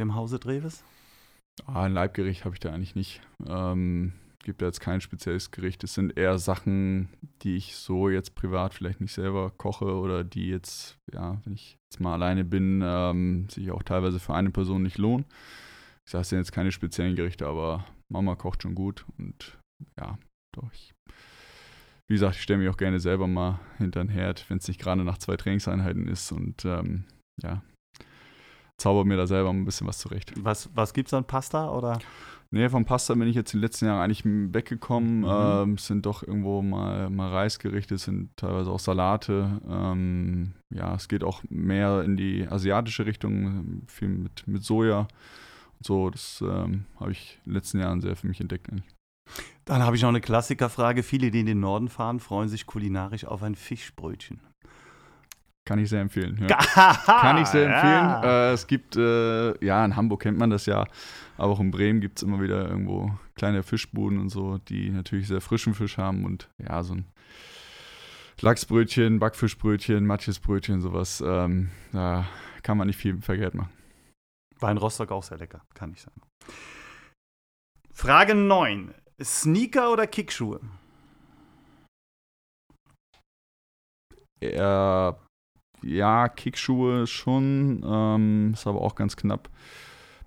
dem 0.00 0.16
Hause 0.16 0.40
Dreves? 0.40 0.82
Ah, 1.66 1.84
ein 1.84 1.92
Leibgericht 1.92 2.44
habe 2.44 2.54
ich 2.54 2.60
da 2.60 2.72
eigentlich 2.72 2.94
nicht. 2.94 3.20
Ähm, 3.46 4.12
gibt 4.42 4.62
da 4.62 4.66
jetzt 4.66 4.80
kein 4.80 5.00
spezielles 5.00 5.50
Gericht. 5.50 5.84
Es 5.84 5.94
sind 5.94 6.16
eher 6.16 6.38
Sachen, 6.38 7.08
die 7.42 7.56
ich 7.56 7.76
so 7.76 8.08
jetzt 8.08 8.34
privat 8.34 8.74
vielleicht 8.74 9.00
nicht 9.00 9.12
selber 9.12 9.50
koche 9.50 9.94
oder 9.94 10.24
die 10.24 10.48
jetzt, 10.48 10.98
ja, 11.12 11.40
wenn 11.44 11.52
ich 11.52 11.76
jetzt 11.90 12.00
mal 12.00 12.14
alleine 12.14 12.44
bin, 12.44 12.82
ähm, 12.84 13.48
sich 13.50 13.70
auch 13.70 13.82
teilweise 13.82 14.18
für 14.18 14.34
eine 14.34 14.50
Person 14.50 14.82
nicht 14.82 14.98
lohnen. 14.98 15.26
Ich 16.06 16.12
sage, 16.12 16.22
es 16.22 16.28
sind 16.30 16.38
jetzt 16.38 16.52
keine 16.52 16.72
speziellen 16.72 17.16
Gerichte, 17.16 17.46
aber 17.46 17.84
Mama 18.08 18.34
kocht 18.34 18.62
schon 18.62 18.74
gut 18.74 19.04
und 19.18 19.58
ja, 19.98 20.18
doch. 20.52 20.72
Ich, 20.72 20.92
wie 22.08 22.14
gesagt, 22.14 22.36
ich 22.36 22.42
stelle 22.42 22.58
mich 22.58 22.68
auch 22.68 22.76
gerne 22.76 22.98
selber 22.98 23.26
mal 23.26 23.60
hinter 23.78 24.02
den 24.02 24.08
Herd, 24.08 24.48
wenn 24.48 24.58
es 24.58 24.66
nicht 24.66 24.80
gerade 24.80 25.04
nach 25.04 25.18
zwei 25.18 25.36
Trainingseinheiten 25.36 26.08
ist 26.08 26.32
und 26.32 26.64
ähm, 26.64 27.04
ja, 27.42 27.62
zauber 28.80 29.04
mir 29.04 29.16
da 29.16 29.26
selber 29.26 29.50
ein 29.50 29.64
bisschen 29.64 29.86
was 29.86 29.98
zurecht. 29.98 30.32
Was, 30.36 30.70
was 30.74 30.92
gibt 30.92 31.08
es 31.08 31.14
an 31.14 31.24
Pasta? 31.24 31.70
Oder? 31.70 31.98
Nee, 32.52 32.68
vom 32.68 32.84
Pasta 32.84 33.14
bin 33.14 33.28
ich 33.28 33.36
jetzt 33.36 33.54
in 33.54 33.60
den 33.60 33.62
letzten 33.62 33.86
Jahren 33.86 34.00
eigentlich 34.02 34.24
weggekommen. 34.24 35.20
Mhm. 35.20 35.26
Ähm, 35.28 35.74
es 35.74 35.86
sind 35.86 36.04
doch 36.04 36.24
irgendwo 36.24 36.62
mal, 36.62 37.08
mal 37.08 37.30
Reisgerichte, 37.30 37.94
es 37.94 38.04
sind 38.04 38.36
teilweise 38.36 38.70
auch 38.70 38.80
Salate. 38.80 39.60
Ähm, 39.68 40.54
ja, 40.74 40.94
es 40.94 41.06
geht 41.06 41.22
auch 41.22 41.42
mehr 41.48 42.02
in 42.02 42.16
die 42.16 42.48
asiatische 42.48 43.06
Richtung, 43.06 43.82
viel 43.86 44.08
mit, 44.08 44.48
mit 44.48 44.64
Soja. 44.64 45.00
Und 45.78 45.86
so, 45.86 46.10
das 46.10 46.42
ähm, 46.44 46.86
habe 46.98 47.12
ich 47.12 47.38
in 47.44 47.52
den 47.52 47.54
letzten 47.54 47.78
Jahren 47.78 48.00
sehr 48.00 48.16
für 48.16 48.26
mich 48.26 48.40
entdeckt. 48.40 48.68
Eigentlich. 48.68 48.96
Dann 49.64 49.84
habe 49.84 49.94
ich 49.94 50.02
noch 50.02 50.08
eine 50.08 50.20
Klassikerfrage. 50.20 51.04
Viele, 51.04 51.30
die 51.30 51.40
in 51.40 51.46
den 51.46 51.60
Norden 51.60 51.88
fahren, 51.88 52.18
freuen 52.18 52.48
sich 52.48 52.66
kulinarisch 52.66 53.24
auf 53.24 53.44
ein 53.44 53.54
Fischbrötchen. 53.54 54.40
Kann 55.70 55.78
ich 55.78 55.88
sehr 55.88 56.00
empfehlen. 56.00 56.36
Ja. 56.48 56.56
Kann 57.06 57.38
ich 57.38 57.46
sehr 57.46 57.66
empfehlen. 57.66 58.24
Äh, 58.24 58.52
es 58.54 58.66
gibt, 58.66 58.96
äh, 58.96 59.64
ja, 59.64 59.84
in 59.84 59.94
Hamburg 59.94 60.22
kennt 60.22 60.36
man 60.36 60.50
das 60.50 60.66
ja, 60.66 60.84
aber 61.36 61.52
auch 61.52 61.60
in 61.60 61.70
Bremen 61.70 62.00
gibt 62.00 62.18
es 62.18 62.24
immer 62.24 62.40
wieder 62.40 62.68
irgendwo 62.68 63.12
kleine 63.36 63.62
Fischbuden 63.62 64.18
und 64.18 64.30
so, 64.30 64.58
die 64.58 64.90
natürlich 64.90 65.28
sehr 65.28 65.40
frischen 65.40 65.74
Fisch 65.74 65.96
haben 65.96 66.24
und 66.24 66.48
ja, 66.58 66.82
so 66.82 66.94
ein 66.94 67.06
Lachsbrötchen, 68.40 69.20
Backfischbrötchen, 69.20 70.04
Matjesbrötchen, 70.04 70.80
sowas, 70.80 71.22
ähm, 71.24 71.70
da 71.92 72.26
kann 72.64 72.76
man 72.76 72.88
nicht 72.88 72.96
viel 72.96 73.22
verkehrt 73.22 73.54
machen. 73.54 73.70
War 74.58 74.72
in 74.72 74.76
Rostock 74.76 75.12
auch 75.12 75.22
sehr 75.22 75.38
lecker, 75.38 75.62
kann 75.74 75.92
ich 75.92 76.00
sagen. 76.00 76.20
Frage 77.92 78.34
9. 78.34 78.92
Sneaker 79.22 79.92
oder 79.92 80.08
Kickschuhe? 80.08 80.58
Eher, 84.40 85.16
ja, 85.82 86.28
Kickschuhe 86.28 87.06
schon, 87.06 87.82
ähm, 87.84 88.52
ist 88.54 88.66
aber 88.66 88.80
auch 88.80 88.94
ganz 88.94 89.16
knapp. 89.16 89.48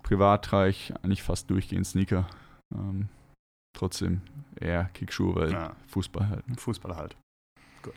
Privat 0.02 0.44
trage 0.44 0.70
ich 0.70 0.92
eigentlich 1.02 1.22
fast 1.22 1.50
durchgehend 1.50 1.86
Sneaker. 1.86 2.26
Ähm, 2.74 3.08
trotzdem 3.76 4.20
eher 4.60 4.84
Kickschuhe, 4.94 5.34
weil 5.34 5.52
Ja, 5.52 5.76
Fußball 5.88 6.28
halt. 6.28 6.48
ne? 6.48 6.56
Fußballer 6.56 6.96
halt. 6.96 7.16
Gut. 7.82 7.94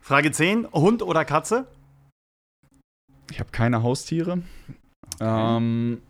Frage 0.00 0.32
10. 0.32 0.72
Hund 0.72 1.02
oder 1.02 1.24
Katze? 1.24 1.66
Ich 3.30 3.40
habe 3.40 3.50
keine 3.50 3.82
Haustiere. 3.82 4.42
Ähm, 5.20 6.00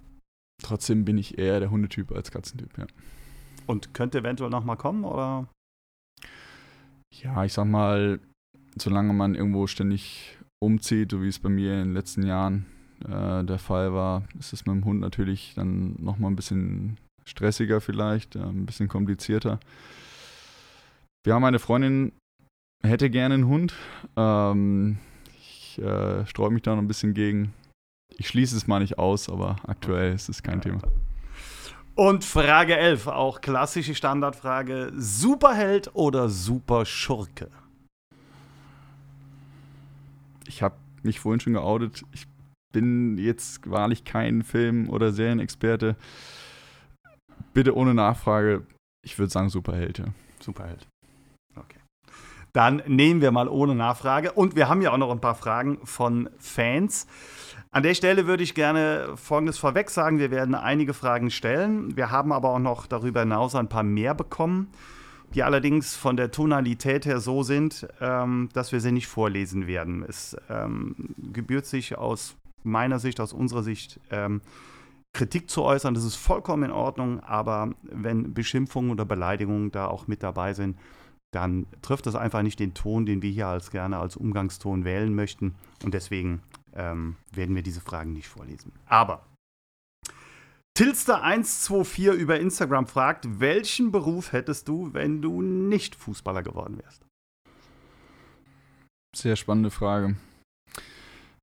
trotzdem 0.63 1.05
bin 1.05 1.19
ich 1.19 1.37
eher 1.39 1.59
der 1.61 1.71
Hundetyp 1.71 2.13
als 2.13 2.31
Katzentyp, 2.31 2.77
ja. 2.79 2.87
Und 3.67 3.93
könnte 3.95 4.19
eventuell 4.19 4.51
noch 4.51 4.65
mal 4.65 4.77
kommen? 4.77 5.05
Oder? 5.05 5.49
Ja, 7.13 7.45
ich 7.45 7.53
sag 7.53 7.67
mal, 7.67 8.21
solange 8.77 9.13
man 9.13 9.35
irgendwo 9.35 9.67
ständig 9.67 10.38
umzieht, 10.61 11.13
so 11.13 11.23
wie 11.23 11.29
es 11.29 11.39
bei 11.39 11.49
mir 11.49 11.75
in 11.75 11.89
den 11.89 11.95
letzten 11.95 12.27
Jahren 12.27 12.67
äh, 13.05 13.45
der 13.45 13.59
Fall 13.59 13.93
war, 13.93 14.25
ist 14.39 14.53
es 14.53 14.67
mit 14.67 14.75
dem 14.75 14.85
Hund 14.85 15.01
natürlich 15.01 15.55
dann 15.55 15.95
nochmal 15.99 16.31
ein 16.31 16.37
bisschen 16.37 16.99
stressiger 17.25 17.81
vielleicht, 17.81 18.37
äh, 18.37 18.41
ein 18.41 18.67
bisschen 18.67 18.89
komplizierter. 18.89 19.61
Wir 21.25 21.35
haben 21.35 21.45
eine 21.45 21.59
Freundin, 21.59 22.13
hätte 22.85 23.11
gerne 23.11 23.35
einen 23.35 23.47
Hund. 23.47 23.75
Ähm, 24.17 24.99
ich 25.37 25.79
äh, 25.79 26.27
sträube 26.27 26.55
mich 26.55 26.63
da 26.63 26.75
noch 26.75 26.83
ein 26.83 26.89
bisschen 26.89 27.15
gegen. 27.15 27.53
Ich 28.17 28.29
schließe 28.29 28.57
es 28.57 28.67
mal 28.67 28.81
nicht 28.81 28.99
aus, 28.99 29.29
aber 29.29 29.57
aktuell 29.67 30.15
ist 30.15 30.29
es 30.29 30.43
kein 30.43 30.61
Thema. 30.61 30.81
Und 31.95 32.25
Frage 32.25 32.77
11, 32.77 33.09
auch 33.09 33.41
klassische 33.41 33.95
Standardfrage. 33.95 34.93
Superheld 34.97 35.91
oder 35.95 36.29
Superschurke? 36.29 37.51
Ich 40.49 40.63
habe 40.63 40.77
mich 41.03 41.21
vorhin 41.21 41.41
schon 41.41 41.53
geoutet. 41.53 42.03
Ich 42.13 42.27
bin 42.73 43.17
jetzt 43.19 43.71
wahrlich 43.71 44.05
kein 44.05 44.43
Film- 44.43 44.91
oder 44.91 45.13
Serienexperte. 45.13 45.97
Bitte 47.55 47.77
ohne 47.77 47.95
Nachfrage. 47.95 48.67
Ich 49.05 49.19
würde 49.19 49.33
sagen 49.33 49.49
Superheld. 49.49 49.99
Ja. 49.99 50.07
Superheld. 50.41 50.87
Okay. 51.57 51.79
Dann 52.53 52.83
nehmen 52.87 53.21
wir 53.21 53.31
mal 53.31 53.49
ohne 53.49 53.75
Nachfrage. 53.75 54.33
Und 54.33 54.57
wir 54.57 54.69
haben 54.69 54.83
ja 54.83 54.93
auch 54.93 54.99
noch 54.99 55.11
ein 55.11 55.21
paar 55.21 55.35
Fragen 55.35 55.79
von 55.85 56.29
Fans. 56.39 57.07
An 57.71 57.83
der 57.83 57.95
Stelle 57.95 58.27
würde 58.27 58.43
ich 58.43 58.55
gerne 58.55 59.13
Folgendes 59.17 59.59
vorweg 59.59 59.91
sagen. 59.91 60.19
Wir 60.19 60.31
werden 60.31 60.55
einige 60.55 60.95
Fragen 60.95 61.31
stellen. 61.31 61.97
Wir 61.97 62.11
haben 62.11 62.33
aber 62.33 62.51
auch 62.51 62.59
noch 62.59 62.87
darüber 62.87 63.21
hinaus 63.21 63.55
ein 63.55 63.69
paar 63.69 63.83
mehr 63.83 64.15
bekommen, 64.15 64.69
die 65.35 65.43
allerdings 65.43 65.95
von 65.95 66.17
der 66.17 66.31
Tonalität 66.31 67.07
her 67.07 67.21
so 67.21 67.43
sind, 67.43 67.87
ähm, 68.01 68.49
dass 68.53 68.73
wir 68.73 68.81
sie 68.81 68.93
nicht 68.93 69.09
vorlesen 69.09 69.67
werden. 69.67 70.05
Es 70.07 70.37
ähm, 70.49 71.15
gebührt 71.33 71.67
sich 71.67 71.99
aus 71.99 72.37
meiner 72.63 72.99
Sicht, 72.99 73.21
aus 73.21 73.33
unserer 73.33 73.63
Sicht, 73.63 74.01
ähm, 74.11 74.41
Kritik 75.13 75.51
zu 75.51 75.63
äußern. 75.63 75.95
Das 75.95 76.05
ist 76.05 76.17
vollkommen 76.17 76.65
in 76.65 76.71
Ordnung, 76.71 77.21
aber 77.21 77.73
wenn 77.83 78.35
Beschimpfungen 78.35 78.91
oder 78.91 79.05
Beleidigungen 79.05 79.71
da 79.71 79.87
auch 79.87 80.07
mit 80.07 80.23
dabei 80.23 80.55
sind, 80.55 80.79
dann 81.31 81.67
trifft 81.83 82.07
das 82.07 82.15
einfach 82.15 82.43
nicht 82.43 82.59
den 82.59 82.75
Ton, 82.75 83.05
den 83.05 83.21
wir 83.23 83.31
hier 83.31 83.49
als 83.49 83.71
gerne 83.71 83.99
als 83.99 84.17
Umgangston 84.17 84.85
wählen 84.85 85.15
möchten. 85.15 85.55
Und 85.85 85.93
deswegen 85.93 86.43
ähm, 86.75 87.17
werden 87.33 87.55
wir 87.55 87.63
diese 87.63 87.81
Fragen 87.81 88.13
nicht 88.13 88.29
vorlesen. 88.29 88.73
Aber 88.87 89.23
Tilster124 90.79 92.13
über 92.13 92.39
Instagram 92.39 92.87
fragt, 92.87 93.41
welchen 93.41 93.91
Beruf 93.91 94.31
hättest 94.31 94.69
du, 94.69 94.95
wenn 94.95 95.21
du 95.21 95.43
nicht 95.43 95.97
Fußballer 95.97 96.45
geworden 96.45 96.79
wärst? 96.79 97.05
Sehr 99.13 99.35
spannende 99.35 99.73
Frage. 99.73 100.15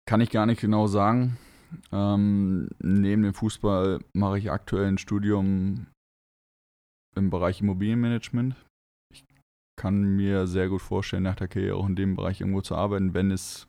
Kann 0.08 0.21
ich 0.21 0.30
gar 0.30 0.45
nicht 0.45 0.62
genau 0.62 0.88
sagen. 0.88 1.38
Ähm, 1.91 2.69
neben 2.80 3.24
dem 3.24 3.34
Fußball 3.34 4.00
mache 4.15 4.38
ich 4.38 4.52
aktuell 4.52 4.88
ein 4.88 4.98
Studium 4.98 5.88
im 7.17 7.30
Bereich 7.30 7.60
Immobilienmanagement. 7.60 8.55
Ich 9.14 9.26
kann 9.78 10.16
mir 10.16 10.47
sehr 10.47 10.70
gut 10.70 10.82
vorstellen, 10.82 11.24
nach 11.24 11.36
der 11.36 11.49
Karriere 11.49 11.76
auch 11.76 11.88
in 11.88 11.97
dem 11.97 12.16
Bereich 12.16 12.39
irgendwo 12.39 12.62
zu 12.62 12.74
arbeiten, 12.76 13.14
wenn 13.14 13.32
es 13.32 13.68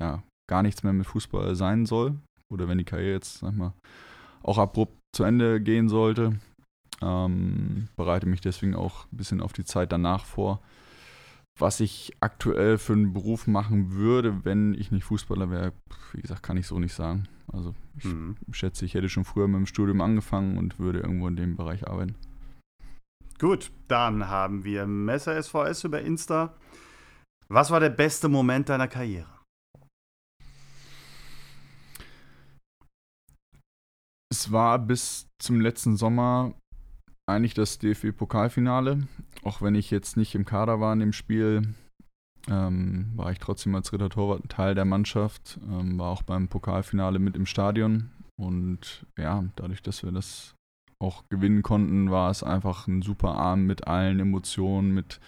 ja 0.00 0.22
gar 0.48 0.62
nichts 0.62 0.82
mehr 0.82 0.94
mit 0.94 1.06
Fußball 1.06 1.54
sein 1.54 1.84
soll 1.84 2.18
oder 2.50 2.66
wenn 2.66 2.78
die 2.78 2.84
Karriere 2.84 3.12
jetzt, 3.12 3.40
sag 3.40 3.52
mal, 3.52 3.74
auch 4.42 4.56
abrupt 4.56 5.01
zu 5.12 5.24
Ende 5.24 5.60
gehen 5.60 5.88
sollte. 5.88 6.38
Ähm, 7.00 7.88
bereite 7.96 8.26
mich 8.26 8.40
deswegen 8.40 8.74
auch 8.74 9.06
ein 9.12 9.16
bisschen 9.16 9.40
auf 9.40 9.52
die 9.52 9.64
Zeit 9.64 9.92
danach 9.92 10.24
vor. 10.24 10.62
Was 11.58 11.80
ich 11.80 12.12
aktuell 12.20 12.78
für 12.78 12.94
einen 12.94 13.12
Beruf 13.12 13.46
machen 13.46 13.92
würde, 13.92 14.44
wenn 14.44 14.72
ich 14.74 14.90
nicht 14.90 15.04
Fußballer 15.04 15.50
wäre, 15.50 15.72
wie 16.12 16.22
gesagt, 16.22 16.42
kann 16.42 16.56
ich 16.56 16.66
so 16.66 16.78
nicht 16.78 16.94
sagen. 16.94 17.28
Also 17.52 17.74
ich 17.98 18.04
Mhm. 18.06 18.36
schätze, 18.52 18.84
ich 18.86 18.94
hätte 18.94 19.08
schon 19.10 19.24
früher 19.26 19.48
mit 19.48 19.58
dem 19.58 19.66
Studium 19.66 20.00
angefangen 20.00 20.56
und 20.56 20.78
würde 20.78 21.00
irgendwo 21.00 21.28
in 21.28 21.36
dem 21.36 21.56
Bereich 21.56 21.86
arbeiten. 21.86 22.14
Gut, 23.38 23.70
dann 23.88 24.28
haben 24.28 24.64
wir 24.64 24.86
Messer 24.86 25.36
SVS 25.42 25.84
über 25.84 26.00
Insta. 26.00 26.54
Was 27.48 27.70
war 27.70 27.80
der 27.80 27.90
beste 27.90 28.28
Moment 28.28 28.68
deiner 28.70 28.88
Karriere? 28.88 29.28
Es 34.32 34.50
war 34.50 34.78
bis 34.78 35.28
zum 35.38 35.60
letzten 35.60 35.98
Sommer 35.98 36.54
eigentlich 37.26 37.52
das 37.52 37.78
DFB-Pokalfinale. 37.78 39.06
Auch 39.44 39.60
wenn 39.60 39.74
ich 39.74 39.90
jetzt 39.90 40.16
nicht 40.16 40.34
im 40.34 40.46
Kader 40.46 40.80
war 40.80 40.94
in 40.94 41.00
dem 41.00 41.12
Spiel, 41.12 41.74
ähm, 42.48 43.12
war 43.14 43.30
ich 43.30 43.40
trotzdem 43.40 43.74
als 43.74 43.92
Ritter 43.92 44.08
Torwart 44.08 44.48
Teil 44.48 44.74
der 44.74 44.86
Mannschaft, 44.86 45.60
ähm, 45.70 45.98
war 45.98 46.08
auch 46.08 46.22
beim 46.22 46.48
Pokalfinale 46.48 47.18
mit 47.18 47.36
im 47.36 47.44
Stadion. 47.44 48.10
Und 48.40 49.04
ja, 49.18 49.44
dadurch, 49.54 49.82
dass 49.82 50.02
wir 50.02 50.12
das 50.12 50.54
auch 50.98 51.24
gewinnen 51.28 51.62
konnten, 51.62 52.10
war 52.10 52.30
es 52.30 52.42
einfach 52.42 52.86
ein 52.86 53.02
super 53.02 53.34
Abend 53.34 53.66
mit 53.66 53.86
allen 53.86 54.18
Emotionen, 54.18 54.94
mit 54.94 55.20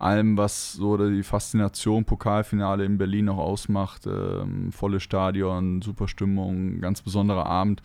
allem, 0.00 0.36
was 0.36 0.72
so 0.72 0.96
die 0.96 1.22
Faszination 1.22 2.04
Pokalfinale 2.04 2.84
in 2.84 2.98
Berlin 2.98 3.28
auch 3.28 3.38
ausmacht. 3.38 4.08
Ähm, 4.08 4.72
volle 4.72 4.98
Stadion, 4.98 5.82
super 5.82 6.08
Stimmung, 6.08 6.80
ganz 6.80 7.00
besonderer 7.00 7.46
Abend. 7.46 7.80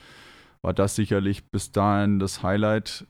War 0.65 0.73
das 0.73 0.95
sicherlich 0.95 1.45
bis 1.51 1.71
dahin 1.71 2.17
das 2.17 2.41
Highlight 2.41 3.05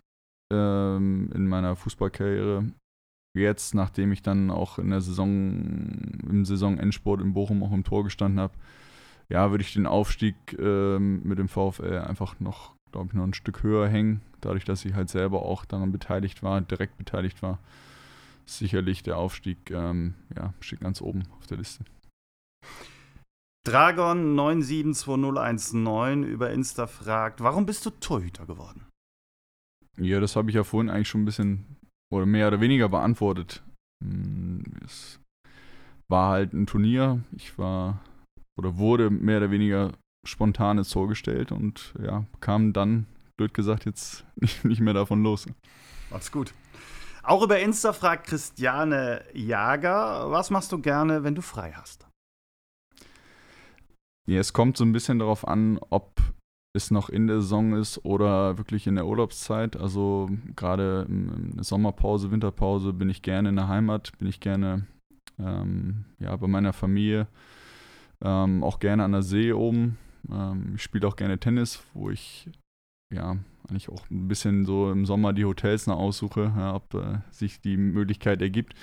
ähm, 0.51 1.31
in 1.33 1.47
meiner 1.47 1.77
Fußballkarriere. 1.77 2.65
Jetzt, 3.33 3.73
nachdem 3.73 4.11
ich 4.11 4.21
dann 4.21 4.51
auch 4.51 4.77
in 4.77 4.89
der 4.89 4.99
Saison, 4.99 5.31
im 6.29 6.43
Saisonendsport 6.43 7.21
in 7.21 7.33
Bochum 7.33 7.63
auch 7.63 7.71
im 7.71 7.85
Tor 7.85 8.03
gestanden 8.03 8.41
habe, 8.41 8.55
ja, 9.29 9.51
würde 9.51 9.63
ich 9.63 9.71
den 9.71 9.87
Aufstieg 9.87 10.35
ähm, 10.59 11.21
mit 11.23 11.39
dem 11.39 11.47
VfL 11.47 11.99
einfach 11.99 12.41
noch, 12.41 12.73
glaube 12.91 13.07
ich, 13.07 13.13
noch 13.13 13.23
ein 13.23 13.33
Stück 13.33 13.63
höher 13.63 13.87
hängen. 13.87 14.19
Dadurch, 14.41 14.65
dass 14.65 14.83
ich 14.83 14.93
halt 14.93 15.07
selber 15.07 15.43
auch 15.43 15.63
daran 15.63 15.93
beteiligt 15.93 16.43
war, 16.43 16.59
direkt 16.59 16.97
beteiligt 16.97 17.41
war. 17.41 17.59
Sicherlich 18.45 19.01
der 19.01 19.17
Aufstieg, 19.17 19.71
ähm, 19.71 20.15
ja, 20.35 20.53
steht 20.59 20.81
ganz 20.81 20.99
oben 20.99 21.23
auf 21.39 21.47
der 21.47 21.59
Liste. 21.59 21.85
Dragon 23.65 24.35
972019 24.35 26.23
über 26.23 26.51
Insta 26.51 26.85
fragt, 26.85 27.41
warum 27.41 27.65
bist 27.65 27.83
du 27.83 27.89
Torhüter 27.89 28.45
geworden? 28.45 28.85
Ja, 29.97 30.19
das 30.19 30.35
habe 30.35 30.51
ich 30.51 30.55
ja 30.55 30.63
vorhin 30.63 30.91
eigentlich 30.91 31.09
schon 31.09 31.23
ein 31.23 31.25
bisschen 31.25 31.65
oder 32.13 32.27
mehr 32.27 32.47
oder 32.49 32.61
weniger 32.61 32.89
beantwortet. 32.89 33.63
Hm, 34.03 34.63
es 34.85 35.19
war 36.07 36.29
halt 36.33 36.53
ein 36.53 36.67
Turnier. 36.67 37.23
Ich 37.35 37.57
war 37.57 38.01
oder 38.55 38.77
wurde 38.77 39.09
mehr 39.09 39.37
oder 39.37 39.49
weniger 39.49 39.93
spontan 40.27 40.77
ins 40.77 40.91
Tor 40.91 41.07
gestellt 41.07 41.51
und 41.51 41.95
ja, 41.99 42.23
kam 42.41 42.71
dann, 42.71 43.07
blöd 43.35 43.55
gesagt, 43.55 43.85
jetzt 43.85 44.25
nicht, 44.35 44.63
nicht 44.63 44.79
mehr 44.79 44.93
davon 44.93 45.23
los. 45.23 45.47
Alles 46.11 46.31
gut. 46.31 46.53
Auch 47.23 47.41
über 47.41 47.59
Insta 47.59 47.93
fragt 47.93 48.27
Christiane 48.27 49.23
Jager, 49.33 50.29
was 50.29 50.51
machst 50.51 50.71
du 50.71 50.79
gerne, 50.79 51.23
wenn 51.23 51.33
du 51.33 51.41
frei 51.41 51.71
hast? 51.75 52.05
Ja, 54.27 54.39
es 54.39 54.53
kommt 54.53 54.77
so 54.77 54.83
ein 54.83 54.91
bisschen 54.91 55.19
darauf 55.19 55.47
an, 55.47 55.79
ob 55.89 56.21
es 56.73 56.91
noch 56.91 57.09
in 57.09 57.27
der 57.27 57.41
Saison 57.41 57.73
ist 57.73 58.03
oder 58.03 58.57
wirklich 58.57 58.87
in 58.87 58.95
der 58.95 59.05
Urlaubszeit. 59.05 59.77
Also 59.77 60.29
gerade 60.55 61.05
in 61.07 61.51
der 61.55 61.63
Sommerpause, 61.63 62.31
Winterpause 62.31 62.93
bin 62.93 63.09
ich 63.09 63.21
gerne 63.21 63.49
in 63.49 63.55
der 63.55 63.67
Heimat, 63.67 64.11
bin 64.17 64.27
ich 64.27 64.39
gerne 64.39 64.85
ähm, 65.39 66.05
ja, 66.19 66.35
bei 66.35 66.47
meiner 66.47 66.73
Familie, 66.73 67.27
ähm, 68.23 68.63
auch 68.63 68.79
gerne 68.79 69.03
an 69.03 69.11
der 69.11 69.21
See 69.21 69.53
oben. 69.53 69.97
Ähm, 70.29 70.73
ich 70.75 70.83
spiele 70.83 71.07
auch 71.07 71.15
gerne 71.15 71.39
Tennis, 71.39 71.83
wo 71.93 72.09
ich 72.09 72.49
ja 73.13 73.37
eigentlich 73.67 73.89
auch 73.89 74.09
ein 74.09 74.27
bisschen 74.27 74.65
so 74.65 74.91
im 74.91 75.05
Sommer 75.05 75.33
die 75.33 75.45
Hotels 75.45 75.87
noch 75.87 75.97
aussuche, 75.97 76.53
ja, 76.55 76.75
ob 76.75 76.93
äh, 76.93 77.19
sich 77.31 77.61
die 77.61 77.77
Möglichkeit 77.77 78.41
ergibt. 78.41 78.73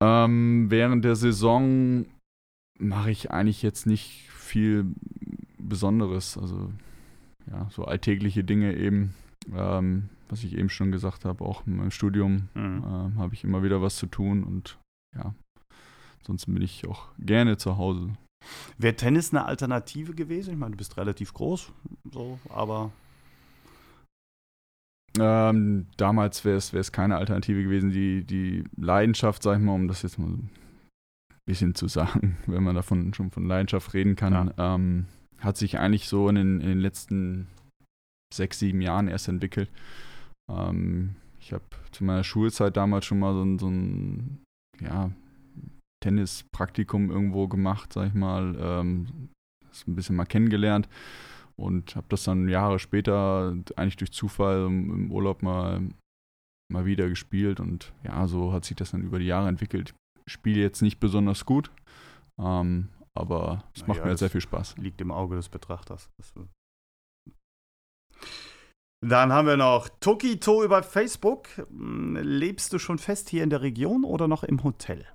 Ähm, 0.00 0.70
während 0.70 1.04
der 1.04 1.16
Saison 1.16 2.06
mache 2.78 3.10
ich 3.10 3.30
eigentlich 3.30 3.62
jetzt 3.62 3.86
nicht 3.86 4.28
viel 4.30 4.86
Besonderes. 5.58 6.36
Also 6.36 6.70
ja, 7.50 7.68
so 7.70 7.84
alltägliche 7.84 8.44
Dinge 8.44 8.76
eben, 8.76 9.14
ähm, 9.54 10.08
was 10.28 10.44
ich 10.44 10.56
eben 10.56 10.68
schon 10.68 10.92
gesagt 10.92 11.24
habe, 11.24 11.44
auch 11.44 11.66
in 11.66 11.76
meinem 11.76 11.90
Studium 11.90 12.48
mhm. 12.54 12.82
äh, 12.84 13.18
habe 13.18 13.34
ich 13.34 13.44
immer 13.44 13.62
wieder 13.62 13.82
was 13.82 13.96
zu 13.96 14.06
tun 14.06 14.44
und 14.44 14.78
ja, 15.16 15.34
ansonsten 16.20 16.54
bin 16.54 16.62
ich 16.62 16.86
auch 16.88 17.08
gerne 17.18 17.56
zu 17.56 17.76
Hause. 17.76 18.10
Wäre 18.78 18.96
Tennis 18.96 19.32
eine 19.32 19.44
Alternative 19.44 20.14
gewesen? 20.14 20.52
Ich 20.52 20.58
meine, 20.58 20.72
du 20.72 20.78
bist 20.78 20.96
relativ 20.96 21.32
groß, 21.34 21.72
so, 22.10 22.38
aber. 22.48 22.90
Ähm, 25.18 25.86
damals 25.98 26.44
wäre 26.44 26.56
es 26.56 26.92
keine 26.92 27.18
Alternative 27.18 27.62
gewesen. 27.62 27.90
Die, 27.90 28.24
die 28.24 28.64
Leidenschaft, 28.76 29.42
sag 29.42 29.58
ich 29.58 29.62
mal, 29.62 29.74
um 29.74 29.86
das 29.86 30.02
jetzt 30.02 30.18
mal 30.18 30.38
bisschen 31.46 31.74
zu 31.74 31.88
sagen, 31.88 32.36
wenn 32.46 32.62
man 32.62 32.74
davon 32.74 33.14
schon 33.14 33.30
von 33.30 33.46
Leidenschaft 33.46 33.94
reden 33.94 34.16
kann, 34.16 34.52
ja. 34.56 34.74
ähm, 34.74 35.06
hat 35.38 35.56
sich 35.56 35.78
eigentlich 35.78 36.08
so 36.08 36.28
in 36.28 36.36
den, 36.36 36.60
in 36.60 36.68
den 36.68 36.80
letzten 36.80 37.48
sechs, 38.32 38.58
sieben 38.58 38.80
Jahren 38.80 39.08
erst 39.08 39.28
entwickelt. 39.28 39.70
Ähm, 40.50 41.16
ich 41.40 41.52
habe 41.52 41.64
zu 41.90 42.04
meiner 42.04 42.24
Schulzeit 42.24 42.76
damals 42.76 43.04
schon 43.04 43.18
mal 43.18 43.34
so 43.34 43.42
ein, 43.42 43.58
so 43.58 43.68
ein 43.68 44.42
ja, 44.80 45.10
Tennispraktikum 46.02 47.10
irgendwo 47.10 47.48
gemacht, 47.48 47.92
sag 47.92 48.08
ich 48.08 48.14
mal. 48.14 48.56
Ähm, 48.58 49.28
das 49.68 49.86
ein 49.86 49.96
bisschen 49.96 50.16
mal 50.16 50.26
kennengelernt 50.26 50.88
und 51.56 51.96
habe 51.96 52.06
das 52.08 52.24
dann 52.24 52.48
Jahre 52.48 52.78
später 52.78 53.56
eigentlich 53.76 53.96
durch 53.96 54.12
Zufall 54.12 54.66
im 54.66 55.10
Urlaub 55.10 55.42
mal, 55.42 55.80
mal 56.70 56.84
wieder 56.84 57.08
gespielt 57.08 57.60
und 57.60 57.92
ja, 58.04 58.26
so 58.28 58.52
hat 58.52 58.64
sich 58.64 58.76
das 58.76 58.90
dann 58.90 59.02
über 59.02 59.18
die 59.18 59.26
Jahre 59.26 59.48
entwickelt. 59.48 59.94
Ich 60.26 60.32
spiele 60.32 60.60
jetzt 60.60 60.82
nicht 60.82 61.00
besonders 61.00 61.44
gut, 61.44 61.70
ähm, 62.38 62.88
aber 63.14 63.64
es 63.74 63.86
macht 63.86 64.00
ja, 64.00 64.06
mir 64.06 64.16
sehr 64.16 64.30
viel 64.30 64.40
Spaß. 64.40 64.76
Liegt 64.78 65.00
im 65.00 65.10
Auge 65.10 65.36
des 65.36 65.48
Betrachters. 65.48 66.08
Dann 69.04 69.32
haben 69.32 69.48
wir 69.48 69.56
noch 69.56 69.88
Tokito 70.00 70.62
über 70.62 70.82
Facebook. 70.82 71.48
Hm, 71.56 72.16
lebst 72.22 72.72
du 72.72 72.78
schon 72.78 72.98
fest 72.98 73.28
hier 73.28 73.42
in 73.42 73.50
der 73.50 73.62
Region 73.62 74.04
oder 74.04 74.28
noch 74.28 74.44
im 74.44 74.62
Hotel? 74.62 75.06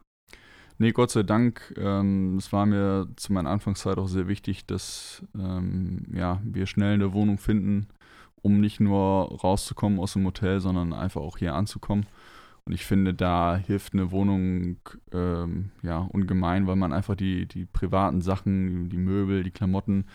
Nee, 0.77 0.91
Gott 0.91 1.09
sei 1.09 1.23
Dank. 1.23 1.73
Ähm, 1.77 2.37
es 2.37 2.51
war 2.51 2.65
mir 2.65 3.07
zu 3.15 3.33
meiner 3.33 3.49
Anfangszeit 3.49 3.97
auch 3.97 4.07
sehr 4.07 4.27
wichtig, 4.27 4.65
dass 4.67 5.23
ähm, 5.33 6.05
ja, 6.13 6.39
wir 6.43 6.67
schnell 6.67 6.93
eine 6.93 7.13
Wohnung 7.13 7.37
finden, 7.37 7.87
um 8.41 8.59
nicht 8.59 8.79
nur 8.79 9.39
rauszukommen 9.41 9.99
aus 9.99 10.13
dem 10.13 10.25
Hotel, 10.25 10.59
sondern 10.59 10.93
einfach 10.93 11.21
auch 11.21 11.37
hier 11.37 11.55
anzukommen. 11.55 12.05
Und 12.67 12.73
ich 12.73 12.85
finde, 12.85 13.13
da 13.13 13.55
hilft 13.55 13.93
eine 13.93 14.11
Wohnung 14.11 14.75
ähm, 15.13 15.71
ja 15.83 15.99
ungemein, 15.99 16.67
weil 16.67 16.75
man 16.75 16.91
einfach 16.91 17.15
die, 17.15 17.45
die 17.45 17.65
privaten 17.65 18.19
Sachen, 18.19 18.89
die 18.89 18.97
Möbel, 18.97 19.43
die 19.43 19.51
Klamotten, 19.51 20.05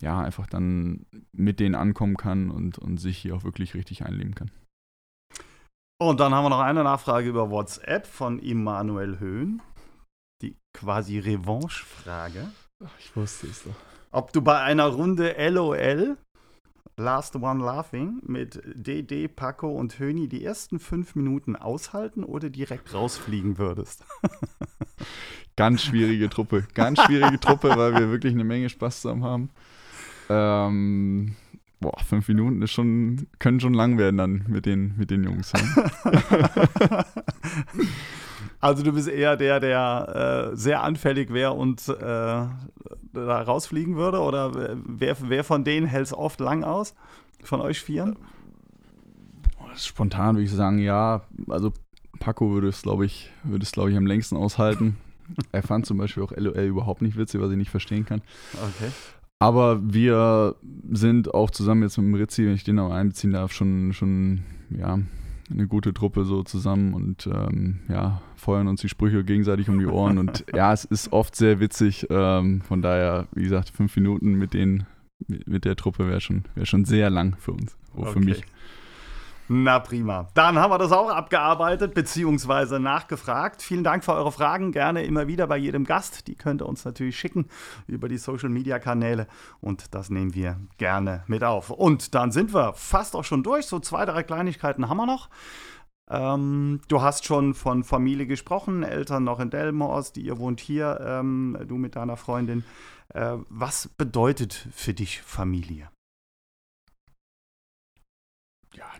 ja, 0.00 0.20
einfach 0.20 0.46
dann 0.46 1.06
mit 1.32 1.58
denen 1.58 1.74
ankommen 1.74 2.16
kann 2.16 2.52
und, 2.52 2.78
und 2.78 2.98
sich 2.98 3.18
hier 3.18 3.34
auch 3.34 3.42
wirklich 3.42 3.74
richtig 3.74 4.04
einleben 4.04 4.36
kann. 4.36 4.52
Und 6.00 6.20
dann 6.20 6.32
haben 6.32 6.44
wir 6.44 6.50
noch 6.50 6.60
eine 6.60 6.84
Nachfrage 6.84 7.28
über 7.28 7.50
WhatsApp 7.50 8.06
von 8.06 8.38
Immanuel 8.38 9.18
Höhn. 9.18 9.60
Die 10.40 10.56
quasi 10.72 11.18
Revanche-Frage. 11.18 12.48
Ich 13.00 13.16
wusste 13.16 13.48
es 13.48 13.64
doch. 13.64 13.74
Ob 14.12 14.32
du 14.32 14.40
bei 14.40 14.60
einer 14.60 14.86
Runde 14.86 15.34
LOL 15.48 16.16
Last 17.02 17.34
One 17.36 17.64
Laughing 17.64 18.20
mit 18.24 18.62
DD, 18.64 19.28
Paco 19.28 19.68
und 19.70 19.98
Höni 19.98 20.28
die 20.28 20.44
ersten 20.44 20.78
fünf 20.78 21.14
Minuten 21.16 21.56
aushalten 21.56 22.22
oder 22.22 22.48
direkt 22.48 22.94
rausfliegen 22.94 23.58
würdest? 23.58 24.04
Ganz 25.56 25.82
schwierige 25.82 26.30
Truppe. 26.30 26.66
Ganz 26.74 27.02
schwierige 27.02 27.40
Truppe, 27.40 27.76
weil 27.76 27.94
wir 27.94 28.10
wirklich 28.10 28.32
eine 28.32 28.44
Menge 28.44 28.68
Spaß 28.68 29.02
zusammen 29.02 29.24
haben. 29.24 29.50
Ähm, 30.30 31.36
boah, 31.82 31.98
fünf 32.00 32.28
Minuten 32.28 32.62
ist 32.62 32.72
schon, 32.72 33.26
können 33.38 33.60
schon 33.60 33.74
lang 33.74 33.98
werden 33.98 34.16
dann 34.16 34.44
mit 34.48 34.64
den, 34.64 34.96
mit 34.96 35.10
den 35.10 35.24
Jungs. 35.24 35.52
also 38.60 38.82
du 38.82 38.92
bist 38.92 39.08
eher 39.08 39.36
der, 39.36 39.60
der 39.60 40.50
äh, 40.52 40.56
sehr 40.56 40.82
anfällig 40.82 41.32
wäre 41.32 41.52
und 41.52 41.86
äh, 41.88 42.46
da 43.12 43.42
rausfliegen 43.42 43.96
würde? 43.96 44.20
Oder 44.20 44.78
wer, 44.86 45.16
wer 45.20 45.44
von 45.44 45.64
denen 45.64 45.86
hält 45.86 46.06
es 46.06 46.14
oft 46.14 46.40
lang 46.40 46.64
aus? 46.64 46.94
Von 47.42 47.60
euch 47.60 47.80
Vieren? 47.80 48.16
Spontan 49.76 50.36
würde 50.36 50.44
ich 50.44 50.50
sagen, 50.50 50.78
ja. 50.78 51.22
Also 51.48 51.72
Paco 52.18 52.52
würde 52.52 52.68
es, 52.68 52.82
glaube 52.82 53.06
ich, 53.06 53.32
würde 53.42 53.64
es, 53.64 53.72
glaube 53.72 53.90
ich, 53.90 53.96
am 53.96 54.06
längsten 54.06 54.36
aushalten. 54.36 54.96
er 55.52 55.62
fand 55.62 55.86
zum 55.86 55.98
Beispiel 55.98 56.22
auch 56.22 56.32
LOL 56.36 56.58
überhaupt 56.58 57.02
nicht 57.02 57.16
witzig, 57.16 57.40
was 57.40 57.50
ich 57.50 57.56
nicht 57.56 57.70
verstehen 57.70 58.04
kann. 58.04 58.22
Okay. 58.54 58.90
Aber 59.42 59.80
wir 59.82 60.54
sind 60.92 61.34
auch 61.34 61.50
zusammen 61.50 61.82
jetzt 61.82 61.98
mit 61.98 62.06
dem 62.06 62.14
Rizzi, 62.14 62.46
wenn 62.46 62.54
ich 62.54 62.62
den 62.62 62.78
auch 62.78 62.92
einbeziehen 62.92 63.32
darf, 63.32 63.52
schon, 63.52 63.92
schon 63.92 64.42
ja, 64.70 65.00
eine 65.50 65.66
gute 65.66 65.92
Truppe 65.92 66.24
so 66.24 66.44
zusammen 66.44 66.94
und 66.94 67.26
ähm, 67.26 67.80
ja, 67.88 68.22
feuern 68.36 68.68
uns 68.68 68.82
die 68.82 68.88
Sprüche 68.88 69.24
gegenseitig 69.24 69.68
um 69.68 69.78
die 69.78 69.86
Ohren. 69.86 70.18
Und 70.18 70.44
ja, 70.54 70.72
es 70.72 70.84
ist 70.84 71.12
oft 71.12 71.34
sehr 71.34 71.58
witzig. 71.58 72.06
Ähm, 72.08 72.60
von 72.62 72.82
daher, 72.82 73.26
wie 73.32 73.42
gesagt, 73.42 73.70
fünf 73.70 73.96
Minuten 73.96 74.34
mit, 74.34 74.54
den, 74.54 74.86
mit 75.26 75.64
der 75.64 75.74
Truppe 75.74 76.08
wäre 76.08 76.20
schon, 76.20 76.44
wär 76.54 76.64
schon 76.66 76.84
sehr 76.84 77.10
lang 77.10 77.36
für 77.38 77.52
uns, 77.52 77.76
auch 77.94 78.02
okay. 78.02 78.12
für 78.12 78.20
mich. 78.20 78.42
Na 79.48 79.80
prima. 79.80 80.28
Dann 80.34 80.58
haben 80.58 80.70
wir 80.70 80.78
das 80.78 80.92
auch 80.92 81.10
abgearbeitet 81.10 81.94
bzw. 81.94 82.78
nachgefragt. 82.78 83.60
Vielen 83.60 83.84
Dank 83.84 84.04
für 84.04 84.12
eure 84.12 84.32
Fragen. 84.32 84.72
Gerne 84.72 85.04
immer 85.04 85.26
wieder 85.26 85.46
bei 85.46 85.56
jedem 85.56 85.84
Gast. 85.84 86.28
Die 86.28 86.36
könnt 86.36 86.62
ihr 86.62 86.66
uns 86.66 86.84
natürlich 86.84 87.18
schicken 87.18 87.46
über 87.86 88.08
die 88.08 88.18
Social 88.18 88.48
Media 88.48 88.78
Kanäle 88.78 89.26
und 89.60 89.94
das 89.94 90.10
nehmen 90.10 90.34
wir 90.34 90.58
gerne 90.78 91.24
mit 91.26 91.44
auf. 91.44 91.70
Und 91.70 92.14
dann 92.14 92.30
sind 92.30 92.54
wir 92.54 92.72
fast 92.74 93.16
auch 93.16 93.24
schon 93.24 93.42
durch. 93.42 93.66
So 93.66 93.80
zwei, 93.80 94.04
drei 94.06 94.22
Kleinigkeiten 94.22 94.88
haben 94.88 94.96
wir 94.96 95.06
noch. 95.06 95.28
Ähm, 96.08 96.80
du 96.88 97.00
hast 97.00 97.24
schon 97.24 97.54
von 97.54 97.84
Familie 97.84 98.26
gesprochen, 98.26 98.82
Eltern 98.82 99.24
noch 99.24 99.40
in 99.40 99.50
Delmhorst, 99.50 100.18
ihr 100.18 100.38
wohnt 100.38 100.60
hier, 100.60 101.00
ähm, 101.04 101.56
du 101.66 101.78
mit 101.78 101.96
deiner 101.96 102.16
Freundin. 102.16 102.64
Äh, 103.14 103.36
was 103.48 103.88
bedeutet 103.88 104.68
für 104.72 104.94
dich 104.94 105.22
Familie? 105.22 105.91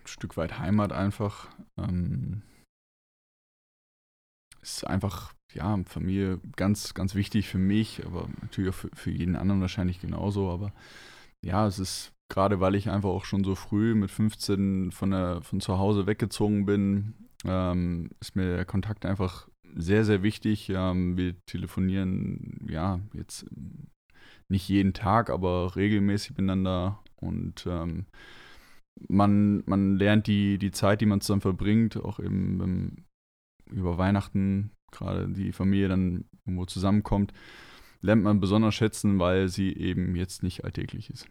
Stück 0.04 0.36
weit 0.36 0.58
Heimat 0.58 0.92
einfach. 0.92 1.48
Ähm, 1.78 2.42
ist 4.62 4.86
einfach, 4.86 5.32
ja, 5.52 5.78
Familie 5.86 6.40
ganz, 6.56 6.94
ganz 6.94 7.14
wichtig 7.14 7.48
für 7.48 7.58
mich, 7.58 8.04
aber 8.06 8.28
natürlich 8.40 8.70
auch 8.70 8.74
für, 8.74 8.90
für 8.94 9.10
jeden 9.10 9.36
anderen 9.36 9.60
wahrscheinlich 9.60 10.00
genauso. 10.00 10.50
Aber 10.50 10.72
ja, 11.44 11.66
es 11.66 11.78
ist 11.78 12.12
gerade, 12.28 12.60
weil 12.60 12.74
ich 12.74 12.88
einfach 12.88 13.10
auch 13.10 13.24
schon 13.24 13.44
so 13.44 13.54
früh 13.54 13.94
mit 13.94 14.10
15 14.10 14.92
von, 14.92 15.10
der, 15.10 15.42
von 15.42 15.60
zu 15.60 15.78
Hause 15.78 16.06
weggezogen 16.06 16.64
bin, 16.64 17.14
ähm, 17.44 18.10
ist 18.20 18.36
mir 18.36 18.56
der 18.56 18.64
Kontakt 18.64 19.04
einfach 19.04 19.48
sehr, 19.74 20.04
sehr 20.04 20.22
wichtig. 20.22 20.70
Ähm, 20.70 21.16
wir 21.16 21.34
telefonieren, 21.46 22.66
ja, 22.68 23.00
jetzt 23.14 23.46
nicht 24.48 24.68
jeden 24.68 24.92
Tag, 24.92 25.30
aber 25.30 25.76
regelmäßig 25.76 26.30
miteinander 26.30 27.00
und 27.16 27.66
ähm, 27.66 28.06
man, 29.08 29.62
man 29.66 29.96
lernt 29.96 30.26
die, 30.26 30.58
die 30.58 30.70
Zeit, 30.70 31.00
die 31.00 31.06
man 31.06 31.20
zusammen 31.20 31.40
verbringt, 31.40 31.96
auch 31.96 32.18
eben 32.18 32.60
ähm, 32.62 33.04
über 33.70 33.98
Weihnachten, 33.98 34.70
gerade 34.90 35.28
die 35.28 35.52
Familie 35.52 35.88
dann 35.88 36.24
irgendwo 36.44 36.66
zusammenkommt, 36.66 37.32
lernt 38.00 38.22
man 38.22 38.40
besonders 38.40 38.74
schätzen, 38.74 39.18
weil 39.18 39.48
sie 39.48 39.72
eben 39.72 40.16
jetzt 40.16 40.42
nicht 40.42 40.64
alltäglich 40.64 41.10
ist. 41.10 41.28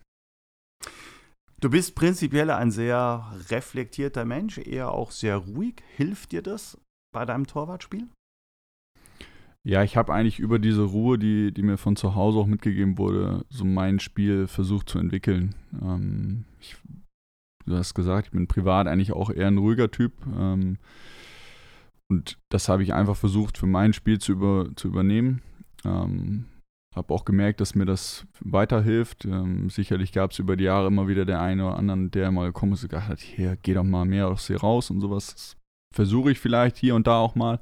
Du 1.59 1.69
bist 1.69 1.95
prinzipiell 1.95 2.49
ein 2.49 2.71
sehr 2.71 3.31
reflektierter 3.49 4.25
Mensch, 4.25 4.57
eher 4.57 4.91
auch 4.91 5.11
sehr 5.11 5.37
ruhig. 5.37 5.75
Hilft 5.95 6.31
dir 6.31 6.41
das 6.41 6.79
bei 7.13 7.23
deinem 7.23 7.45
Torwartspiel? 7.45 8.07
Ja, 9.63 9.83
ich 9.83 9.95
habe 9.95 10.11
eigentlich 10.11 10.39
über 10.39 10.57
diese 10.57 10.81
Ruhe, 10.81 11.19
die, 11.19 11.53
die 11.53 11.61
mir 11.61 11.77
von 11.77 11.95
zu 11.95 12.15
Hause 12.15 12.39
auch 12.39 12.47
mitgegeben 12.47 12.97
wurde, 12.97 13.45
so 13.49 13.63
mein 13.63 13.99
Spiel 13.99 14.47
versucht 14.47 14.89
zu 14.89 14.97
entwickeln. 14.97 15.53
Ähm, 15.79 16.45
ich 16.59 16.77
du 17.65 17.75
hast 17.75 17.93
gesagt, 17.93 18.27
ich 18.27 18.31
bin 18.31 18.47
privat 18.47 18.87
eigentlich 18.87 19.13
auch 19.13 19.29
eher 19.29 19.47
ein 19.47 19.57
ruhiger 19.57 19.91
Typ. 19.91 20.13
Ähm, 20.37 20.77
und 22.09 22.37
das 22.49 22.67
habe 22.67 22.83
ich 22.83 22.93
einfach 22.93 23.15
versucht 23.15 23.57
für 23.57 23.67
mein 23.67 23.93
Spiel 23.93 24.19
zu, 24.19 24.33
über, 24.33 24.69
zu 24.75 24.87
übernehmen. 24.89 25.41
Ähm, 25.85 26.45
habe 26.93 27.13
auch 27.13 27.23
gemerkt, 27.23 27.61
dass 27.61 27.73
mir 27.73 27.85
das 27.85 28.27
weiterhilft. 28.41 29.23
Ähm, 29.25 29.69
sicherlich 29.69 30.11
gab 30.11 30.31
es 30.31 30.39
über 30.39 30.57
die 30.57 30.65
Jahre 30.65 30.87
immer 30.87 31.07
wieder 31.07 31.23
der 31.23 31.39
eine 31.39 31.65
oder 31.65 31.77
anderen, 31.77 32.11
der 32.11 32.31
mal 32.31 32.47
gekommen 32.47 32.73
ist 32.73 32.83
und 32.83 32.89
gesagt 32.89 33.07
hat, 33.07 33.19
hier, 33.19 33.57
geh 33.61 33.73
doch 33.73 33.83
mal 33.83 34.05
mehr 34.05 34.27
aus 34.27 34.47
hier 34.47 34.59
raus 34.59 34.89
und 34.89 34.99
sowas. 34.99 35.33
Das 35.33 35.57
versuche 35.95 36.31
ich 36.31 36.39
vielleicht 36.39 36.77
hier 36.77 36.95
und 36.95 37.07
da 37.07 37.19
auch 37.19 37.35
mal. 37.35 37.61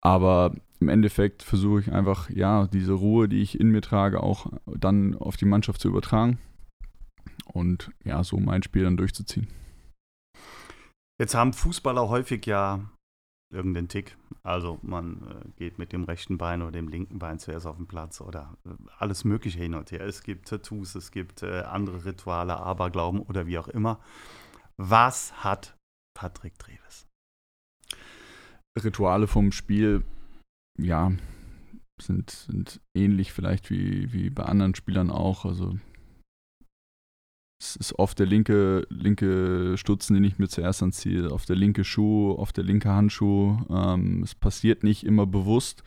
Aber 0.00 0.52
im 0.80 0.88
Endeffekt 0.88 1.44
versuche 1.44 1.80
ich 1.80 1.92
einfach, 1.92 2.30
ja, 2.30 2.66
diese 2.66 2.92
Ruhe, 2.92 3.28
die 3.28 3.40
ich 3.40 3.58
in 3.58 3.70
mir 3.70 3.82
trage, 3.82 4.20
auch 4.22 4.46
dann 4.66 5.14
auf 5.14 5.36
die 5.36 5.44
Mannschaft 5.44 5.80
zu 5.80 5.88
übertragen 5.88 6.38
und 7.52 7.90
ja, 8.04 8.22
so 8.24 8.38
mein 8.38 8.62
Spiel 8.62 8.84
dann 8.84 8.96
durchzuziehen. 8.96 9.48
Jetzt 11.20 11.34
haben 11.34 11.52
Fußballer 11.52 12.08
häufig 12.08 12.46
ja 12.46 12.88
irgendeinen 13.50 13.88
Tick. 13.88 14.16
Also 14.42 14.78
man 14.82 15.22
äh, 15.22 15.48
geht 15.56 15.78
mit 15.78 15.92
dem 15.92 16.04
rechten 16.04 16.38
Bein 16.38 16.62
oder 16.62 16.72
dem 16.72 16.88
linken 16.88 17.18
Bein 17.18 17.38
zuerst 17.38 17.66
auf 17.66 17.76
den 17.76 17.86
Platz 17.86 18.20
oder 18.20 18.56
äh, 18.64 18.70
alles 18.98 19.24
Mögliche 19.24 19.58
hin 19.58 19.74
und 19.74 19.90
her. 19.90 20.02
Es 20.02 20.22
gibt 20.22 20.48
Tattoos, 20.48 20.94
es 20.94 21.10
gibt 21.10 21.42
äh, 21.42 21.62
andere 21.62 22.04
Rituale, 22.04 22.56
Aberglauben 22.56 23.20
oder 23.20 23.46
wie 23.46 23.58
auch 23.58 23.68
immer. 23.68 24.00
Was 24.76 25.44
hat 25.44 25.76
Patrick 26.14 26.58
Treves? 26.58 27.06
Rituale 28.78 29.26
vom 29.26 29.50
Spiel, 29.50 30.04
ja, 30.78 31.10
sind, 32.00 32.30
sind 32.30 32.80
ähnlich 32.94 33.32
vielleicht 33.32 33.70
wie, 33.70 34.12
wie 34.12 34.30
bei 34.30 34.44
anderen 34.44 34.74
Spielern 34.74 35.10
auch. 35.10 35.44
Also 35.44 35.78
es 37.60 37.76
ist 37.76 37.98
oft 37.98 38.18
der 38.18 38.26
linke, 38.26 38.86
linke 38.88 39.76
Stutzen, 39.76 40.14
den 40.14 40.24
ich 40.24 40.38
mir 40.38 40.48
zuerst 40.48 40.82
anziehe, 40.82 41.30
auf 41.30 41.44
der 41.44 41.56
linke 41.56 41.82
Schuh, 41.84 42.32
auf 42.32 42.52
der 42.52 42.64
linke 42.64 42.90
Handschuh. 42.90 43.58
Ähm, 43.68 44.22
es 44.22 44.34
passiert 44.34 44.84
nicht 44.84 45.04
immer 45.04 45.26
bewusst. 45.26 45.82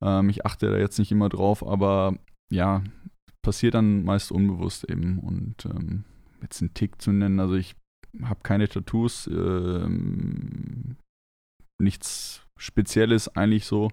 Ähm, 0.00 0.28
ich 0.28 0.46
achte 0.46 0.70
da 0.70 0.78
jetzt 0.78 0.98
nicht 0.98 1.10
immer 1.10 1.28
drauf, 1.28 1.66
aber 1.66 2.16
ja, 2.50 2.82
passiert 3.42 3.74
dann 3.74 4.04
meist 4.04 4.30
unbewusst 4.30 4.88
eben. 4.88 5.18
Und 5.18 5.66
ähm, 5.66 6.04
jetzt 6.42 6.62
einen 6.62 6.74
Tick 6.74 7.02
zu 7.02 7.10
nennen, 7.10 7.40
also 7.40 7.54
ich 7.54 7.74
habe 8.22 8.40
keine 8.44 8.68
Tattoos, 8.68 9.26
ähm, 9.26 10.96
nichts 11.80 12.46
Spezielles 12.56 13.28
eigentlich 13.36 13.66
so. 13.66 13.90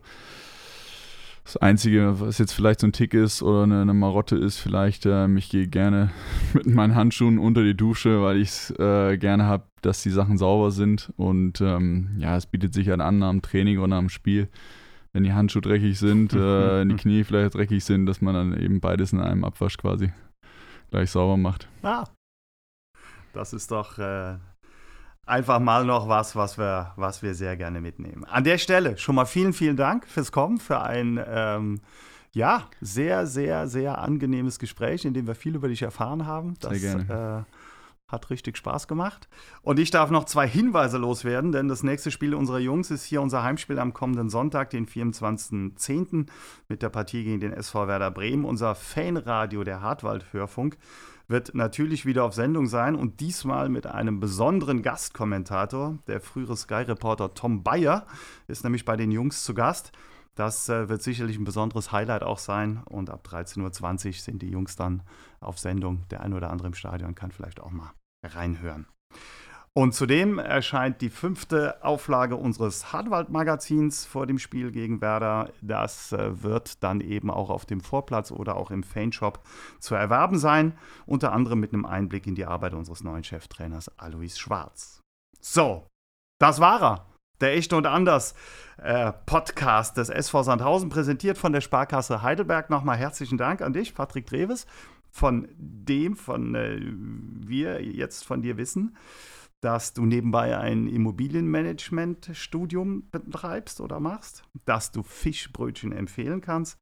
Das 1.43 1.57
Einzige, 1.57 2.19
was 2.19 2.37
jetzt 2.37 2.53
vielleicht 2.53 2.81
so 2.81 2.87
ein 2.87 2.93
Tick 2.93 3.13
ist 3.13 3.41
oder 3.41 3.63
eine, 3.63 3.81
eine 3.81 3.93
Marotte 3.93 4.35
ist, 4.35 4.59
vielleicht, 4.59 5.05
ähm, 5.05 5.37
ich 5.37 5.49
gehe 5.49 5.67
gerne 5.67 6.11
mit 6.53 6.67
meinen 6.67 6.95
Handschuhen 6.95 7.39
unter 7.39 7.63
die 7.63 7.75
Dusche, 7.75 8.21
weil 8.21 8.37
ich 8.37 8.49
es 8.49 8.71
äh, 8.79 9.17
gerne 9.17 9.45
habe, 9.45 9.63
dass 9.81 10.03
die 10.03 10.11
Sachen 10.11 10.37
sauber 10.37 10.71
sind. 10.71 11.11
Und 11.17 11.59
ähm, 11.61 12.11
ja, 12.17 12.37
es 12.37 12.45
bietet 12.45 12.73
sich 12.73 12.89
halt 12.89 13.01
an 13.01 13.23
am 13.23 13.41
Training 13.41 13.79
oder 13.79 13.95
am 13.95 14.09
Spiel, 14.09 14.49
wenn 15.13 15.23
die 15.23 15.33
Handschuhe 15.33 15.61
dreckig 15.61 15.97
sind, 15.97 16.33
äh, 16.33 16.85
die 16.85 16.95
Knie 16.95 17.23
vielleicht 17.23 17.55
dreckig 17.55 17.83
sind, 17.83 18.05
dass 18.05 18.21
man 18.21 18.35
dann 18.35 18.59
eben 18.59 18.79
beides 18.79 19.11
in 19.11 19.19
einem 19.19 19.43
Abwasch 19.43 19.77
quasi 19.77 20.11
gleich 20.91 21.09
sauber 21.09 21.37
macht. 21.37 21.67
Ah, 21.81 22.05
das 23.33 23.53
ist 23.53 23.71
doch 23.71 23.97
äh, 23.97 24.37
einfach 25.25 25.59
mal 25.59 25.85
noch 25.85 26.07
was, 26.07 26.35
was 26.35 26.57
wir, 26.57 26.93
was 26.95 27.21
wir 27.21 27.33
sehr 27.33 27.57
gerne 27.57 27.81
mitnehmen. 27.81 28.25
An 28.25 28.43
der 28.43 28.57
Stelle 28.57 28.97
schon 28.97 29.15
mal 29.15 29.25
vielen, 29.25 29.53
vielen 29.53 29.77
Dank 29.77 30.07
fürs 30.07 30.31
Kommen, 30.31 30.59
für 30.59 30.81
ein 30.81 31.23
ähm, 31.25 31.81
ja, 32.33 32.69
sehr, 32.79 33.27
sehr, 33.27 33.67
sehr 33.67 33.97
angenehmes 33.97 34.57
Gespräch, 34.57 35.05
in 35.05 35.13
dem 35.13 35.27
wir 35.27 35.35
viel 35.35 35.55
über 35.55 35.67
dich 35.67 35.81
erfahren 35.81 36.25
haben. 36.25 36.55
Das 36.59 36.79
sehr 36.79 37.03
gerne. 37.03 37.45
Äh, 37.47 37.51
hat 38.11 38.29
richtig 38.29 38.57
Spaß 38.57 38.87
gemacht. 38.87 39.29
Und 39.61 39.79
ich 39.79 39.91
darf 39.91 40.11
noch 40.11 40.25
zwei 40.25 40.47
Hinweise 40.47 40.97
loswerden, 40.97 41.51
denn 41.51 41.67
das 41.67 41.83
nächste 41.83 42.11
Spiel 42.11 42.35
unserer 42.35 42.59
Jungs 42.59 42.91
ist 42.91 43.05
hier 43.05 43.21
unser 43.21 43.43
Heimspiel 43.43 43.79
am 43.79 43.93
kommenden 43.93 44.29
Sonntag, 44.29 44.69
den 44.69 44.85
24.10. 44.85 46.27
mit 46.67 46.81
der 46.81 46.89
Partie 46.89 47.23
gegen 47.23 47.39
den 47.39 47.53
SV 47.53 47.87
Werder 47.87 48.11
Bremen. 48.11 48.45
Unser 48.45 48.75
Fanradio, 48.75 49.63
der 49.63 49.81
Hartwald-Hörfunk, 49.81 50.77
wird 51.31 51.55
natürlich 51.55 52.05
wieder 52.05 52.23
auf 52.25 52.33
Sendung 52.33 52.67
sein 52.67 52.95
und 52.95 53.19
diesmal 53.19 53.69
mit 53.69 53.87
einem 53.87 54.19
besonderen 54.19 54.81
Gastkommentator. 54.81 55.97
Der 56.07 56.21
frühere 56.21 56.55
Sky-Reporter 56.55 57.33
Tom 57.33 57.63
Bayer 57.63 58.05
ist 58.47 58.63
nämlich 58.63 58.85
bei 58.85 58.95
den 58.95 59.11
Jungs 59.11 59.43
zu 59.43 59.53
Gast. 59.53 59.91
Das 60.35 60.69
äh, 60.69 60.87
wird 60.87 61.01
sicherlich 61.01 61.37
ein 61.37 61.43
besonderes 61.43 61.91
Highlight 61.91 62.23
auch 62.23 62.37
sein. 62.37 62.81
Und 62.85 63.09
ab 63.09 63.25
13.20 63.27 64.07
Uhr 64.07 64.13
sind 64.13 64.41
die 64.41 64.49
Jungs 64.49 64.75
dann 64.75 65.03
auf 65.39 65.57
Sendung. 65.57 66.07
Der 66.09 66.21
eine 66.21 66.35
oder 66.35 66.49
andere 66.49 66.67
im 66.67 66.73
Stadion 66.73 67.15
kann 67.15 67.31
vielleicht 67.31 67.59
auch 67.59 67.71
mal 67.71 67.91
reinhören. 68.23 68.87
Und 69.73 69.93
zudem 69.93 70.37
erscheint 70.37 70.99
die 70.99 71.09
fünfte 71.09 71.81
Auflage 71.81 72.35
unseres 72.35 72.91
Hartwald-Magazins 72.91 74.05
vor 74.05 74.27
dem 74.27 74.37
Spiel 74.37 74.69
gegen 74.69 74.99
Werder. 74.99 75.49
Das 75.61 76.11
äh, 76.11 76.43
wird 76.43 76.83
dann 76.83 76.99
eben 76.99 77.31
auch 77.31 77.49
auf 77.49 77.65
dem 77.65 77.79
Vorplatz 77.79 78.31
oder 78.31 78.57
auch 78.57 78.69
im 78.69 78.83
Fanshop 78.83 79.39
zu 79.79 79.95
erwerben 79.95 80.37
sein. 80.37 80.77
Unter 81.05 81.31
anderem 81.31 81.61
mit 81.61 81.73
einem 81.73 81.85
Einblick 81.85 82.27
in 82.27 82.35
die 82.35 82.45
Arbeit 82.45 82.73
unseres 82.73 83.01
neuen 83.01 83.23
Cheftrainers 83.23 83.97
Alois 83.97 84.37
Schwarz. 84.37 84.99
So, 85.39 85.87
das 86.37 86.59
war 86.59 86.81
er. 86.81 87.05
Der 87.39 87.53
Echte 87.53 87.77
und 87.77 87.87
Anders 87.87 88.35
äh, 88.77 89.13
Podcast 89.25 89.95
des 89.95 90.09
SV 90.09 90.43
Sandhausen, 90.43 90.89
präsentiert 90.89 91.37
von 91.37 91.53
der 91.53 91.61
Sparkasse 91.61 92.21
Heidelberg. 92.21 92.69
Nochmal 92.69 92.97
herzlichen 92.97 93.37
Dank 93.37 93.61
an 93.61 93.71
dich, 93.71 93.95
Patrick 93.95 94.27
Dreves, 94.27 94.67
von 95.09 95.47
dem, 95.55 96.17
von 96.17 96.55
äh, 96.55 96.77
wir 97.47 97.81
jetzt 97.81 98.25
von 98.25 98.41
dir 98.41 98.57
wissen 98.57 98.97
dass 99.61 99.93
du 99.93 100.05
nebenbei 100.05 100.57
ein 100.57 100.87
Immobilienmanagement-Studium 100.87 103.09
betreibst 103.11 103.79
oder 103.79 103.99
machst, 103.99 104.43
dass 104.65 104.91
du 104.91 105.03
Fischbrötchen 105.03 105.91
empfehlen 105.91 106.41
kannst 106.41 106.79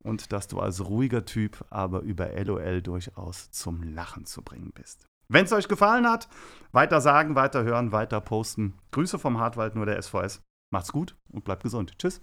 und 0.00 0.32
dass 0.32 0.48
du 0.48 0.58
als 0.60 0.84
ruhiger 0.84 1.24
Typ 1.24 1.64
aber 1.70 2.00
über 2.00 2.30
LOL 2.44 2.82
durchaus 2.82 3.52
zum 3.52 3.82
Lachen 3.82 4.26
zu 4.26 4.42
bringen 4.42 4.72
bist. 4.74 5.06
Wenn 5.28 5.46
es 5.46 5.52
euch 5.52 5.68
gefallen 5.68 6.08
hat, 6.08 6.28
weiter 6.72 7.00
sagen, 7.00 7.34
weiter 7.34 7.64
hören, 7.64 7.90
weiter 7.90 8.20
posten. 8.20 8.74
Grüße 8.92 9.18
vom 9.18 9.38
Hartwald, 9.38 9.74
nur 9.74 9.86
der 9.86 10.00
SVS. 10.00 10.40
Macht's 10.72 10.92
gut 10.92 11.16
und 11.28 11.44
bleibt 11.44 11.64
gesund. 11.64 11.98
Tschüss. 11.98 12.20